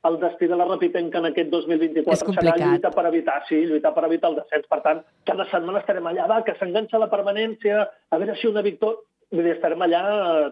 el 0.09 0.15
destí 0.19 0.47
de 0.49 0.55
la 0.57 0.65
Rapitenca 0.65 1.19
en 1.19 1.27
aquest 1.29 1.49
2024 1.51 2.11
És 2.33 2.37
serà 2.39 2.55
lluitar 2.57 2.89
per 2.95 3.05
evitar, 3.05 3.35
sí, 3.47 3.59
lluitar 3.69 3.93
per 3.93 4.05
evitar 4.07 4.31
el 4.31 4.37
descens. 4.39 4.65
Per 4.67 4.79
tant, 4.81 5.03
cada 5.23 5.45
setmana 5.51 5.79
estarem 5.83 6.07
allà, 6.09 6.25
va, 6.27 6.39
que 6.43 6.55
s'enganxa 6.57 6.97
la 6.97 7.09
permanència, 7.11 7.83
a 8.09 8.17
veure 8.17 8.35
si 8.41 8.47
una 8.49 8.63
victòria... 8.65 8.97
Vull 9.31 9.45
dir, 9.45 9.53
estarem 9.55 9.79
allà 9.85 9.99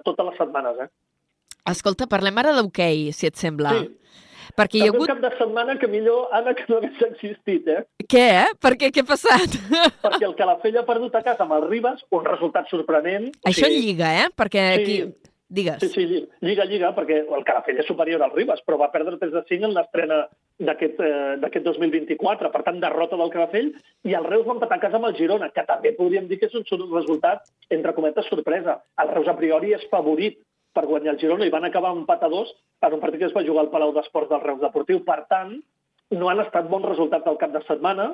totes 0.05 0.25
les 0.29 0.37
setmanes, 0.39 0.77
eh? 0.85 0.87
Escolta, 1.69 2.07
parlem 2.07 2.37
ara 2.41 2.53
d'hoquei, 2.57 3.11
si 3.13 3.27
et 3.27 3.35
sembla. 3.35 3.73
Sí. 3.79 3.95
Perquè 4.57 4.79
hi 4.79 4.87
ha 4.87 4.91
hagut... 4.91 5.07
cap 5.07 5.19
de 5.23 5.29
setmana 5.37 5.75
que 5.79 5.87
millor, 5.87 6.27
Anna, 6.35 6.53
que 6.57 6.65
no 6.67 6.79
hagués 6.79 6.99
existit, 7.05 7.67
eh? 7.69 7.83
Què, 8.09 8.23
eh? 8.41 8.47
Per 8.59 8.73
què? 8.81 8.89
Què 8.91 9.03
ha 9.05 9.07
passat? 9.07 9.55
Perquè 10.05 10.25
el 10.25 10.35
Calafell 10.35 10.79
ha 10.81 10.85
perdut 10.87 11.15
a 11.15 11.21
casa 11.23 11.45
amb 11.45 11.53
el 11.59 11.67
Ribas, 11.69 12.01
un 12.11 12.25
resultat 12.25 12.67
sorprenent. 12.71 13.29
Això 13.47 13.69
Sí. 13.69 13.79
lliga, 13.85 14.13
eh? 14.25 14.29
Perquè 14.35 14.65
Sí. 14.75 14.81
aquí... 14.81 14.99
Digues. 15.49 15.79
Sí, 15.81 15.87
sí, 15.89 16.03
lli- 16.05 16.27
lliga, 16.45 16.61
lliga, 16.69 16.91
perquè 16.93 17.23
el 17.25 17.43
Calafell 17.43 17.79
és 17.81 17.87
superior 17.89 18.21
al 18.21 18.29
Ribas, 18.35 18.59
però 18.61 18.77
va 18.77 18.91
perdre 18.93 19.15
3 19.17 19.31
de 19.33 19.41
5 19.49 19.65
en 19.65 19.71
l'estrena 19.73 20.19
d'aquest 20.61 20.99
eh, 21.01 21.37
d'aquest 21.41 21.65
2024. 21.65 22.51
Per 22.53 22.61
tant, 22.67 22.77
derrota 22.83 23.17
del 23.17 23.31
Calafell, 23.33 23.71
i 24.05 24.13
el 24.13 24.27
Reus 24.29 24.45
va 24.45 24.53
empatar 24.53 24.77
a 24.77 24.83
casa 24.83 24.99
amb 24.99 25.07
el 25.09 25.15
Girona, 25.17 25.49
que 25.49 25.63
també 25.65 25.95
podríem 25.97 26.27
dir 26.29 26.37
que 26.37 26.51
és 26.51 26.53
un 26.53 26.67
resultat, 26.93 27.49
entre 27.73 27.95
cometes, 27.97 28.29
sorpresa. 28.29 28.77
El 29.01 29.09
Reus, 29.15 29.27
a 29.27 29.35
priori, 29.41 29.73
és 29.73 29.87
favorit 29.89 30.37
per 30.73 30.85
guanyar 30.89 31.15
el 31.15 31.19
Girona 31.21 31.47
i 31.47 31.53
van 31.53 31.67
acabar 31.67 31.91
empat 31.95 32.23
a 32.23 32.29
dos 32.31 32.51
en 32.85 32.95
un 32.95 33.01
partit 33.03 33.19
que 33.21 33.29
es 33.29 33.35
va 33.35 33.45
jugar 33.45 33.65
al 33.65 33.71
Palau 33.73 33.93
d'Esports 33.95 34.29
del 34.31 34.43
Reus 34.45 34.61
Deportiu. 34.61 35.01
Per 35.05 35.19
tant, 35.31 35.55
no 36.15 36.29
han 36.29 36.41
estat 36.43 36.69
bons 36.69 36.87
resultats 36.87 37.25
del 37.25 37.39
cap 37.41 37.53
de 37.55 37.61
setmana. 37.67 38.13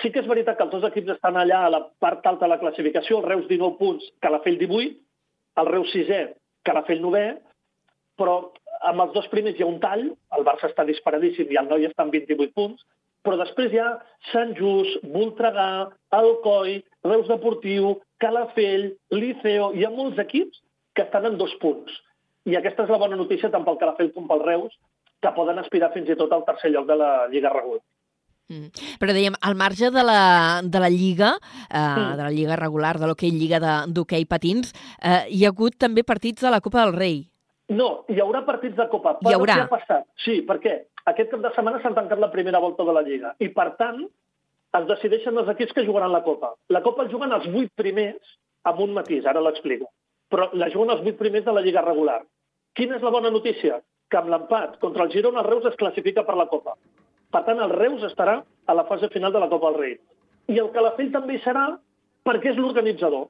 Sí 0.00 0.12
que 0.12 0.22
és 0.22 0.28
veritat 0.30 0.56
que 0.56 0.66
els 0.66 0.74
dos 0.74 0.86
equips 0.86 1.16
estan 1.16 1.36
allà 1.36 1.64
a 1.66 1.72
la 1.72 1.80
part 2.02 2.26
alta 2.26 2.46
de 2.46 2.52
la 2.52 2.60
classificació, 2.60 3.18
el 3.18 3.28
Reus 3.28 3.48
19 3.48 3.76
punts, 3.80 4.06
Calafell 4.22 4.58
18, 4.60 4.94
el 5.60 5.70
Reus 5.74 5.90
6è, 5.96 6.20
Calafell 6.64 7.02
9è, 7.02 7.26
però 8.20 8.36
amb 8.86 9.04
els 9.04 9.12
dos 9.16 9.26
primers 9.32 9.58
hi 9.58 9.66
ha 9.66 9.68
un 9.68 9.80
tall, 9.82 10.06
el 10.36 10.46
Barça 10.46 10.70
està 10.70 10.86
disparadíssim 10.88 11.50
i 11.50 11.58
el 11.60 11.68
Noi 11.68 11.88
està 11.88 12.06
amb 12.06 12.14
28 12.16 12.54
punts, 12.56 12.86
però 13.26 13.36
després 13.36 13.74
hi 13.74 13.80
ha 13.82 13.90
Sant 14.30 14.54
Just, 14.56 15.02
Voltregà, 15.12 15.90
Alcoi, 16.16 16.78
Reus 17.04 17.28
Deportiu, 17.28 17.96
Calafell, 18.22 18.92
Liceo, 19.12 19.72
hi 19.76 19.84
ha 19.84 19.92
molts 19.92 20.20
equips 20.22 20.62
que 20.94 21.02
estan 21.02 21.26
en 21.26 21.38
dos 21.38 21.54
punts. 21.60 21.92
I 22.48 22.56
aquesta 22.56 22.84
és 22.86 22.90
la 22.90 22.98
bona 22.98 23.16
notícia 23.16 23.50
tant 23.52 23.64
pel 23.66 23.78
Calafell 23.78 24.12
com 24.14 24.26
pel 24.28 24.42
Reus, 24.46 24.74
que 25.20 25.32
poden 25.36 25.58
aspirar 25.60 25.92
fins 25.92 26.08
i 26.08 26.16
tot 26.16 26.32
al 26.32 26.44
tercer 26.46 26.70
lloc 26.72 26.86
de 26.88 26.96
la 26.96 27.10
Lliga 27.28 27.52
regular. 27.52 27.82
Mm. 28.50 28.70
Però 28.98 29.14
dèiem, 29.14 29.36
al 29.46 29.54
marge 29.54 29.92
de 29.94 30.02
la, 30.02 30.60
de 30.64 30.80
la 30.82 30.88
Lliga, 30.90 31.34
eh, 31.70 31.78
Mm. 31.78 32.16
de 32.16 32.22
la 32.22 32.30
Lliga 32.30 32.56
regular, 32.56 32.98
de 32.98 33.06
l'hoquei 33.06 33.30
Lliga 33.30 33.60
d'hoquei 33.86 34.24
patins, 34.26 34.72
eh, 35.02 35.26
hi 35.30 35.44
ha 35.44 35.52
hagut 35.52 35.76
també 35.78 36.02
partits 36.02 36.42
de 36.42 36.50
la 36.50 36.60
Copa 36.60 36.84
del 36.84 36.94
Rei. 36.94 37.26
No, 37.68 38.04
hi 38.08 38.18
haurà 38.18 38.44
partits 38.44 38.74
de 38.76 38.88
Copa. 38.88 39.18
Hi 39.22 39.34
haurà? 39.34 39.54
Què 39.54 39.68
ha 39.68 39.68
passat? 39.68 40.06
Sí, 40.24 40.42
perquè 40.42 40.86
aquest 41.06 41.30
cap 41.30 41.40
de 41.40 41.52
setmana 41.54 41.80
s'han 41.80 41.94
tancat 41.94 42.18
la 42.18 42.30
primera 42.32 42.58
volta 42.58 42.82
de 42.82 42.92
la 42.92 43.02
Lliga 43.02 43.36
i, 43.38 43.48
per 43.48 43.76
tant, 43.76 44.02
es 44.72 44.86
decideixen 44.88 45.38
els 45.38 45.48
equips 45.48 45.72
que 45.72 45.86
jugaran 45.86 46.10
la 46.10 46.24
Copa. 46.24 46.54
La 46.68 46.82
Copa 46.82 47.04
el 47.04 47.10
juguen 47.10 47.32
els 47.32 47.46
vuit 47.52 47.70
primers 47.76 48.38
amb 48.64 48.80
un 48.80 48.92
matís, 48.94 49.24
ara 49.26 49.40
l'explico. 49.40 49.86
Però 50.30 50.48
la 50.54 50.68
juguen 50.70 50.90
els 50.94 51.02
vuit 51.02 51.16
primers 51.18 51.44
de 51.44 51.52
la 51.52 51.62
Lliga 51.64 51.82
regular. 51.82 52.20
Quina 52.76 52.96
és 52.96 53.02
la 53.02 53.10
bona 53.10 53.30
notícia? 53.34 53.80
Que 54.10 54.18
amb 54.18 54.30
l'empat 54.30 54.78
contra 54.82 55.04
el 55.04 55.10
Girona, 55.12 55.40
el 55.42 55.48
Reus 55.50 55.66
es 55.70 55.76
classifica 55.78 56.24
per 56.26 56.36
la 56.38 56.46
Copa. 56.50 56.76
Per 57.30 57.42
tant, 57.46 57.60
el 57.62 57.70
Reus 57.70 58.02
estarà 58.06 58.40
a 58.66 58.74
la 58.74 58.84
fase 58.88 59.08
final 59.10 59.32
de 59.32 59.38
la 59.42 59.48
Copa 59.48 59.70
del 59.70 59.80
Rei. 59.80 59.98
I 60.50 60.58
el 60.58 60.70
Calafell 60.74 61.12
també 61.14 61.36
hi 61.36 61.42
serà 61.44 61.66
perquè 62.26 62.50
és 62.52 62.56
l'organitzador 62.58 63.28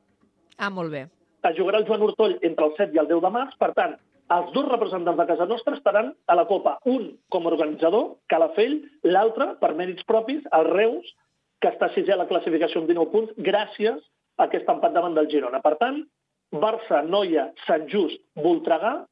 Ah, 0.59 0.71
molt 0.71 0.91
bé. 0.93 1.07
es 1.49 1.57
jugarà 1.57 1.79
el 1.81 1.87
Joan 1.89 2.03
Hortoll 2.03 2.39
entre 2.43 2.67
el 2.67 2.73
7 2.77 2.95
i 2.95 2.99
el 3.01 3.09
10 3.09 3.21
de 3.23 3.31
març. 3.33 3.57
Per 3.59 3.73
tant, 3.73 3.97
els 4.31 4.53
dos 4.53 4.69
representants 4.69 5.17
de 5.19 5.27
casa 5.27 5.47
nostra 5.47 5.75
estaran 5.75 6.15
a 6.27 6.35
la 6.37 6.45
Copa. 6.47 6.79
Un 6.85 7.19
com 7.31 7.47
a 7.47 7.51
organitzador, 7.51 8.17
Calafell, 8.29 8.83
l'altre, 9.05 9.55
per 9.61 9.73
mèrits 9.75 10.05
propis, 10.05 10.43
el 10.53 10.65
Reus, 10.69 11.15
que 11.61 11.69
està 11.69 11.89
sisè 11.95 12.13
a 12.13 12.17
la 12.21 12.27
classificació 12.29 12.81
amb 12.81 12.89
19 12.89 13.11
punts, 13.11 13.33
gràcies 13.39 13.97
a 14.37 14.45
aquest 14.45 14.69
empat 14.69 14.93
davant 14.93 15.15
del 15.15 15.29
Girona. 15.33 15.61
Per 15.61 15.77
tant, 15.77 16.05
Barça, 16.53 17.03
Noia, 17.07 17.53
Sant 17.67 17.87
Just, 17.91 18.21
Voltregà, 18.35 19.07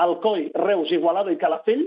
Alcoi, 0.00 0.50
Reus, 0.54 0.90
Igualada 0.92 1.32
i 1.32 1.38
Calafell 1.38 1.86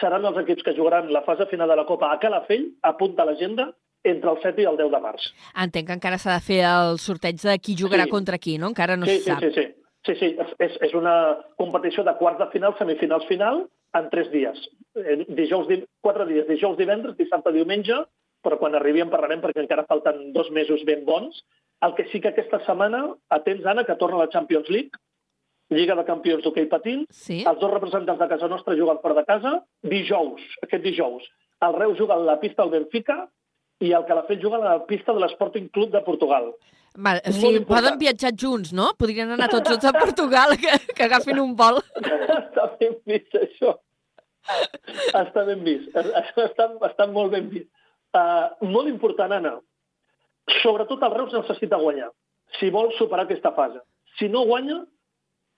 seran 0.00 0.24
els 0.24 0.38
equips 0.42 0.62
que 0.66 0.74
jugaran 0.76 1.10
la 1.12 1.22
fase 1.26 1.46
final 1.50 1.68
de 1.68 1.76
la 1.76 1.84
Copa 1.86 2.12
a 2.12 2.18
Calafell, 2.22 2.68
apunta 2.82 3.22
a 3.22 3.26
l'agenda, 3.30 3.72
entre 4.02 4.30
el 4.30 4.38
7 4.40 4.62
i 4.62 4.64
el 4.70 4.78
10 4.78 4.90
de 4.94 5.00
març. 5.02 5.26
Entenc 5.60 5.86
que 5.90 5.96
encara 5.98 6.16
s'ha 6.18 6.38
de 6.38 6.44
fer 6.46 6.60
el 6.64 6.96
sorteig 7.02 7.36
de 7.42 7.58
qui 7.60 7.74
jugarà 7.76 8.04
Sí. 8.06 8.10
contra 8.14 8.38
qui, 8.38 8.56
no? 8.58 8.68
Encara 8.72 8.96
no 8.96 9.04
sí, 9.06 9.18
se 9.18 9.24
sí, 9.24 9.30
sap. 9.30 9.40
sí, 9.40 9.50
sí. 9.54 9.66
Sí, 10.06 10.14
sí, 10.16 10.28
és, 10.58 10.78
és 10.80 10.94
una 10.96 11.36
competició 11.60 12.02
de 12.02 12.14
quarts 12.16 12.38
de 12.40 12.46
final, 12.54 12.72
semifinals 12.78 13.26
final, 13.28 13.66
en 13.92 14.08
tres 14.08 14.30
dies. 14.32 14.56
Eh, 14.96 15.26
Dijous, 15.28 15.68
di- 15.68 15.84
quatre 16.00 16.24
dies, 16.24 16.46
dijous, 16.48 16.78
divendres, 16.78 17.18
dissabte, 17.18 17.52
diumenge, 17.52 17.98
però 18.42 18.56
quan 18.58 18.74
arribi 18.74 19.02
en 19.02 19.10
parlarem 19.10 19.42
perquè 19.42 19.60
encara 19.60 19.84
falten 19.84 20.32
dos 20.32 20.48
mesos 20.50 20.80
ben 20.88 21.04
bons. 21.04 21.42
El 21.80 21.94
que 21.96 22.04
sí 22.12 22.20
que 22.20 22.28
aquesta 22.28 22.60
setmana, 22.66 23.06
atents, 23.32 23.64
Anna, 23.66 23.84
que 23.88 23.96
torna 23.96 24.16
a 24.18 24.24
la 24.26 24.28
Champions 24.32 24.68
League, 24.68 24.90
Lliga 25.70 25.94
de 25.94 26.04
Campions 26.04 26.42
d'hoquei 26.42 26.66
patins, 26.66 27.06
Sí? 27.14 27.44
els 27.46 27.60
dos 27.60 27.70
representants 27.70 28.18
de 28.18 28.26
casa 28.28 28.48
nostra 28.50 28.74
juguen 28.74 28.98
fora 29.00 29.14
de 29.20 29.24
casa, 29.24 29.52
dijous, 29.82 30.42
aquest 30.66 30.82
dijous. 30.82 31.22
El 31.62 31.74
Reus 31.76 31.96
juga 31.98 32.14
a 32.14 32.18
la 32.18 32.40
pista 32.40 32.62
del 32.64 32.72
Benfica 32.72 33.28
i 33.80 33.92
el 33.92 34.04
Calafell 34.08 34.40
juga 34.42 34.56
a 34.58 34.64
la 34.64 34.86
pista 34.86 35.12
de 35.14 35.20
l'Sporting 35.20 35.68
Club 35.70 35.92
de 35.92 36.00
Portugal. 36.02 36.50
Val, 36.98 37.20
o 37.24 37.32
sigui, 37.32 37.60
poden 37.64 37.96
viatjar 38.00 38.32
junts, 38.34 38.72
no? 38.74 38.90
Podrien 38.98 39.30
anar 39.30 39.48
tots 39.48 39.70
junts 39.70 39.86
a 39.86 39.92
Portugal, 39.94 40.56
que, 40.58 40.74
que 40.96 41.04
agafin 41.06 41.38
un 41.38 41.54
vol. 41.56 41.78
està 42.02 42.66
ben 42.80 42.96
vist, 43.06 43.36
això. 43.38 43.76
està 45.22 45.44
ben 45.46 45.62
vist. 45.64 45.94
Està, 45.94 46.66
està 46.90 47.06
molt 47.12 47.30
ben 47.36 47.48
vist. 47.52 47.70
Uh, 48.10 48.50
molt 48.66 48.90
important, 48.90 49.32
Anna. 49.38 49.54
Sobretot 50.58 51.02
el 51.06 51.14
Reus 51.14 51.34
necessita 51.36 51.78
guanyar, 51.80 52.10
si 52.58 52.70
vol 52.74 52.90
superar 52.98 53.26
aquesta 53.26 53.52
fase. 53.56 53.82
Si 54.18 54.28
no 54.28 54.44
guanya, 54.48 54.80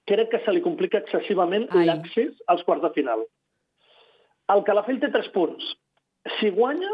crec 0.09 0.30
que 0.32 0.43
se 0.45 0.53
li 0.53 0.62
complica 0.64 1.01
excessivament 1.01 1.68
l'accés 1.86 2.34
als 2.53 2.64
quarts 2.66 2.84
de 2.84 2.93
final. 2.97 3.24
El 4.53 4.64
Calafell 4.66 5.01
té 5.01 5.11
tres 5.14 5.28
punts. 5.34 5.64
Si 6.38 6.51
guanya, 6.55 6.90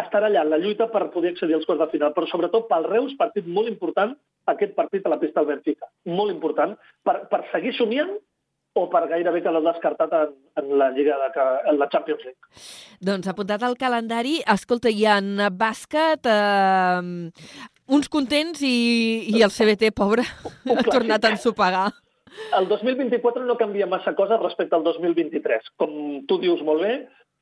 estarà 0.00 0.30
allà 0.30 0.44
la 0.46 0.58
lluita 0.58 0.88
per 0.90 1.08
poder 1.14 1.34
accedir 1.34 1.56
als 1.58 1.66
quarts 1.68 1.84
de 1.84 1.90
final, 1.92 2.14
però 2.14 2.26
sobretot 2.30 2.68
pel 2.70 2.86
Reus, 2.88 3.16
partit 3.18 3.46
molt 3.46 3.70
important, 3.70 4.14
aquest 4.50 4.74
partit 4.78 5.04
a 5.06 5.12
la 5.12 5.20
pista 5.20 5.40
del 5.40 5.54
Benfica. 5.54 5.88
Molt 6.06 6.32
important, 6.32 6.74
per, 7.06 7.20
per 7.30 7.44
seguir 7.52 7.74
somiant 7.78 8.14
o 8.74 8.88
per 8.90 9.04
gairebé 9.10 9.42
quedar 9.42 9.62
descartat 9.62 10.14
en, 10.18 10.32
en 10.58 10.72
la 10.78 10.90
Lliga 10.94 11.16
de, 11.22 11.44
en 11.70 11.78
la 11.78 11.88
Champions 11.88 12.24
League. 12.26 12.62
Doncs 13.00 13.30
apuntat 13.30 13.62
al 13.62 13.76
calendari, 13.78 14.40
escolta, 14.54 14.90
hi 14.90 15.06
ha 15.06 15.18
en 15.22 15.44
bàsquet 15.54 16.26
eh, 16.26 17.70
uns 17.94 18.10
contents 18.10 18.64
i, 18.66 18.76
i 19.30 19.44
el 19.46 19.52
CBT, 19.54 19.92
pobre, 19.94 20.26
ha 20.76 20.86
tornat 20.88 21.24
a 21.24 21.34
ensopegar. 21.36 21.90
El 22.58 22.66
2024 22.66 23.44
no 23.46 23.54
canvia 23.58 23.86
massa 23.86 24.14
coses 24.18 24.40
respecte 24.42 24.74
al 24.74 24.82
2023. 24.82 25.70
Com 25.78 25.92
tu 26.26 26.40
dius 26.42 26.64
molt 26.66 26.82
bé, 26.82 26.96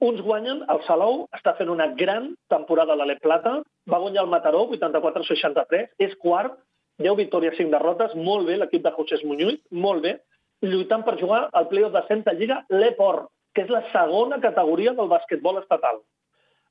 uns 0.04 0.20
guanyen, 0.20 0.64
el 0.72 0.82
Salou 0.84 1.22
està 1.36 1.54
fent 1.56 1.70
una 1.72 1.86
gran 1.96 2.32
temporada 2.52 2.92
a 2.92 2.98
l'Ale 2.98 3.16
Plata, 3.22 3.60
va 3.88 4.02
guanyar 4.02 4.26
el 4.26 4.32
Mataró 4.32 4.66
84-63, 4.74 5.94
és 6.02 6.16
quart, 6.20 6.58
10 7.00 7.16
victòries, 7.22 7.56
5 7.56 7.72
derrotes, 7.72 8.12
molt 8.18 8.50
bé 8.50 8.58
l'equip 8.58 8.82
de 8.84 8.92
José 8.98 9.20
Muñoz, 9.24 9.56
molt 9.70 10.04
bé, 10.04 10.18
lluitant 10.62 11.04
per 11.04 11.18
jugar 11.20 11.48
al 11.52 11.68
playoff 11.68 11.92
descens 11.94 12.24
de 12.24 12.34
Lliga 12.38 12.62
l'Eport, 12.70 13.28
que 13.54 13.62
és 13.66 13.70
la 13.70 13.82
segona 13.92 14.40
categoria 14.40 14.94
del 14.96 15.08
basquetbol 15.10 15.58
estatal. 15.60 16.00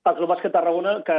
El 0.04 0.16
Club 0.18 0.32
Bàsquet 0.32 0.50
Tarragona, 0.50 1.04
que 1.06 1.16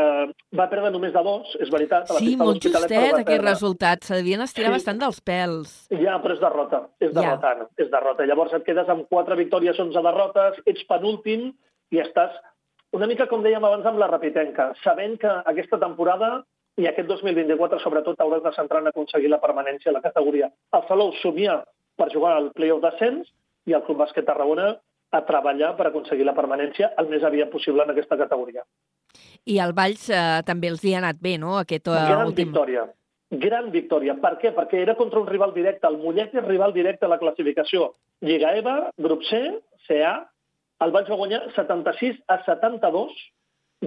va 0.59 0.65
perdre 0.69 0.91
només 0.91 1.13
de 1.15 1.21
dos, 1.23 1.53
és 1.63 1.71
veritat. 1.71 2.11
a 2.11 2.15
la 2.15 2.19
Sí, 2.19 2.33
de 2.33 2.37
molt 2.43 2.61
justet 2.65 2.91
aquest 3.15 3.45
resultat. 3.45 4.03
Se 4.03 4.17
devien 4.17 4.41
estirar 4.41 4.71
Sí. 4.71 4.75
bastant 4.75 4.99
dels 4.99 5.21
pèls. 5.23 5.87
Ja, 6.03 6.17
però 6.21 6.33
és 6.33 6.41
derrota. 6.41 6.89
És 6.99 7.13
Ja. 7.15 7.21
derrota, 7.21 7.51
Anna. 7.53 7.69
És 7.77 7.89
derrota. 7.93 8.27
Llavors 8.27 8.53
et 8.55 8.65
quedes 8.65 8.89
amb 8.89 9.07
4 9.09 9.37
victòries, 9.37 9.79
11 9.79 10.03
derrotes, 10.03 10.61
ets 10.67 10.83
penúltim 10.89 11.55
i 11.93 11.99
estàs 12.01 12.33
una 12.93 13.07
mica, 13.07 13.29
com 13.29 13.41
dèiem 13.41 13.65
abans, 13.65 13.87
amb 13.87 13.99
la 14.01 14.09
repitenca, 14.09 14.73
sabent 14.83 15.17
que 15.21 15.29
aquesta 15.29 15.79
temporada 15.79 16.45
i 16.77 16.87
aquest 16.89 17.07
2024, 17.07 17.79
sobretot, 17.79 18.19
hauràs 18.19 18.43
de 18.43 18.53
centrar 18.53 18.81
en 18.81 18.89
aconseguir 18.89 19.31
la 19.31 19.41
permanència 19.41 19.91
a 19.91 19.93
la 19.93 20.01
categoria. 20.01 20.51
El 20.73 20.83
Salou 20.89 21.13
somia 21.23 21.63
per 21.99 22.09
jugar 22.15 22.37
al 22.37 22.51
playoff 22.57 22.83
descens 22.85 23.29
i 23.69 23.77
el 23.77 23.85
Club 23.87 24.01
Bàsquet 24.03 24.27
Tarragona 24.27 24.73
a 25.13 25.21
treballar 25.29 25.75
per 25.77 25.89
aconseguir 25.89 26.25
la 26.27 26.35
permanència 26.37 26.93
el 27.01 27.11
més 27.13 27.25
aviat 27.29 27.53
possible 27.53 27.85
en 27.85 27.93
aquesta 27.93 28.17
categoria. 28.21 28.65
I 29.45 29.59
al 29.61 29.75
Valls 29.77 30.09
eh, 30.09 30.41
també 30.49 30.71
els 30.73 30.83
hi 30.85 30.95
ha 30.95 31.03
anat 31.03 31.21
bé, 31.21 31.37
no?, 31.39 31.59
aquest 31.61 31.91
uh, 31.91 31.99
Gran 32.09 32.33
últim... 32.33 32.53
victòria. 32.53 32.87
Gran 33.43 33.71
victòria. 33.73 34.15
Per 34.21 34.35
què? 34.41 34.53
Perquè 34.57 34.83
era 34.83 34.95
contra 34.97 35.21
un 35.21 35.29
rival 35.29 35.55
directe. 35.55 35.89
El 35.89 35.97
Mollet 36.03 36.35
és 36.37 36.45
rival 36.45 36.75
directe 36.77 37.09
a 37.09 37.13
la 37.13 37.19
classificació. 37.21 37.93
Lliga 38.21 38.51
EVA, 38.59 38.75
grup 39.01 39.25
C, 39.25 39.41
CA, 39.89 40.19
el 40.85 40.93
Valls 40.93 41.09
va 41.09 41.19
guanyar 41.21 41.41
76 41.57 42.19
a 42.29 42.39
72 42.45 43.17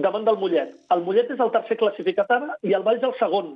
davant 0.02 0.26
del 0.26 0.38
Mollet. 0.40 0.74
El 0.94 1.04
Mollet 1.06 1.30
és 1.34 1.42
el 1.42 1.52
tercer 1.54 1.78
classificat 1.80 2.30
ara 2.38 2.56
i 2.66 2.74
el 2.76 2.84
Valls 2.86 3.06
el 3.06 3.14
segon. 3.20 3.54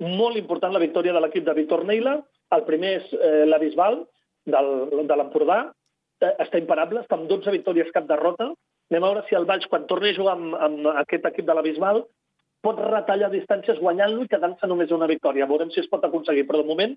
Molt 0.00 0.38
important 0.40 0.72
la 0.72 0.80
victòria 0.80 1.12
de 1.12 1.20
l'equip 1.20 1.44
de 1.44 1.54
Víctor 1.54 1.84
Neila. 1.84 2.16
El 2.56 2.64
primer 2.64 2.94
és 3.02 3.10
eh, 3.14 3.44
la 3.46 3.58
Bisbal, 3.60 4.00
del, 4.48 4.70
de 5.06 5.18
l'Empordà. 5.18 5.60
Eh, 6.24 6.32
està 6.44 6.60
imparable, 6.60 7.02
està 7.04 7.18
amb 7.18 7.28
12 7.28 7.52
victòries 7.52 7.92
cap 7.92 8.08
derrota. 8.08 8.48
Anem 8.90 9.04
a 9.04 9.10
veure 9.10 9.26
si 9.28 9.36
el 9.36 9.46
Valls, 9.46 9.68
quan 9.70 9.84
torni 9.90 10.10
a 10.10 10.16
jugar 10.16 10.38
amb, 10.38 10.56
amb 10.56 10.88
aquest 11.04 11.28
equip 11.30 11.46
de 11.46 11.56
la 11.56 11.64
Bisbal, 11.66 12.02
pot 12.64 12.80
retallar 12.80 13.30
distàncies 13.32 13.78
guanyant-lo 13.80 14.24
i 14.24 14.30
quedant-se 14.32 14.68
només 14.68 14.92
una 14.96 15.08
victòria. 15.10 15.48
Veurem 15.48 15.70
si 15.72 15.82
es 15.84 15.88
pot 15.92 16.04
aconseguir. 16.04 16.46
Però 16.48 16.60
de 16.60 16.68
moment, 16.68 16.96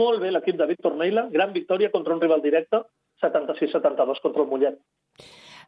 molt 0.00 0.22
bé 0.22 0.34
l'equip 0.34 0.58
de 0.58 0.68
Víctor 0.70 0.98
Neila. 0.98 1.28
Gran 1.30 1.54
victòria 1.54 1.90
contra 1.94 2.14
un 2.14 2.22
rival 2.22 2.42
directe, 2.42 2.82
76-72 3.22 4.22
contra 4.26 4.42
el 4.42 4.50
Mollet. 4.50 4.82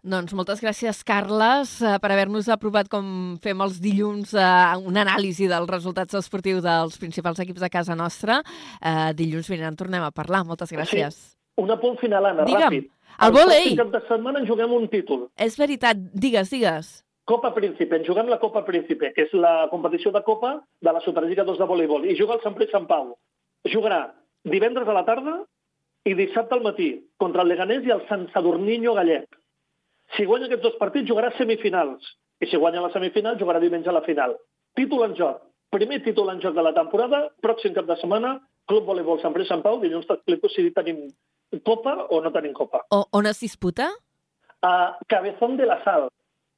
Doncs 0.03 0.33
moltes 0.35 0.59
gràcies, 0.59 0.99
Carles, 1.07 1.77
eh, 1.79 1.93
per 2.03 2.09
haver-nos 2.11 2.49
aprovat 2.51 2.89
com 2.91 3.37
fem 3.39 3.61
els 3.63 3.77
dilluns 3.79 4.33
eh, 4.35 4.47
una 4.83 5.05
anàlisi 5.05 5.47
dels 5.47 5.69
resultats 5.71 6.17
esportius 6.19 6.65
dels 6.65 6.97
principals 6.99 7.39
equips 7.39 7.63
de 7.63 7.69
casa 7.71 7.95
nostra. 7.95 8.41
Eh, 8.83 9.13
dilluns 9.15 9.47
vinent 9.47 9.69
en 9.71 9.77
tornem 9.79 10.03
a 10.03 10.11
parlar. 10.11 10.41
Moltes 10.45 10.73
gràcies. 10.75 11.15
Sí. 11.15 11.37
Un 11.63 11.71
apunt 11.71 12.01
final, 12.01 12.27
Anna, 12.27 12.43
Digue'm, 12.49 12.65
ràpid. 12.67 12.89
el 13.23 13.33
vòlei. 13.37 13.63
pròxim 13.69 13.79
cap 13.79 13.93
de 13.93 14.01
setmana 14.09 14.41
en 14.41 14.47
juguem 14.49 14.73
un 14.75 14.89
títol. 14.89 15.29
És 15.37 15.57
veritat, 15.57 15.97
digues, 16.13 16.51
digues. 16.51 17.05
Copa 17.25 17.53
Príncipe, 17.55 17.95
en 17.95 18.05
juguem 18.05 18.27
la 18.27 18.41
Copa 18.41 18.65
Príncipe, 18.67 19.13
que 19.15 19.23
és 19.29 19.33
la 19.35 19.69
competició 19.71 20.11
de 20.11 20.25
Copa 20.25 20.65
de 20.81 20.93
la 20.93 21.01
Superliga 21.05 21.45
2 21.45 21.59
de 21.59 21.65
voleibol, 21.65 22.07
i 22.11 22.17
juga 22.19 22.35
el 22.35 22.43
Sant 22.43 22.57
Pere 22.59 22.69
Sant 22.73 22.89
Pau. 22.89 23.15
Jugarà 23.71 24.11
divendres 24.43 24.89
a 24.89 24.93
la 24.97 25.05
tarda 25.05 25.37
i 26.05 26.15
dissabte 26.19 26.57
al 26.57 26.63
matí 26.67 26.89
contra 27.19 27.43
el 27.43 27.49
Leganés 27.55 27.87
i 27.87 27.95
el 27.95 28.03
Sant 28.09 28.27
Sadurniño 28.33 28.95
Gallec. 28.99 29.29
Si 30.17 30.25
guanya 30.29 30.47
aquests 30.49 30.63
dos 30.65 30.77
partits, 30.81 31.09
jugarà 31.09 31.31
semifinals. 31.39 32.05
I 32.43 32.49
si 32.51 32.59
guanya 32.61 32.83
la 32.85 32.91
semifinal, 32.93 33.39
jugarà 33.41 33.61
diumenge 33.63 33.89
a 33.89 33.95
la 33.97 34.03
final. 34.05 34.37
Títol 34.77 35.05
en 35.09 35.15
joc. 35.17 35.41
Primer 35.73 36.03
títol 36.05 36.29
en 36.35 36.41
joc 36.43 36.55
de 36.55 36.63
la 36.67 36.75
temporada, 36.77 37.23
pròxim 37.41 37.73
cap 37.75 37.87
de 37.89 37.97
setmana, 37.97 38.35
Club 38.69 38.85
Voleibol 38.85 39.21
Sant 39.23 39.33
Pere 39.33 39.47
Sant 39.49 39.63
Pau, 39.65 39.79
dilluns 39.81 40.05
t'explico 40.07 40.51
si 40.53 40.69
tenim 40.77 41.07
Copa 41.65 41.95
o 42.13 42.21
no 42.25 42.31
tenim 42.33 42.53
Copa. 42.57 42.83
O, 42.93 43.05
on 43.17 43.27
es 43.27 43.41
disputa? 43.41 43.89
A 44.63 44.99
Cabezón 45.09 45.57
de 45.57 45.67
la 45.67 45.83
Sal, 45.85 46.09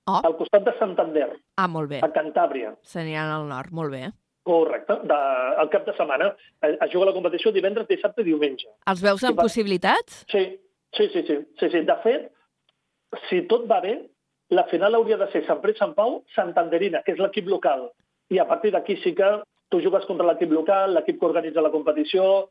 Oh, 0.06 0.18
al 0.20 0.34
costat 0.36 0.60
de 0.66 0.72
Santander, 0.76 1.30
ah 1.56 1.64
molt 1.66 1.88
bé. 1.88 1.98
a 2.04 2.10
Cantàbria. 2.12 2.74
S'aniran 2.84 3.30
al 3.32 3.46
nord, 3.48 3.70
molt 3.72 3.90
bé. 3.94 4.10
Correcte, 4.44 4.98
de, 5.08 5.16
al 5.62 5.70
cap 5.72 5.86
de 5.86 5.94
setmana. 5.96 6.26
Es, 6.60 6.74
es 6.76 6.90
juga 6.92 7.06
la 7.08 7.14
competició 7.16 7.48
divendres, 7.54 7.86
dissabte 7.88 8.20
i 8.20 8.26
diumenge. 8.26 8.68
Els 8.92 9.00
veus 9.00 9.24
amb 9.24 9.38
va. 9.38 9.46
possibilitats? 9.46 10.26
Sí, 10.28 10.42
sí, 10.98 11.06
sí, 11.14 11.22
sí, 11.24 11.38
sí, 11.56 11.70
sí. 11.72 11.80
De 11.88 11.96
fet, 12.02 12.26
si 13.28 13.42
tot 13.50 13.66
va 13.70 13.80
bé, 13.84 13.94
la 14.50 14.64
final 14.70 14.94
hauria 14.94 15.18
de 15.20 15.28
ser 15.32 15.44
Sant 15.46 15.60
Pere 15.62 15.74
Sant 15.78 15.94
Pau, 15.96 16.22
Santanderina, 16.34 17.02
que 17.04 17.14
és 17.14 17.20
l'equip 17.22 17.48
local. 17.50 17.88
I 18.30 18.40
a 18.40 18.46
partir 18.48 18.72
d'aquí 18.74 18.96
sí 19.02 19.14
que 19.16 19.30
tu 19.72 19.80
jugues 19.82 20.06
contra 20.08 20.26
l'equip 20.28 20.52
local, 20.52 20.94
l'equip 20.94 21.18
que 21.20 21.28
organitza 21.28 21.64
la 21.64 21.72
competició, 21.72 22.48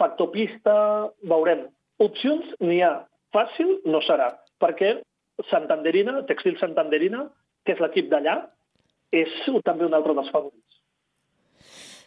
factor 0.00 0.30
pista, 0.34 0.76
veurem. 1.30 1.66
Opcions 2.02 2.54
n'hi 2.60 2.80
ha. 2.82 2.94
Fàcil 3.34 3.80
no 3.90 4.00
serà, 4.06 4.30
perquè 4.62 4.96
Santanderina, 5.50 6.20
Textil 6.28 6.58
Santanderina, 6.60 7.26
que 7.66 7.74
és 7.74 7.82
l'equip 7.82 8.10
d'allà, 8.12 8.36
és 9.14 9.30
també 9.66 9.86
un 9.86 9.94
altre 9.94 10.14
dels 10.14 10.30
favorits. 10.30 10.63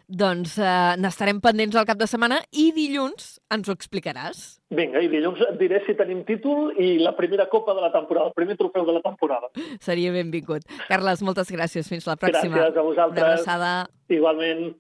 Doncs 0.08 0.54
eh, 0.64 0.96
n'estarem 1.04 1.42
pendents 1.44 1.76
al 1.76 1.84
cap 1.86 1.98
de 2.00 2.06
setmana 2.08 2.38
i 2.56 2.70
dilluns 2.72 3.42
ens 3.52 3.68
ho 3.68 3.74
explicaràs. 3.76 4.40
Vinga, 4.72 5.02
i 5.04 5.10
dilluns 5.12 5.42
et 5.44 5.58
diré 5.60 5.82
si 5.84 5.98
tenim 6.00 6.22
títol 6.28 6.72
i 6.80 6.94
la 7.04 7.12
primera 7.18 7.50
copa 7.52 7.76
de 7.76 7.84
la 7.84 7.92
temporada, 7.92 8.30
el 8.32 8.36
primer 8.38 8.56
trofeu 8.56 8.88
de 8.88 8.96
la 8.96 9.04
temporada. 9.04 9.52
Seria 9.84 10.14
benvingut. 10.16 10.64
Carles, 10.88 11.22
moltes 11.28 11.52
gràcies. 11.52 11.92
Fins 11.92 12.08
la 12.08 12.16
pròxima. 12.16 12.56
Gràcies 12.56 12.78
a 12.80 12.80
Una 12.80 12.88
vosaltres. 12.88 13.24
abraçada. 13.28 13.74
Igualment. 14.08 14.78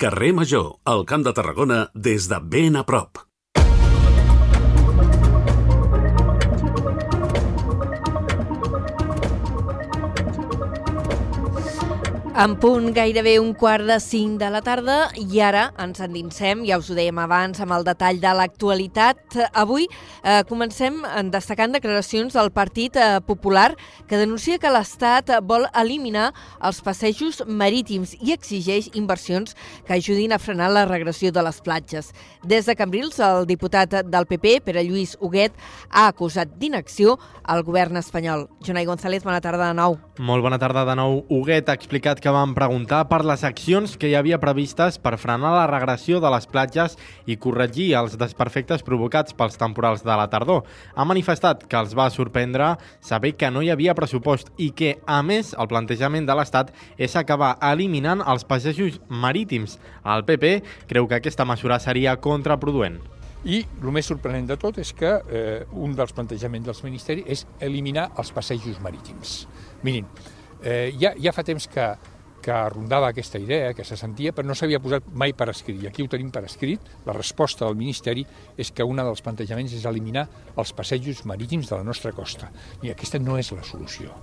Carrer 0.00 0.32
Major, 0.32 0.76
al 0.84 1.04
Camp 1.04 1.24
de 1.24 1.32
Tarragona, 1.36 1.86
des 1.94 2.28
de 2.28 2.40
ben 2.40 2.76
a 2.76 2.84
prop. 2.88 3.25
En 12.36 12.52
punt 12.60 12.90
gairebé 12.92 13.38
un 13.40 13.54
quart 13.56 13.86
de 13.88 13.94
cinc 13.96 14.36
de 14.42 14.50
la 14.52 14.60
tarda 14.60 15.06
i 15.16 15.38
ara 15.40 15.70
ens 15.80 16.02
endinsem, 16.04 16.66
ja 16.68 16.76
us 16.76 16.90
ho 16.92 16.96
dèiem 16.98 17.16
abans, 17.16 17.62
amb 17.64 17.72
el 17.72 17.86
detall 17.86 18.18
de 18.20 18.32
l'actualitat. 18.36 19.38
Avui 19.56 19.86
eh, 19.86 20.42
comencem 20.44 20.98
en 21.08 21.30
destacant 21.32 21.72
declaracions 21.72 22.36
del 22.36 22.52
Partit 22.52 22.98
eh, 23.00 23.22
Popular 23.24 23.70
que 24.04 24.20
denuncia 24.20 24.60
que 24.60 24.68
l'Estat 24.68 25.32
vol 25.48 25.64
eliminar 25.72 26.26
els 26.60 26.82
passejos 26.84 27.40
marítims 27.48 28.12
i 28.20 28.34
exigeix 28.36 28.90
inversions 28.92 29.56
que 29.88 29.96
ajudin 29.96 30.36
a 30.36 30.38
frenar 30.38 30.68
la 30.74 30.84
regressió 30.84 31.32
de 31.32 31.40
les 31.40 31.62
platges. 31.64 32.12
Des 32.44 32.68
de 32.68 32.76
Cambrils, 32.76 33.16
el 33.16 33.48
diputat 33.48 34.02
del 34.04 34.28
PP, 34.28 34.58
Pere 34.68 34.84
Lluís 34.84 35.16
Huguet, 35.22 35.56
ha 35.88 36.04
acusat 36.12 36.52
d'inacció 36.60 37.16
al 37.48 37.64
govern 37.64 37.96
espanyol. 37.96 38.44
Jonai 38.60 38.84
González, 38.84 39.24
bona 39.24 39.40
tarda 39.40 39.72
de 39.72 39.80
nou. 39.80 39.96
Molt 40.20 40.44
bona 40.44 40.60
tarda 40.60 40.84
de 40.84 41.00
nou. 41.00 41.22
Huguet 41.32 41.72
ha 41.72 41.80
explicat 41.80 42.20
que 42.20 42.25
van 42.32 42.54
preguntar 42.56 43.02
per 43.10 43.20
les 43.26 43.42
accions 43.44 43.96
que 44.00 44.08
hi 44.10 44.14
havia 44.18 44.38
previstes 44.42 44.96
per 45.02 45.16
frenar 45.20 45.52
la 45.54 45.66
regressió 45.70 46.20
de 46.20 46.30
les 46.32 46.46
platges 46.50 46.96
i 47.26 47.36
corregir 47.36 47.90
els 47.98 48.16
desperfectes 48.18 48.84
provocats 48.86 49.34
pels 49.36 49.58
temporals 49.60 50.04
de 50.06 50.16
la 50.16 50.28
tardor. 50.32 50.62
Ha 50.94 51.04
manifestat 51.04 51.66
que 51.66 51.78
els 51.78 51.94
va 51.98 52.08
sorprendre 52.10 52.72
saber 53.00 53.34
que 53.36 53.50
no 53.50 53.62
hi 53.62 53.70
havia 53.74 53.94
pressupost 53.94 54.48
i 54.56 54.70
que, 54.70 54.96
a 55.06 55.20
més, 55.22 55.52
el 55.58 55.68
plantejament 55.68 56.26
de 56.26 56.38
l'Estat 56.38 56.72
és 56.96 57.16
acabar 57.16 57.56
eliminant 57.72 58.24
els 58.24 58.46
passejos 58.48 59.00
marítims. 59.08 59.78
El 60.04 60.24
PP 60.24 60.56
creu 60.88 61.06
que 61.06 61.20
aquesta 61.20 61.44
mesura 61.44 61.78
seria 61.78 62.16
contraproduent. 62.16 62.98
I 63.46 63.60
el 63.62 63.92
més 63.94 64.08
sorprenent 64.10 64.48
de 64.48 64.56
tot 64.58 64.78
és 64.82 64.90
que 64.96 65.12
eh, 65.30 65.60
un 65.70 65.94
dels 65.94 66.14
plantejaments 66.16 66.66
del 66.66 66.82
Ministeri 66.88 67.22
és 67.30 67.44
eliminar 67.62 68.08
els 68.18 68.32
passejos 68.34 68.80
marítims. 68.82 69.44
Mirin, 69.86 70.08
eh, 70.62 70.90
ja, 70.98 71.12
ja 71.14 71.34
fa 71.36 71.44
temps 71.46 71.68
que, 71.70 71.86
que 72.46 72.54
rondava 72.70 73.08
aquesta 73.10 73.40
idea, 73.42 73.74
que 73.74 73.84
se 73.84 73.96
sentia, 73.98 74.30
però 74.30 74.46
no 74.46 74.54
s'havia 74.54 74.78
posat 74.78 75.08
mai 75.18 75.32
per 75.34 75.48
escrit. 75.50 75.80
I 75.82 75.88
aquí 75.90 76.04
ho 76.04 76.10
tenim 76.10 76.30
per 76.30 76.44
escrit. 76.46 76.92
La 77.08 77.14
resposta 77.16 77.66
del 77.66 77.74
Ministeri 77.74 78.22
és 78.56 78.70
que 78.70 78.86
un 78.86 79.02
dels 79.02 79.22
plantejaments 79.26 79.74
és 79.74 79.86
eliminar 79.90 80.28
els 80.54 80.70
passejos 80.76 81.24
marítims 81.26 81.72
de 81.72 81.80
la 81.80 81.86
nostra 81.86 82.14
costa. 82.14 82.52
I 82.86 82.94
aquesta 82.94 83.18
no 83.18 83.34
és 83.40 83.50
la 83.50 83.66
solució. 83.66 84.14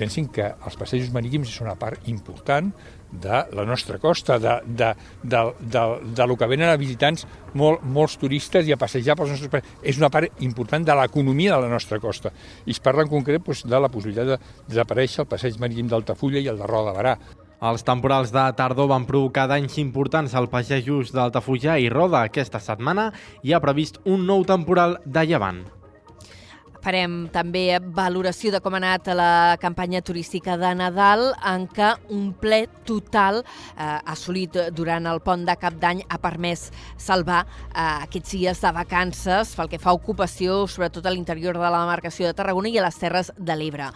Pensin 0.00 0.30
que 0.32 0.48
els 0.48 0.80
passejos 0.80 1.12
marítims 1.12 1.52
és 1.52 1.60
una 1.60 1.76
part 1.76 2.08
important 2.08 2.72
de 3.10 3.44
la 3.52 3.64
nostra 3.64 3.98
costa, 3.98 4.38
de, 4.38 4.58
de, 4.66 4.92
de, 5.22 5.42
de, 5.60 5.84
de 6.14 6.26
lo 6.26 6.36
que 6.36 6.48
venen 6.50 6.68
a 6.68 6.76
visitants 6.76 7.26
molt, 7.54 7.82
molts 7.82 8.18
turistes 8.20 8.66
i 8.66 8.74
a 8.74 8.80
passejar 8.80 9.16
pels 9.16 9.32
nostres 9.34 9.52
països. 9.52 9.78
És 9.82 10.00
una 10.00 10.10
part 10.12 10.42
important 10.44 10.84
de 10.84 10.98
l'economia 10.98 11.54
de 11.54 11.62
la 11.64 11.72
nostra 11.72 12.00
costa. 12.02 12.32
I 12.66 12.74
es 12.74 12.82
parla 12.82 13.06
en 13.06 13.12
concret 13.12 13.42
doncs, 13.46 13.64
de 13.66 13.80
la 13.80 13.90
possibilitat 13.92 14.34
de 14.34 14.38
desaparèixer 14.68 15.24
el 15.24 15.30
passeig 15.30 15.58
marítim 15.62 15.88
d'Altafulla 15.90 16.42
i 16.42 16.50
el 16.52 16.60
de 16.60 16.68
Roda 16.68 16.92
de 16.92 16.98
Barà. 16.98 17.16
Els 17.66 17.86
temporals 17.86 18.34
de 18.34 18.42
tardor 18.52 18.90
van 18.90 19.06
provocar 19.08 19.46
danys 19.48 19.78
importants 19.80 20.34
al 20.36 20.50
passejos 20.52 21.14
d'Altafulla 21.14 21.78
i 21.80 21.88
Roda 21.88 22.20
aquesta 22.26 22.60
setmana 22.60 23.08
i 23.42 23.54
ha 23.56 23.62
previst 23.64 24.02
un 24.04 24.26
nou 24.28 24.44
temporal 24.44 24.98
de 25.06 25.24
llevant. 25.24 25.64
Farem 26.86 27.24
també 27.34 27.80
valoració 27.82 28.52
de 28.54 28.60
com 28.62 28.76
ha 28.76 28.78
anat 28.78 29.08
la 29.18 29.56
campanya 29.58 29.98
turística 30.06 30.54
de 30.54 30.68
Nadal, 30.78 31.32
en 31.42 31.64
què 31.66 31.88
un 32.14 32.28
ple 32.38 32.60
total 32.86 33.40
eh, 33.42 34.12
assolit 34.14 34.54
durant 34.70 35.08
el 35.10 35.18
pont 35.24 35.42
de 35.48 35.56
Cap 35.58 35.80
d'Any 35.82 36.04
ha 36.06 36.20
permès 36.22 36.68
salvar 36.94 37.40
eh, 37.42 38.06
aquests 38.06 38.36
dies 38.36 38.62
de 38.62 38.72
vacances 38.78 39.56
pel 39.58 39.72
que 39.72 39.82
fa 39.82 39.90
a 39.90 39.98
ocupació, 39.98 40.62
sobretot 40.70 41.10
a 41.10 41.16
l'interior 41.16 41.58
de 41.58 41.66
la 41.66 41.82
demarcació 41.82 42.30
de 42.30 42.38
Tarragona 42.38 42.70
i 42.70 42.78
a 42.78 42.86
les 42.86 43.02
Terres 43.02 43.34
de 43.34 43.58
l'Ebre. 43.58 43.90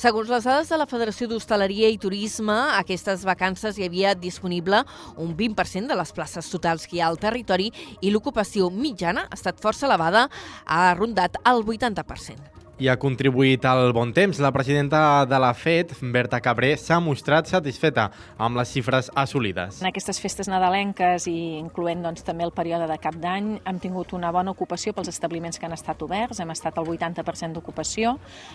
Segons 0.00 0.30
les 0.32 0.46
dades 0.48 0.70
de 0.72 0.76
la 0.80 0.86
Federació 0.88 1.26
d'Hostaleria 1.28 1.90
i 1.92 1.98
Turisme, 2.00 2.54
aquestes 2.78 3.20
vacances 3.28 3.76
hi 3.76 3.84
havia 3.84 4.14
disponible 4.16 4.78
un 5.20 5.34
20% 5.36 5.92
de 5.92 5.98
les 6.00 6.12
places 6.16 6.48
totals 6.48 6.86
que 6.88 6.96
hi 6.96 7.02
ha 7.02 7.10
al 7.12 7.20
territori 7.20 7.68
i 8.00 8.14
l'ocupació 8.14 8.70
mitjana 8.72 9.26
ha 9.26 9.36
estat 9.36 9.60
força 9.60 9.84
elevada, 9.90 10.24
ha 10.64 10.94
rondat 10.96 11.36
el 11.52 11.60
80%. 11.66 12.59
I 12.80 12.88
ha 12.88 12.94
contribuït 12.96 13.66
al 13.68 13.90
bon 13.92 14.08
temps. 14.16 14.38
La 14.40 14.48
presidenta 14.56 15.26
de 15.28 15.38
la 15.38 15.50
FED, 15.52 15.90
Berta 16.14 16.38
Cabré, 16.40 16.70
s'ha 16.80 16.96
mostrat 17.04 17.50
satisfeta 17.50 18.06
amb 18.40 18.56
les 18.56 18.70
xifres 18.72 19.10
assolides. 19.20 19.82
En 19.82 19.90
aquestes 19.90 20.16
festes 20.22 20.48
nadalenques 20.48 21.26
i 21.28 21.58
incloent 21.58 22.00
doncs, 22.06 22.24
també 22.24 22.46
el 22.46 22.54
període 22.56 22.86
de 22.88 22.96
cap 23.02 23.18
d'any 23.20 23.50
hem 23.68 23.80
tingut 23.82 24.14
una 24.16 24.30
bona 24.32 24.54
ocupació 24.56 24.94
pels 24.96 25.10
establiments 25.12 25.60
que 25.60 25.68
han 25.68 25.76
estat 25.76 26.00
oberts. 26.06 26.40
Hem 26.40 26.54
estat 26.54 26.80
al 26.80 26.88
80% 26.88 27.58
d'ocupació, 27.58 28.14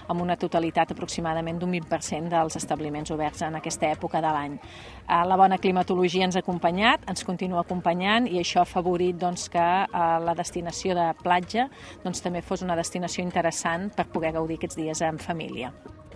amb 0.09 0.25
una 0.25 0.39
totalitat 0.41 0.95
aproximadament 0.95 1.61
d'un 1.61 1.77
20% 1.77 2.33
dels 2.33 2.57
establiments 2.57 3.13
oberts 3.13 3.45
en 3.45 3.59
aquesta 3.61 3.93
època 3.93 4.23
de 4.25 4.33
l'any. 4.33 4.57
Eh, 4.57 5.21
La 5.29 5.37
bona 5.37 5.61
climatologia 5.61 6.25
ens 6.25 6.35
ha 6.35 6.41
acompanyat, 6.41 7.05
ens 7.13 7.21
continua 7.23 7.61
acompanyant 7.61 8.25
i 8.25 8.41
això 8.41 8.63
ha 8.63 8.65
afavorit 8.65 9.21
doncs, 9.21 9.45
que 9.53 9.61
eh, 9.61 9.87
la 10.25 10.33
destinació 10.33 10.97
de 10.97 11.11
platja 11.21 11.69
doncs, 12.01 12.25
també 12.25 12.41
fos 12.41 12.65
una 12.65 12.75
destinació 12.75 13.21
interessant 13.21 13.91
per 13.93 14.09
poder 14.15 14.33
gaudir 14.39 14.57
aquests 14.59 14.79
dies 14.79 15.03
en 15.05 15.19
família. 15.19 15.73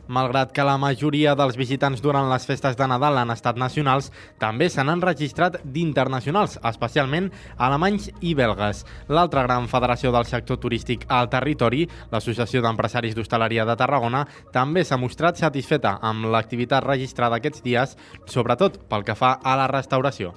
Malgrat 0.10 0.50
que 0.50 0.64
la 0.66 0.80
majoria 0.82 1.36
dels 1.38 1.54
visitants 1.54 2.02
durant 2.02 2.32
les 2.32 2.48
festes 2.50 2.74
de 2.80 2.88
Nadal 2.90 3.20
han 3.22 3.30
estat 3.30 3.60
nacionals, 3.62 4.08
també 4.42 4.66
se 4.74 4.82
n'han 4.82 5.04
registrat 5.06 5.60
d'internacionals, 5.62 6.58
especialment 6.66 7.30
alemanys 7.62 8.10
i 8.26 8.34
belgues. 8.34 8.82
L'altra 9.06 9.46
gran 9.46 9.70
federació 9.70 10.10
del 10.16 10.26
sector 10.26 10.58
turístic 10.58 11.06
al 11.14 11.30
territori, 11.30 11.86
l'Associació 12.10 12.66
d'Empresaris 12.66 13.14
d'Hostaleria 13.14 13.70
de 13.70 13.78
Tarragona, 13.78 14.26
també 14.52 14.82
s'ha 14.82 14.98
mostrat 14.98 15.38
satisfeta 15.38 16.00
amb 16.02 16.26
l'activitat 16.34 16.90
registrada 16.90 17.38
aquests 17.38 17.62
dies, 17.62 17.98
sobretot 18.26 18.82
pel 18.90 19.06
que 19.06 19.14
fa 19.14 19.38
a 19.38 19.60
la 19.62 19.70
restauració. 19.70 20.34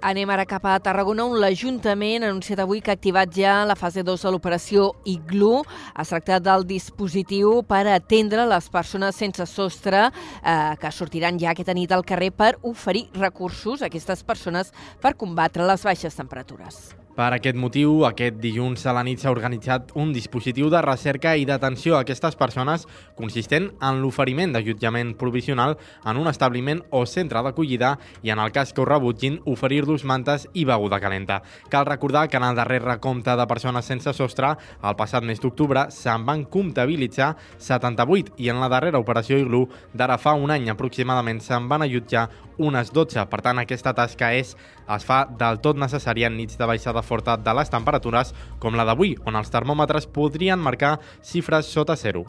Anem 0.00 0.30
ara 0.30 0.44
cap 0.46 0.62
a 0.70 0.76
Tarragona, 0.78 1.24
on 1.26 1.40
l'Ajuntament 1.42 2.22
ha 2.22 2.28
anunciat 2.30 2.60
avui 2.62 2.78
que 2.80 2.92
ha 2.92 2.94
activat 2.94 3.32
ja 3.34 3.64
la 3.66 3.74
fase 3.74 4.04
2 4.06 4.22
de 4.22 4.30
l'operació 4.30 4.84
IGLU. 5.10 5.64
Es 5.98 6.12
tracta 6.12 6.38
del 6.38 6.62
dispositiu 6.68 7.64
per 7.66 7.82
atendre 7.90 8.46
les 8.46 8.70
persones 8.70 9.18
sense 9.18 9.48
sostre 9.50 10.06
eh, 10.06 10.76
que 10.78 10.94
sortiran 10.94 11.42
ja 11.42 11.50
aquesta 11.50 11.74
nit 11.74 11.90
al 11.90 12.06
carrer 12.06 12.30
per 12.30 12.54
oferir 12.62 13.08
recursos 13.18 13.82
a 13.82 13.90
aquestes 13.90 14.22
persones 14.22 14.70
per 15.02 15.16
combatre 15.18 15.66
les 15.66 15.82
baixes 15.82 16.14
temperatures. 16.14 17.07
Per 17.18 17.32
aquest 17.34 17.56
motiu, 17.58 18.04
aquest 18.06 18.36
dilluns 18.38 18.84
a 18.86 18.92
la 18.94 19.00
nit 19.02 19.18
s'ha 19.18 19.32
organitzat 19.32 19.88
un 19.98 20.12
dispositiu 20.14 20.68
de 20.70 20.78
recerca 20.84 21.32
i 21.34 21.42
d'atenció 21.48 21.96
a 21.96 22.04
aquestes 22.04 22.36
persones 22.38 22.84
consistent 23.18 23.72
en 23.82 23.98
l'oferiment 23.98 24.54
d'allotjament 24.54 25.16
provisional 25.18 25.74
en 26.06 26.20
un 26.22 26.30
establiment 26.30 26.84
o 26.94 27.00
centre 27.10 27.42
d'acollida 27.42 27.96
i, 28.22 28.30
en 28.30 28.38
el 28.38 28.52
cas 28.54 28.70
que 28.70 28.84
ho 28.84 28.86
rebutgin, 28.86 29.40
oferir-los 29.50 30.04
mantes 30.06 30.46
i 30.54 30.62
beguda 30.62 31.00
calenta. 31.02 31.40
Cal 31.68 31.90
recordar 31.90 32.28
que 32.28 32.38
en 32.38 32.46
el 32.46 32.54
darrer 32.54 32.84
recompte 32.84 33.34
de 33.34 33.50
persones 33.50 33.90
sense 33.90 34.14
sostre, 34.14 34.54
el 34.78 34.94
passat 34.94 35.26
mes 35.26 35.42
d'octubre, 35.42 35.88
se'n 35.90 36.22
van 36.22 36.46
comptabilitzar 36.46 37.32
78 37.58 38.38
i 38.38 38.52
en 38.54 38.62
la 38.62 38.70
darrera 38.70 39.02
operació 39.02 39.42
IGLU 39.42 39.66
d'ara 39.92 40.22
fa 40.22 40.38
un 40.38 40.54
any 40.54 40.70
aproximadament 40.70 41.42
se'n 41.42 41.66
van 41.66 41.82
allotjar 41.82 42.28
unes 42.58 42.92
12. 42.92 43.24
Per 43.30 43.40
tant, 43.42 43.58
aquesta 43.62 43.94
tasca 43.94 44.32
és, 44.34 44.54
es 44.94 45.06
fa 45.06 45.22
del 45.40 45.60
tot 45.64 45.78
necessària 45.78 46.28
en 46.28 46.36
nits 46.36 46.58
de 46.58 46.66
baixada 46.68 47.02
forta 47.08 47.38
de 47.40 47.54
les 47.56 47.72
temperatures, 47.72 48.34
com 48.60 48.76
la 48.76 48.86
d'avui, 48.88 49.16
on 49.26 49.38
els 49.38 49.50
termòmetres 49.54 50.10
podrien 50.12 50.60
marcar 50.60 50.98
xifres 51.24 51.72
sota 51.72 51.96
zero. 51.96 52.26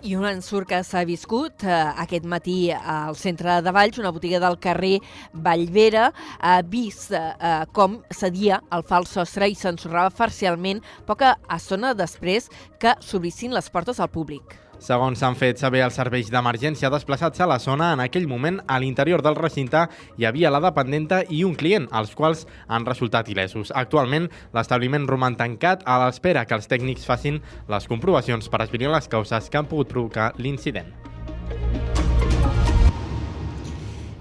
I 0.00 0.14
un 0.16 0.24
ensurt 0.24 0.70
que 0.70 0.78
s'ha 0.86 1.02
viscut 1.04 1.64
eh, 1.66 1.74
aquest 2.00 2.24
matí 2.24 2.70
al 2.72 3.18
centre 3.20 3.58
de 3.60 3.72
Valls, 3.76 3.98
una 4.00 4.12
botiga 4.16 4.40
del 4.40 4.56
carrer 4.56 4.94
Vallvera, 5.34 6.06
ha 6.40 6.54
vist 6.64 7.12
eh, 7.12 7.66
com 7.76 7.98
cedia 8.08 8.62
el 8.72 8.86
fals 8.88 9.12
sostre 9.18 9.50
i 9.50 9.58
s'ensorrava 9.58 10.14
parcialment 10.16 10.80
poca 11.06 11.34
estona 11.52 11.92
després 11.92 12.48
que 12.80 12.96
s'obrissin 13.04 13.52
les 13.52 13.68
portes 13.68 14.00
al 14.00 14.08
públic. 14.08 14.56
Segons 14.80 15.20
s'han 15.20 15.34
fet 15.36 15.60
saber 15.60 15.82
els 15.84 15.98
serveis 15.98 16.30
d'emergència 16.32 16.88
desplaçats 16.88 17.42
a 17.44 17.48
la 17.50 17.58
zona, 17.60 17.90
en 17.92 18.00
aquell 18.00 18.24
moment 18.28 18.62
a 18.64 18.78
l'interior 18.80 19.20
del 19.20 19.36
recinte 19.36 19.82
hi 20.16 20.24
havia 20.24 20.48
la 20.48 20.62
dependenta 20.64 21.20
i 21.28 21.42
un 21.44 21.52
client, 21.52 21.84
els 21.92 22.14
quals 22.16 22.46
han 22.66 22.88
resultat 22.88 23.28
il·lesos. 23.28 23.74
Actualment, 23.76 24.30
l'establiment 24.56 25.04
roman 25.10 25.36
tancat 25.36 25.84
a 25.84 26.00
l'espera 26.06 26.46
que 26.48 26.56
els 26.56 26.70
tècnics 26.72 27.04
facin 27.04 27.42
les 27.68 27.92
comprovacions 27.92 28.48
per 28.48 28.64
esbrinar 28.64 28.96
les 28.96 29.12
causes 29.12 29.52
que 29.52 29.60
han 29.60 29.68
pogut 29.68 29.92
provocar 29.92 30.32
l'incident. 30.40 30.88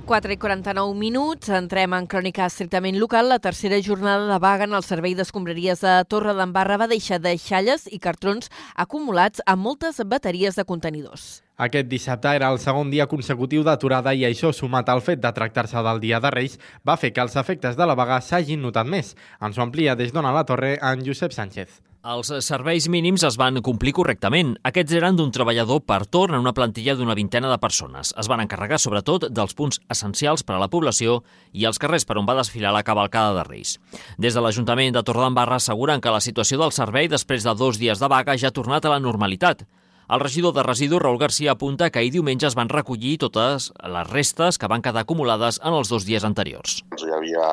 4 0.10 0.34
i 0.34 0.38
49 0.42 0.96
minuts, 0.98 1.52
entrem 1.54 1.94
en 1.94 2.08
crònica 2.10 2.48
estrictament 2.50 2.96
local. 2.98 3.28
La 3.30 3.38
tercera 3.38 3.78
jornada 3.86 4.26
de 4.26 4.40
vaga 4.42 4.66
en 4.66 4.74
el 4.74 4.82
servei 4.82 5.14
d'escombraries 5.14 5.84
de 5.86 5.92
Torre 6.10 6.34
d'Embarra 6.34 6.80
va 6.82 6.88
deixar 6.90 7.20
deixalles 7.22 7.86
i 7.94 8.00
cartrons 8.02 8.50
acumulats 8.74 9.46
a 9.46 9.54
moltes 9.54 10.02
bateries 10.02 10.58
de 10.58 10.66
contenidors. 10.66 11.28
Aquest 11.60 11.90
dissabte 11.92 12.32
era 12.38 12.48
el 12.54 12.58
segon 12.64 12.88
dia 12.88 13.10
consecutiu 13.12 13.66
d'aturada 13.68 14.14
i 14.16 14.24
això, 14.24 14.54
sumat 14.56 14.88
al 14.88 15.04
fet 15.04 15.20
de 15.20 15.32
tractar-se 15.36 15.84
del 15.84 16.00
Dia 16.00 16.22
de 16.24 16.32
Reis, 16.32 16.56
va 16.88 16.96
fer 16.96 17.12
que 17.12 17.20
els 17.20 17.36
efectes 17.36 17.76
de 17.76 17.88
la 17.90 17.98
vaga 18.00 18.22
s'hagin 18.24 18.64
notat 18.64 18.88
més. 18.88 19.12
Ens 19.44 19.60
ho 19.60 19.66
amplia 19.66 19.98
des 20.00 20.16
d'Ona 20.16 20.32
la 20.32 20.46
Torre 20.48 20.78
en 20.80 21.04
Josep 21.04 21.36
Sánchez. 21.36 21.82
Els 22.00 22.30
serveis 22.46 22.86
mínims 22.88 23.26
es 23.28 23.36
van 23.36 23.60
complir 23.60 23.92
correctament. 23.92 24.54
Aquests 24.64 24.94
eren 24.96 25.18
d'un 25.20 25.34
treballador 25.36 25.82
per 25.84 26.06
torn 26.08 26.38
en 26.38 26.46
una 26.46 26.54
plantilla 26.56 26.96
d'una 26.96 27.16
vintena 27.18 27.50
de 27.52 27.58
persones. 27.60 28.14
Es 28.16 28.30
van 28.32 28.40
encarregar 28.40 28.80
sobretot 28.80 29.26
dels 29.28 29.52
punts 29.52 29.82
essencials 29.92 30.46
per 30.48 30.56
a 30.56 30.62
la 30.64 30.70
població 30.72 31.18
i 31.52 31.68
els 31.68 31.82
carrers 31.84 32.08
per 32.08 32.16
on 32.22 32.30
va 32.30 32.38
desfilar 32.40 32.72
la 32.72 32.86
cavalcada 32.88 33.36
de 33.36 33.44
Reis. 33.50 33.76
Des 34.16 34.32
de 34.32 34.46
l'Ajuntament 34.46 34.96
de 34.96 35.04
Torredembarra 35.04 35.60
asseguren 35.60 36.00
que 36.00 36.16
la 36.16 36.24
situació 36.24 36.62
del 36.64 36.72
servei 36.72 37.12
després 37.12 37.44
de 37.44 37.52
dos 37.52 37.84
dies 37.84 38.00
de 38.00 38.08
vaga 38.08 38.38
ja 38.40 38.48
ha 38.48 38.56
tornat 38.56 38.88
a 38.88 38.96
la 38.96 39.04
normalitat. 39.04 39.68
El 40.10 40.20
regidor 40.22 40.56
de 40.56 40.64
residus, 40.64 41.02
Raül 41.04 41.20
Garcia, 41.22 41.52
apunta 41.52 41.92
que 41.94 42.00
ahir 42.00 42.10
diumenge 42.16 42.48
es 42.48 42.56
van 42.58 42.72
recollir 42.72 43.20
totes 43.22 43.68
les 43.94 44.08
restes 44.10 44.58
que 44.58 44.70
van 44.72 44.82
quedar 44.82 45.04
acumulades 45.06 45.60
en 45.62 45.76
els 45.78 45.92
dos 45.94 46.08
dies 46.08 46.26
anteriors. 46.26 46.80
Hi 46.98 47.12
havia 47.14 47.50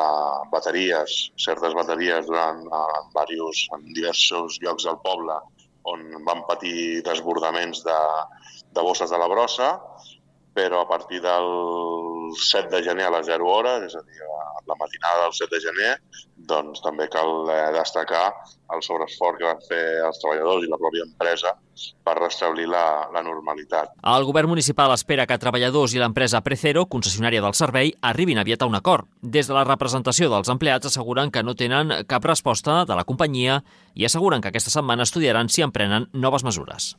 bateries, 0.55 1.17
certes 1.37 1.77
bateries 1.77 2.25
durant 2.31 2.63
en, 2.65 3.11
varios, 3.13 3.67
en 3.77 3.85
diversos 3.93 4.57
llocs 4.65 4.89
del 4.89 4.97
poble 5.05 5.37
on 5.93 6.07
van 6.25 6.41
patir 6.49 7.03
desbordaments 7.05 7.85
de, 7.85 7.99
de 8.73 8.87
bosses 8.89 9.13
de 9.13 9.21
la 9.21 9.29
brossa, 9.29 9.75
però 10.57 10.81
a 10.83 10.89
partir 10.89 11.21
del 11.21 11.51
7 12.33 12.71
de 12.73 12.83
gener 12.83 13.05
a 13.07 13.13
les 13.19 13.27
0 13.29 13.45
hores, 13.45 13.83
és 13.91 13.95
a 13.95 14.01
dir, 14.01 14.23
a 14.25 14.63
la 14.67 14.77
matinada 14.81 15.27
del 15.27 15.35
7 15.37 15.53
de 15.53 15.61
gener, 15.61 15.91
doncs 16.49 16.81
també 16.81 17.11
cal 17.13 17.51
eh, 17.53 17.59
destacar 17.77 18.31
el 18.73 18.83
sobreesforç 18.83 19.39
que 19.39 19.47
van 19.47 19.61
fer 19.69 19.83
els 20.07 20.19
treballadors 20.23 20.65
i 20.65 20.71
la 20.73 20.81
pròpia 20.81 21.05
empresa 21.05 21.53
per 22.07 22.17
restablir 22.19 22.67
la, 22.73 23.07
la 23.13 23.23
normalitat. 23.27 23.93
El 24.17 24.25
govern 24.25 24.49
municipal 24.49 24.95
espera 24.97 25.27
que 25.29 25.39
treballadors 25.39 25.95
i 25.95 26.01
l'empresa 26.01 26.41
Precero, 26.47 26.87
concessionària 26.89 27.45
del 27.45 27.57
servei, 27.59 27.93
arribin 28.01 28.41
aviat 28.41 28.65
a 28.65 28.71
un 28.71 28.81
acord. 28.81 29.11
Des 29.21 29.51
de 29.51 29.57
la 29.57 29.67
representació 29.69 30.33
dels 30.33 30.49
empleats 30.53 30.89
asseguren 30.89 31.31
que 31.31 31.45
no 31.45 31.55
tenen 31.55 31.93
cap 32.09 32.25
resposta 32.25 32.85
de 32.89 32.97
la 32.97 33.05
companyia 33.05 33.61
i 33.95 34.09
asseguren 34.09 34.41
que 34.41 34.55
aquesta 34.55 34.73
setmana 34.73 35.05
estudiaran 35.05 35.53
si 35.53 35.67
emprenen 35.67 36.09
noves 36.13 36.49
mesures. 36.49 36.95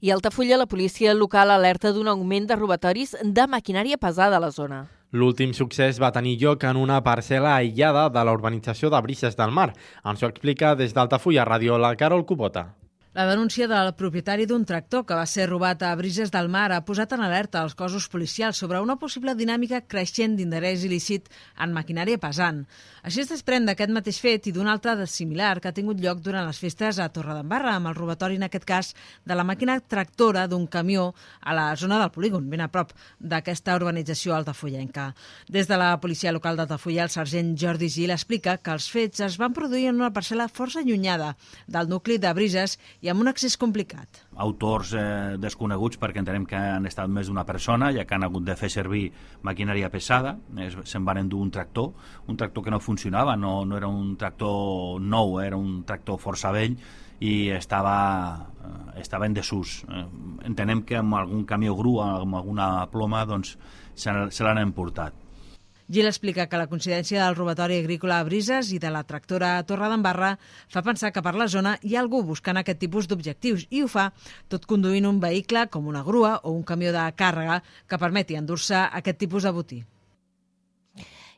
I 0.00 0.10
a 0.10 0.14
Altafulla, 0.14 0.56
la 0.56 0.66
policia 0.66 1.14
local 1.14 1.50
alerta 1.50 1.92
d'un 1.92 2.08
augment 2.08 2.48
de 2.48 2.56
robatoris 2.58 3.16
de 3.22 3.46
maquinària 3.46 3.98
pesada 3.98 4.36
a 4.36 4.42
la 4.42 4.50
zona. 4.50 4.84
L'últim 5.14 5.52
succés 5.54 6.00
va 6.02 6.10
tenir 6.10 6.36
lloc 6.40 6.64
en 6.66 6.76
una 6.76 7.00
parcel·la 7.06 7.54
aïllada 7.60 8.08
de 8.10 8.24
la 8.26 8.32
urbanització 8.34 8.90
de 8.90 9.00
Brises 9.00 9.36
del 9.38 9.54
Mar. 9.54 9.70
Ens 10.04 10.22
ho 10.22 10.30
explica 10.32 10.74
des 10.74 10.94
d'Altafulla 10.94 11.46
Ràdio 11.46 11.78
la 11.78 11.94
Carol 11.94 12.26
Cupota. 12.26 12.72
La 13.14 13.28
denúncia 13.30 13.68
del 13.70 13.92
propietari 13.94 14.42
d'un 14.50 14.64
tractor 14.66 15.04
que 15.06 15.14
va 15.14 15.24
ser 15.30 15.44
robat 15.46 15.84
a 15.86 15.92
Brises 15.94 16.32
del 16.34 16.48
Mar 16.50 16.72
ha 16.74 16.80
posat 16.82 17.12
en 17.14 17.20
alerta 17.22 17.60
els 17.62 17.76
cossos 17.78 18.08
policials 18.10 18.58
sobre 18.58 18.80
una 18.82 18.96
possible 18.98 19.36
dinàmica 19.38 19.84
creixent 19.86 20.32
d'interès 20.34 20.82
il·lícit 20.82 21.30
en 21.62 21.70
maquinària 21.76 22.18
pesant. 22.18 22.64
Així 23.06 23.22
es 23.22 23.30
desprèn 23.30 23.68
d'aquest 23.68 23.92
mateix 23.94 24.18
fet 24.18 24.48
i 24.50 24.52
d'un 24.56 24.66
altre 24.66 24.96
de 24.98 25.06
similar 25.06 25.60
que 25.60 25.70
ha 25.70 25.76
tingut 25.76 26.00
lloc 26.02 26.24
durant 26.24 26.48
les 26.48 26.58
festes 26.58 26.98
a 26.98 27.06
Torredembarra, 27.06 27.76
amb 27.76 27.92
el 27.92 27.94
robatori, 27.94 28.34
en 28.34 28.48
aquest 28.48 28.66
cas, 28.66 28.90
de 29.22 29.38
la 29.38 29.46
màquina 29.46 29.78
tractora 29.78 30.48
d'un 30.50 30.66
camió 30.66 31.12
a 31.40 31.54
la 31.54 31.68
zona 31.76 32.00
del 32.02 32.10
polígon, 32.10 32.50
ben 32.50 32.66
a 32.66 32.68
prop 32.72 32.90
d'aquesta 33.20 33.78
urbanització 33.78 34.34
altafollenca. 34.34 35.12
Des 35.46 35.70
de 35.70 35.78
la 35.78 35.92
policia 36.02 36.34
local 36.34 36.58
d'Altafulla, 36.58 37.06
el 37.06 37.14
sergent 37.14 37.54
Jordi 37.54 37.92
Gil 37.94 38.10
explica 38.10 38.58
que 38.58 38.74
els 38.74 38.90
fets 38.90 39.22
es 39.22 39.38
van 39.38 39.54
produir 39.54 39.86
en 39.92 40.02
una 40.02 40.10
parcel·la 40.10 40.50
força 40.50 40.82
allunyada 40.82 41.36
del 41.68 41.94
nucli 41.94 42.18
de 42.18 42.34
Brises 42.34 42.78
i 43.04 43.10
amb 43.12 43.20
un 43.20 43.28
accés 43.28 43.58
complicat. 43.60 44.22
Autors 44.40 44.94
eh, 44.96 45.36
desconeguts 45.40 46.00
perquè 46.00 46.22
entenem 46.22 46.46
que 46.48 46.56
han 46.56 46.88
estat 46.88 47.10
més 47.12 47.28
d'una 47.28 47.44
persona, 47.44 47.90
ja 47.92 48.06
que 48.08 48.16
han 48.16 48.24
hagut 48.24 48.46
de 48.46 48.56
fer 48.56 48.70
servir 48.72 49.04
maquinària 49.44 49.90
pesada, 49.92 50.38
se'n 50.88 51.04
van 51.04 51.20
endur 51.20 51.42
un 51.44 51.52
tractor, 51.52 51.90
un 52.32 52.40
tractor 52.40 52.64
que 52.64 52.72
no 52.72 52.80
funcionava, 52.80 53.36
no, 53.36 53.58
no 53.68 53.76
era 53.76 53.90
un 53.92 54.14
tractor 54.16 55.02
nou, 55.04 55.36
era 55.42 55.58
un 55.60 55.82
tractor 55.84 56.16
força 56.22 56.52
vell 56.54 56.78
i 57.20 57.34
estava, 57.52 57.98
eh, 58.64 59.02
estava 59.04 59.28
en 59.28 59.36
desús. 59.36 59.82
Eh, 59.84 60.06
entenem 60.48 60.80
que 60.88 60.96
amb 61.02 61.20
algun 61.20 61.44
camió 61.44 61.76
grua, 61.76 62.14
amb 62.22 62.40
alguna 62.40 62.70
ploma, 62.92 63.26
doncs 63.28 63.58
se 63.94 64.48
l'han 64.48 64.64
emportat. 64.64 65.23
Gil 65.86 66.06
explica 66.08 66.46
que 66.48 66.56
la 66.56 66.66
coincidència 66.66 67.20
del 67.20 67.34
robatori 67.36 67.76
agrícola 67.76 68.16
a 68.18 68.24
Brises 68.24 68.70
i 68.72 68.78
de 68.80 68.88
la 68.88 69.02
tractora 69.04 69.58
a 69.58 69.64
Torre 69.68 69.90
d'Embarra 69.92 70.30
fa 70.72 70.82
pensar 70.86 71.10
que 71.12 71.22
per 71.22 71.34
la 71.36 71.46
zona 71.46 71.74
hi 71.82 71.96
ha 71.96 72.00
algú 72.00 72.22
buscant 72.24 72.56
aquest 72.56 72.80
tipus 72.80 73.08
d'objectius 73.08 73.66
i 73.68 73.82
ho 73.84 73.88
fa 73.92 74.06
tot 74.48 74.64
conduint 74.64 75.04
un 75.04 75.20
vehicle 75.20 75.66
com 75.68 75.90
una 75.92 76.02
grua 76.02 76.38
o 76.42 76.54
un 76.56 76.64
camió 76.64 76.94
de 76.94 77.04
càrrega 77.18 77.60
que 77.86 78.00
permeti 78.00 78.40
endur-se 78.40 78.80
aquest 78.80 79.20
tipus 79.20 79.44
de 79.44 79.52
botí. 79.52 79.84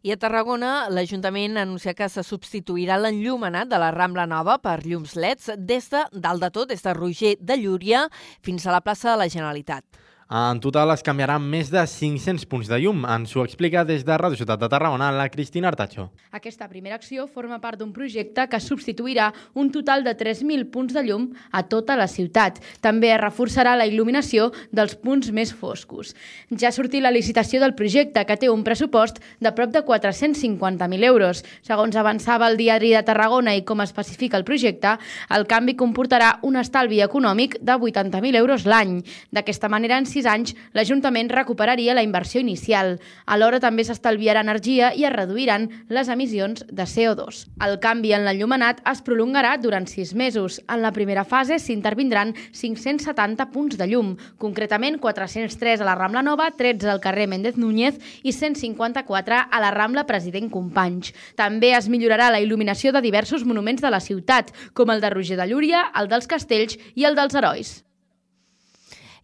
I 0.06 0.12
a 0.14 0.16
Tarragona, 0.22 0.86
l'Ajuntament 0.94 1.58
anuncia 1.58 1.96
que 1.98 2.06
se 2.06 2.22
substituirà 2.22 3.00
l'enllumenat 3.00 3.66
de 3.66 3.80
la 3.82 3.90
Rambla 3.90 4.28
Nova 4.30 4.60
per 4.62 4.78
llums 4.84 5.16
leds 5.18 5.50
des 5.58 5.90
de 5.90 6.04
dalt 6.12 6.44
de 6.44 6.52
tot, 6.54 6.70
des 6.70 6.86
de 6.86 6.94
Roger 6.94 7.34
de 7.40 7.56
Llúria 7.58 8.06
fins 8.46 8.62
a 8.62 8.76
la 8.76 8.84
plaça 8.84 9.10
de 9.10 9.24
la 9.24 9.26
Generalitat. 9.26 9.82
En 10.28 10.58
total 10.58 10.90
es 10.90 11.04
canviaran 11.06 11.44
més 11.46 11.68
de 11.70 11.78
500 11.86 12.48
punts 12.50 12.66
de 12.66 12.80
llum. 12.82 13.04
Ens 13.06 13.30
ho 13.36 13.44
explica 13.46 13.84
des 13.86 14.02
de 14.02 14.14
Ràdio 14.18 14.34
Ciutat 14.40 14.58
de 14.58 14.66
Tarragona 14.66 15.12
la 15.14 15.28
Cristina 15.30 15.68
Artacho. 15.70 16.08
Aquesta 16.34 16.66
primera 16.66 16.96
acció 16.98 17.28
forma 17.30 17.60
part 17.62 17.78
d'un 17.78 17.92
projecte 17.94 18.48
que 18.50 18.58
substituirà 18.58 19.28
un 19.54 19.70
total 19.70 20.02
de 20.02 20.16
3.000 20.18 20.66
punts 20.74 20.96
de 20.96 21.04
llum 21.06 21.28
a 21.52 21.62
tota 21.70 21.94
la 21.94 22.08
ciutat. 22.10 22.58
També 22.82 23.12
es 23.14 23.20
reforçarà 23.22 23.76
la 23.78 23.86
il·luminació 23.86 24.48
dels 24.74 24.96
punts 24.98 25.30
més 25.30 25.52
foscos. 25.54 26.10
Ja 26.50 26.72
ha 26.72 26.74
sortit 26.74 27.06
la 27.06 27.14
licitació 27.14 27.62
del 27.62 27.76
projecte, 27.78 28.26
que 28.26 28.36
té 28.36 28.50
un 28.50 28.66
pressupost 28.66 29.22
de 29.38 29.54
prop 29.54 29.70
de 29.70 29.84
450.000 29.86 31.06
euros. 31.06 31.44
Segons 31.62 31.94
avançava 31.94 32.50
el 32.50 32.58
diari 32.58 32.90
de 32.96 33.04
Tarragona 33.06 33.54
i 33.54 33.62
com 33.62 33.78
especifica 33.86 34.42
el 34.42 34.48
projecte, 34.48 34.98
el 35.30 35.46
canvi 35.46 35.78
comportarà 35.78 36.40
un 36.42 36.58
estalvi 36.58 36.98
econòmic 37.06 37.60
de 37.62 37.78
80.000 37.78 38.42
euros 38.42 38.66
l'any. 38.66 38.98
D'aquesta 39.30 39.70
manera, 39.70 40.02
en 40.02 40.15
sis 40.16 40.26
anys, 40.28 40.54
l'Ajuntament 40.72 41.28
recuperaria 41.32 41.94
la 41.94 42.04
inversió 42.06 42.40
inicial. 42.40 42.96
Alhora 43.28 43.60
també 43.60 43.84
s'estalviarà 43.84 44.42
energia 44.44 44.92
i 44.96 45.04
es 45.04 45.12
reduiran 45.12 45.68
les 45.92 46.08
emissions 46.12 46.64
de 46.66 46.86
CO2. 46.88 47.44
El 47.66 47.78
canvi 47.84 48.14
en 48.16 48.24
l'enllumenat 48.24 48.82
es 48.88 49.02
prolongarà 49.04 49.56
durant 49.60 49.88
sis 49.90 50.14
mesos. 50.16 50.58
En 50.72 50.82
la 50.82 50.94
primera 50.96 51.26
fase 51.28 51.60
s'intervindran 51.60 52.34
570 52.56 53.50
punts 53.52 53.76
de 53.76 53.88
llum, 53.90 54.14
concretament 54.40 54.98
403 55.02 55.84
a 55.84 55.88
la 55.88 55.96
Rambla 55.98 56.24
Nova, 56.24 56.50
13 56.56 56.90
al 56.90 57.02
carrer 57.04 57.28
Méndez 57.28 57.60
Núñez 57.60 58.00
i 58.22 58.32
154 58.32 59.42
a 59.50 59.62
la 59.62 59.72
Rambla 59.74 60.06
President 60.08 60.50
Companys. 60.52 61.12
També 61.36 61.74
es 61.76 61.90
millorarà 61.92 62.30
la 62.32 62.40
il·luminació 62.40 62.94
de 62.94 63.04
diversos 63.04 63.44
monuments 63.44 63.84
de 63.84 63.92
la 63.92 64.00
ciutat, 64.00 64.54
com 64.72 64.90
el 64.94 65.04
de 65.04 65.12
Roger 65.12 65.36
de 65.36 65.50
Llúria, 65.50 65.90
el 65.94 66.08
dels 66.08 66.30
Castells 66.30 66.78
i 66.94 67.04
el 67.04 67.18
dels 67.18 67.36
Herois. 67.36 67.85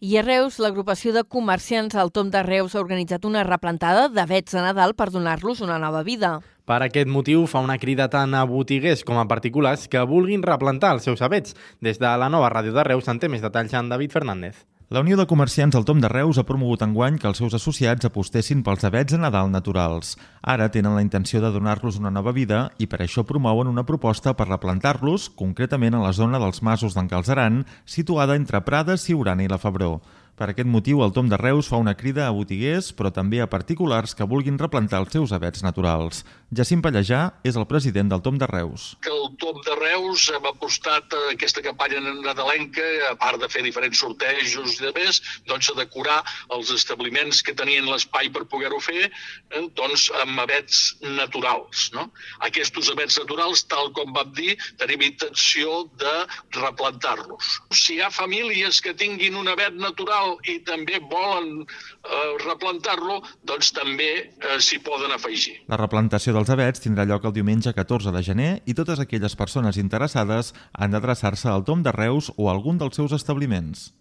I 0.03 0.17
a 0.19 0.21
Reus, 0.21 0.57
l'agrupació 0.59 1.13
de 1.15 1.21
comerciants 1.23 1.95
al 1.95 2.09
Tom 2.11 2.27
de 2.27 2.41
Reus 2.43 2.73
ha 2.75 2.81
organitzat 2.81 3.23
una 3.23 3.45
replantada 3.47 4.09
d'avets 4.11 4.51
de 4.51 4.59
Nadal 4.65 4.91
per 4.99 5.07
donar-los 5.13 5.61
una 5.63 5.77
nova 5.79 6.01
vida. 6.03 6.33
Per 6.67 6.81
aquest 6.83 7.07
motiu 7.07 7.45
fa 7.47 7.61
una 7.63 7.77
crida 7.79 8.09
tant 8.11 8.35
a 8.35 8.43
botiguers 8.43 9.05
com 9.07 9.21
a 9.21 9.23
particulars 9.31 9.87
que 9.87 10.03
vulguin 10.03 10.43
replantar 10.43 10.91
els 10.97 11.07
seus 11.07 11.23
avets. 11.23 11.55
Des 11.79 12.03
de 12.03 12.11
la 12.19 12.27
nova 12.27 12.51
ràdio 12.51 12.75
de 12.75 12.83
Reus 12.83 13.07
en 13.07 13.23
té 13.23 13.31
més 13.31 13.47
detalls 13.47 13.79
en 13.79 13.95
David 13.95 14.11
Fernández. 14.11 14.65
La 14.89 14.99
Unió 14.99 15.15
de 15.15 15.25
Comerciants 15.25 15.77
al 15.77 15.85
Tom 15.87 16.01
de 16.03 16.09
Reus 16.11 16.37
ha 16.37 16.43
promogut 16.43 16.81
enguany 16.83 17.15
que 17.17 17.29
els 17.29 17.39
seus 17.39 17.53
associats 17.55 18.03
apostessin 18.09 18.65
pels 18.65 18.83
avets 18.83 19.15
de 19.15 19.19
Nadal 19.21 19.47
naturals. 19.49 20.17
Ara 20.43 20.67
tenen 20.73 20.97
la 20.97 21.01
intenció 21.01 21.39
de 21.41 21.51
donar-los 21.55 21.97
una 22.01 22.11
nova 22.11 22.33
vida 22.35 22.65
i 22.83 22.89
per 22.91 22.99
això 23.01 23.23
promouen 23.23 23.71
una 23.71 23.85
proposta 23.87 24.35
per 24.35 24.49
replantar-los, 24.49 25.29
concretament 25.39 25.95
a 25.95 26.03
la 26.03 26.11
zona 26.11 26.41
dels 26.43 26.61
masos 26.61 26.97
d'en 26.97 27.07
Calzaran, 27.07 27.63
situada 27.85 28.35
entre 28.35 28.61
Prades, 28.67 29.07
Siurana 29.07 29.47
i 29.47 29.47
la 29.47 29.57
Febró. 29.57 30.01
Per 30.35 30.47
aquest 30.49 30.67
motiu, 30.67 31.03
el 31.05 31.11
Tom 31.13 31.27
de 31.29 31.37
Reus 31.37 31.67
fa 31.69 31.77
una 31.77 31.93
crida 31.93 32.27
a 32.27 32.33
botiguers, 32.33 32.87
però 32.97 33.11
també 33.13 33.39
a 33.39 33.49
particulars 33.49 34.15
que 34.17 34.25
vulguin 34.25 34.57
replantar 34.57 34.99
els 35.03 35.13
seus 35.13 35.31
avets 35.31 35.61
naturals. 35.63 36.23
Jacint 36.53 36.83
Pallejà 36.85 37.19
és 37.47 37.55
el 37.57 37.65
president 37.65 38.11
del 38.11 38.21
Tom 38.21 38.35
de 38.37 38.45
Reus. 38.49 38.91
Que 39.01 39.09
el 39.09 39.31
Tom 39.41 39.57
de 39.65 39.73
Reus 39.79 40.27
hem 40.29 40.45
apostat 40.45 41.13
a 41.17 41.21
aquesta 41.31 41.63
campanya 41.65 42.01
nadalenca, 42.03 42.83
a 43.09 43.15
part 43.17 43.41
de 43.41 43.49
fer 43.49 43.63
diferents 43.65 44.01
sortejos 44.03 44.75
i 44.75 44.83
de 44.83 44.91
més, 44.97 45.21
doncs 45.49 45.71
a 45.71 45.75
decorar 45.79 46.19
els 46.53 46.69
establiments 46.75 47.41
que 47.45 47.55
tenien 47.57 47.87
l'espai 47.89 48.29
per 48.35 48.43
poder-ho 48.51 48.77
fer 48.83 49.07
eh, 49.07 49.63
doncs 49.79 50.09
amb 50.21 50.43
avets 50.43 50.83
naturals. 51.01 51.87
No? 51.95 52.05
Aquests 52.45 52.91
avets 52.93 53.17
naturals, 53.23 53.65
tal 53.71 53.89
com 53.97 54.13
vam 54.13 54.33
dir, 54.37 54.53
tenim 54.81 55.01
intenció 55.07 55.87
de 56.01 56.13
replantar-los. 56.59 57.57
Si 57.73 57.97
hi 57.97 58.03
ha 58.03 58.11
famílies 58.13 58.81
que 58.83 58.93
tinguin 58.99 59.39
un 59.39 59.49
avet 59.49 59.79
natural 59.79 60.37
i 60.45 60.59
també 60.67 61.01
volen 61.09 61.63
eh, 61.63 62.31
replantar-lo, 62.45 63.21
doncs 63.49 63.73
també 63.73 64.11
eh, 64.21 64.59
s'hi 64.61 64.83
poden 64.85 65.17
afegir. 65.17 65.57
La 65.73 65.81
replantació 65.81 66.35
dels 66.43 66.51
avets 66.59 66.81
tindrà 66.83 67.05
lloc 67.07 67.23
el 67.23 67.31
diumenge 67.37 67.71
14 67.71 68.11
de 68.11 68.21
gener 68.27 68.49
i 68.67 68.73
totes 68.75 68.99
aquelles 68.99 69.37
persones 69.39 69.79
interessades 69.79 70.51
han 70.75 70.91
d'adreçar-se 70.91 71.47
al 71.47 71.63
Tom 71.63 71.87
de 71.87 71.95
Reus 71.95 72.33
o 72.35 72.49
a 72.49 72.55
algun 72.57 72.81
dels 72.81 72.99
seus 72.99 73.15
establiments. 73.15 73.93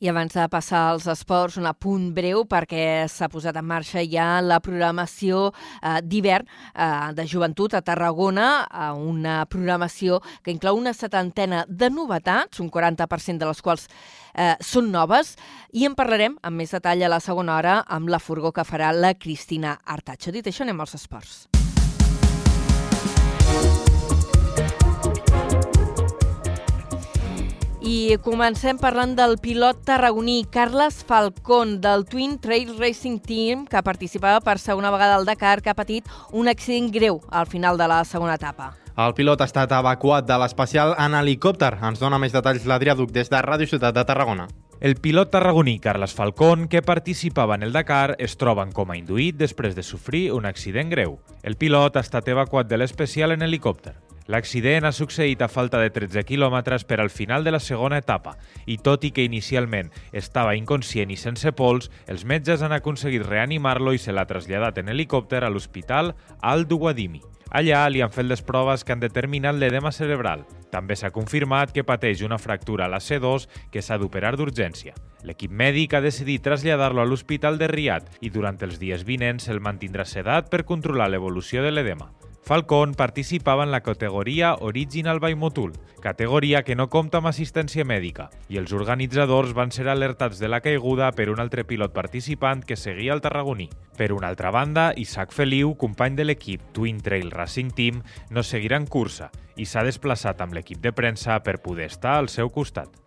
I 0.00 0.08
abans 0.10 0.34
de 0.34 0.46
passar 0.50 0.90
als 0.90 1.06
esports, 1.10 1.58
un 1.60 1.68
apunt 1.70 2.10
breu 2.16 2.44
perquè 2.48 3.06
s'ha 3.10 3.28
posat 3.32 3.56
en 3.60 3.66
marxa 3.68 4.02
ja 4.02 4.40
la 4.42 4.60
programació 4.64 5.50
eh, 5.50 6.00
d'hivern 6.02 6.46
eh, 6.46 7.12
de 7.14 7.26
joventut 7.30 7.74
a 7.74 7.82
Tarragona, 7.84 8.48
eh, 8.66 8.90
una 8.94 9.44
programació 9.50 10.20
que 10.42 10.52
inclou 10.54 10.78
una 10.80 10.94
setantena 10.96 11.64
de 11.68 11.90
novetats, 11.90 12.60
un 12.60 12.70
40% 12.70 13.38
de 13.38 13.50
les 13.50 13.62
quals 13.62 13.88
eh, 14.34 14.54
són 14.60 14.90
noves, 14.92 15.36
i 15.72 15.86
en 15.88 15.96
parlarem 15.98 16.38
amb 16.42 16.62
més 16.62 16.74
detall 16.74 17.04
a 17.04 17.12
la 17.16 17.22
segona 17.22 17.58
hora 17.58 17.80
amb 17.86 18.10
la 18.10 18.22
furgó 18.22 18.52
que 18.52 18.66
farà 18.66 18.92
la 18.92 19.14
Cristina 19.14 19.78
Artacho. 19.84 20.34
Dit 20.34 20.50
això, 20.50 20.66
anem 20.66 20.80
als 20.84 20.98
esports. 20.98 21.44
I 27.84 28.16
comencem 28.24 28.78
parlant 28.80 29.12
del 29.12 29.34
pilot 29.36 29.82
tarragoní 29.84 30.46
Carles 30.48 31.02
Falcón 31.04 31.82
del 31.82 32.06
Twin 32.08 32.38
Trail 32.40 32.70
Racing 32.78 33.18
Team 33.20 33.66
que 33.68 33.82
participava 33.84 34.40
per 34.40 34.54
segona 34.58 34.88
vegada 34.90 35.18
al 35.18 35.26
Dakar 35.28 35.60
que 35.60 35.68
ha 35.68 35.76
patit 35.76 36.08
un 36.32 36.48
accident 36.48 36.88
greu 36.94 37.20
al 37.28 37.44
final 37.44 37.76
de 37.76 37.88
la 37.92 37.98
segona 38.08 38.38
etapa. 38.40 38.70
El 38.96 39.12
pilot 39.12 39.42
ha 39.42 39.48
estat 39.50 39.74
evacuat 39.76 40.24
de 40.24 40.38
l'especial 40.40 40.94
en 40.96 41.18
helicòpter. 41.18 41.74
Ens 41.84 42.00
dona 42.00 42.16
més 42.22 42.32
detalls 42.32 42.64
l'Adrià 42.64 42.94
Duc 42.96 43.12
des 43.12 43.28
de 43.28 43.42
Ràdio 43.44 43.68
Ciutat 43.68 43.92
de 43.98 44.06
Tarragona. 44.08 44.48
El 44.80 44.96
pilot 44.96 45.34
tarragoní 45.34 45.76
Carles 45.78 46.16
Falcón, 46.16 46.68
que 46.68 46.80
participava 46.80 47.54
en 47.54 47.68
el 47.68 47.76
Dakar, 47.76 48.16
es 48.18 48.38
troba 48.40 48.64
en 48.64 48.72
coma 48.72 48.96
induït 48.96 49.36
després 49.36 49.76
de 49.76 49.84
sofrir 49.84 50.30
un 50.32 50.48
accident 50.48 50.88
greu. 50.88 51.18
El 51.42 51.60
pilot 51.60 51.98
ha 51.98 52.06
estat 52.06 52.32
evacuat 52.32 52.70
de 52.70 52.80
l'especial 52.80 53.36
en 53.36 53.44
helicòpter. 53.44 53.98
L'accident 54.26 54.86
ha 54.88 54.92
succeït 54.96 55.42
a 55.44 55.50
falta 55.52 55.76
de 55.82 55.90
13 55.92 56.22
quilòmetres 56.24 56.86
per 56.88 56.96
al 57.02 57.10
final 57.12 57.44
de 57.44 57.52
la 57.52 57.60
segona 57.60 57.98
etapa 58.00 58.38
i 58.64 58.78
tot 58.80 59.04
i 59.04 59.10
que 59.12 59.26
inicialment 59.28 59.90
estava 60.16 60.54
inconscient 60.56 61.12
i 61.12 61.18
sense 61.20 61.52
pols, 61.52 61.90
els 62.08 62.24
metges 62.24 62.64
han 62.64 62.72
aconseguit 62.72 63.26
reanimar-lo 63.28 63.92
i 63.92 64.00
se 64.00 64.16
l'ha 64.16 64.24
traslladat 64.24 64.80
en 64.80 64.88
helicòpter 64.88 65.44
a 65.44 65.52
l'hospital 65.52 66.14
Al-Duwadimi. 66.40 67.20
Allà 67.54 67.84
li 67.92 68.00
han 68.00 68.10
fet 68.10 68.26
les 68.26 68.40
proves 68.42 68.82
que 68.82 68.96
han 68.96 69.04
determinat 69.04 69.54
l'edema 69.60 69.92
cerebral. 69.92 70.46
També 70.72 70.96
s'ha 70.96 71.12
confirmat 71.14 71.70
que 71.76 71.84
pateix 71.84 72.24
una 72.24 72.40
fractura 72.40 72.88
a 72.88 72.90
la 72.90 73.04
C2 73.04 73.46
que 73.70 73.84
s'ha 73.84 74.00
d'operar 74.00 74.34
d'urgència. 74.40 74.96
L'equip 75.22 75.52
mèdic 75.52 75.94
ha 75.94 76.02
decidit 76.02 76.42
traslladar-lo 76.42 77.04
a 77.04 77.06
l'hospital 77.06 77.60
de 77.60 77.68
Riad 77.68 78.08
i 78.24 78.32
durant 78.32 78.58
els 78.64 78.80
dies 78.80 79.04
vinents 79.04 79.52
el 79.52 79.60
mantindrà 79.60 80.08
sedat 80.08 80.48
per 80.50 80.64
controlar 80.64 81.12
l'evolució 81.12 81.62
de 81.62 81.70
l'edema. 81.70 82.10
Falcón 82.44 82.92
participava 82.92 83.64
en 83.64 83.70
la 83.70 83.80
categoria 83.80 84.54
Original 84.60 85.18
by 85.18 85.34
Motul, 85.34 85.72
categoria 86.02 86.62
que 86.62 86.74
no 86.76 86.90
compta 86.92 87.22
amb 87.22 87.30
assistència 87.30 87.86
mèdica, 87.88 88.26
i 88.52 88.58
els 88.60 88.74
organitzadors 88.76 89.54
van 89.56 89.72
ser 89.72 89.86
alertats 89.88 90.42
de 90.42 90.50
la 90.52 90.60
caiguda 90.60 91.08
per 91.16 91.30
un 91.32 91.40
altre 91.40 91.64
pilot 91.64 91.94
participant 91.96 92.60
que 92.60 92.76
seguia 92.76 93.14
el 93.16 93.22
tarragoní. 93.24 93.70
Per 93.96 94.12
una 94.12 94.28
altra 94.28 94.50
banda, 94.52 94.90
Isaac 94.94 95.32
Feliu, 95.32 95.72
company 95.80 96.20
de 96.20 96.26
l'equip 96.28 96.66
Twin 96.76 97.00
Trail 97.00 97.32
Racing 97.32 97.72
Team, 97.72 98.02
no 98.28 98.44
seguirà 98.44 98.76
en 98.76 98.90
cursa 98.92 99.30
i 99.56 99.64
s'ha 99.64 99.86
desplaçat 99.86 100.44
amb 100.44 100.52
l'equip 100.52 100.84
de 100.84 100.92
premsa 100.92 101.40
per 101.40 101.62
poder 101.64 101.88
estar 101.88 102.18
al 102.18 102.28
seu 102.28 102.52
costat. 102.52 103.03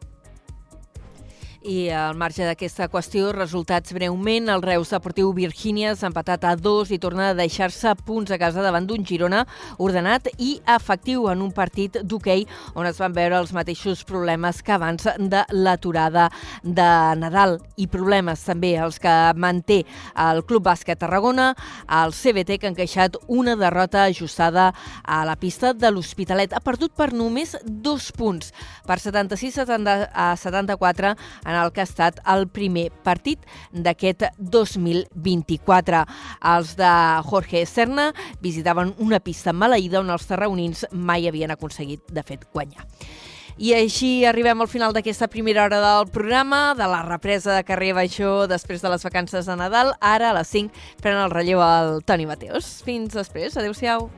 I 1.65 1.89
al 1.89 2.13
marge 2.13 2.45
d'aquesta 2.45 2.85
qüestió, 2.91 3.31
resultats 3.33 3.89
breument, 3.95 4.45
el 4.53 4.61
Reus 4.61 4.91
Deportiu 4.93 5.31
Virgínia 5.33 5.95
s'ha 5.97 6.11
empatat 6.11 6.43
a 6.45 6.51
dos 6.55 6.91
i 6.93 6.99
torna 7.01 7.31
a 7.31 7.37
deixar-se 7.37 7.95
punts 8.05 8.29
a 8.31 8.37
casa 8.37 8.61
davant 8.61 8.85
d'un 8.85 9.01
Girona 9.05 9.41
ordenat 9.81 10.29
i 10.37 10.59
efectiu 10.69 11.25
en 11.31 11.41
un 11.41 11.51
partit 11.51 11.97
d'hoquei 12.03 12.45
on 12.77 12.85
es 12.85 13.01
van 13.01 13.15
veure 13.15 13.39
els 13.41 13.53
mateixos 13.57 14.03
problemes 14.05 14.61
que 14.61 14.75
abans 14.75 15.07
de 15.17 15.41
l'aturada 15.49 16.27
de 16.61 16.89
Nadal. 17.17 17.57
I 17.75 17.87
problemes 17.89 18.45
també 18.45 18.75
els 18.77 19.01
que 19.01 19.15
manté 19.33 19.79
el 20.13 20.43
Club 20.45 20.67
Bàsquet 20.69 21.01
Tarragona, 21.01 21.55
el 21.89 22.13
CBT 22.13 22.59
que 22.61 22.69
han 22.69 22.77
queixat 22.77 23.17
una 23.27 23.57
derrota 23.57 24.05
ajustada 24.05 24.69
a 25.03 25.23
la 25.25 25.35
pista 25.35 25.73
de 25.73 25.89
l'Hospitalet. 25.89 26.53
Ha 26.53 26.61
perdut 26.61 26.93
per 26.93 27.09
només 27.13 27.57
dos 27.65 28.11
punts, 28.13 28.53
per 28.85 29.01
76 29.01 29.57
a 29.57 30.29
74 30.37 31.15
en 31.47 31.55
el 31.55 31.71
que 31.71 31.81
ha 31.81 31.87
estat 31.87 32.19
el 32.27 32.45
primer 32.51 32.89
partit 33.07 33.41
d'aquest 33.71 34.27
2024. 34.37 36.03
Els 36.53 36.75
de 36.77 36.91
Jorge 37.31 37.65
Serna 37.65 38.11
visitaven 38.43 38.93
una 38.99 39.21
pista 39.23 39.55
maleïda 39.55 40.03
on 40.03 40.11
els 40.13 40.27
tarraonins 40.27 40.85
mai 40.91 41.27
havien 41.27 41.55
aconseguit, 41.55 42.03
de 42.11 42.23
fet, 42.27 42.45
guanyar. 42.53 42.85
I 43.57 43.71
així 43.73 44.21
arribem 44.29 44.61
al 44.61 44.69
final 44.69 44.93
d'aquesta 44.93 45.31
primera 45.33 45.63
hora 45.65 45.79
del 45.81 46.11
programa, 46.13 46.75
de 46.77 46.85
la 46.85 47.01
represa 47.07 47.55
de 47.55 47.65
carrer 47.65 47.95
Baixó 47.97 48.45
després 48.45 48.85
de 48.85 48.93
les 48.93 49.07
vacances 49.09 49.49
de 49.49 49.57
Nadal. 49.57 49.95
Ara, 49.97 50.29
a 50.29 50.37
les 50.37 50.53
5, 50.53 50.85
pren 51.01 51.17
el 51.17 51.33
relleu 51.33 51.65
al 51.65 52.03
Toni 52.05 52.29
Mateos. 52.29 52.83
Fins 52.85 53.17
després. 53.17 53.57
Adéu-siau. 53.57 54.11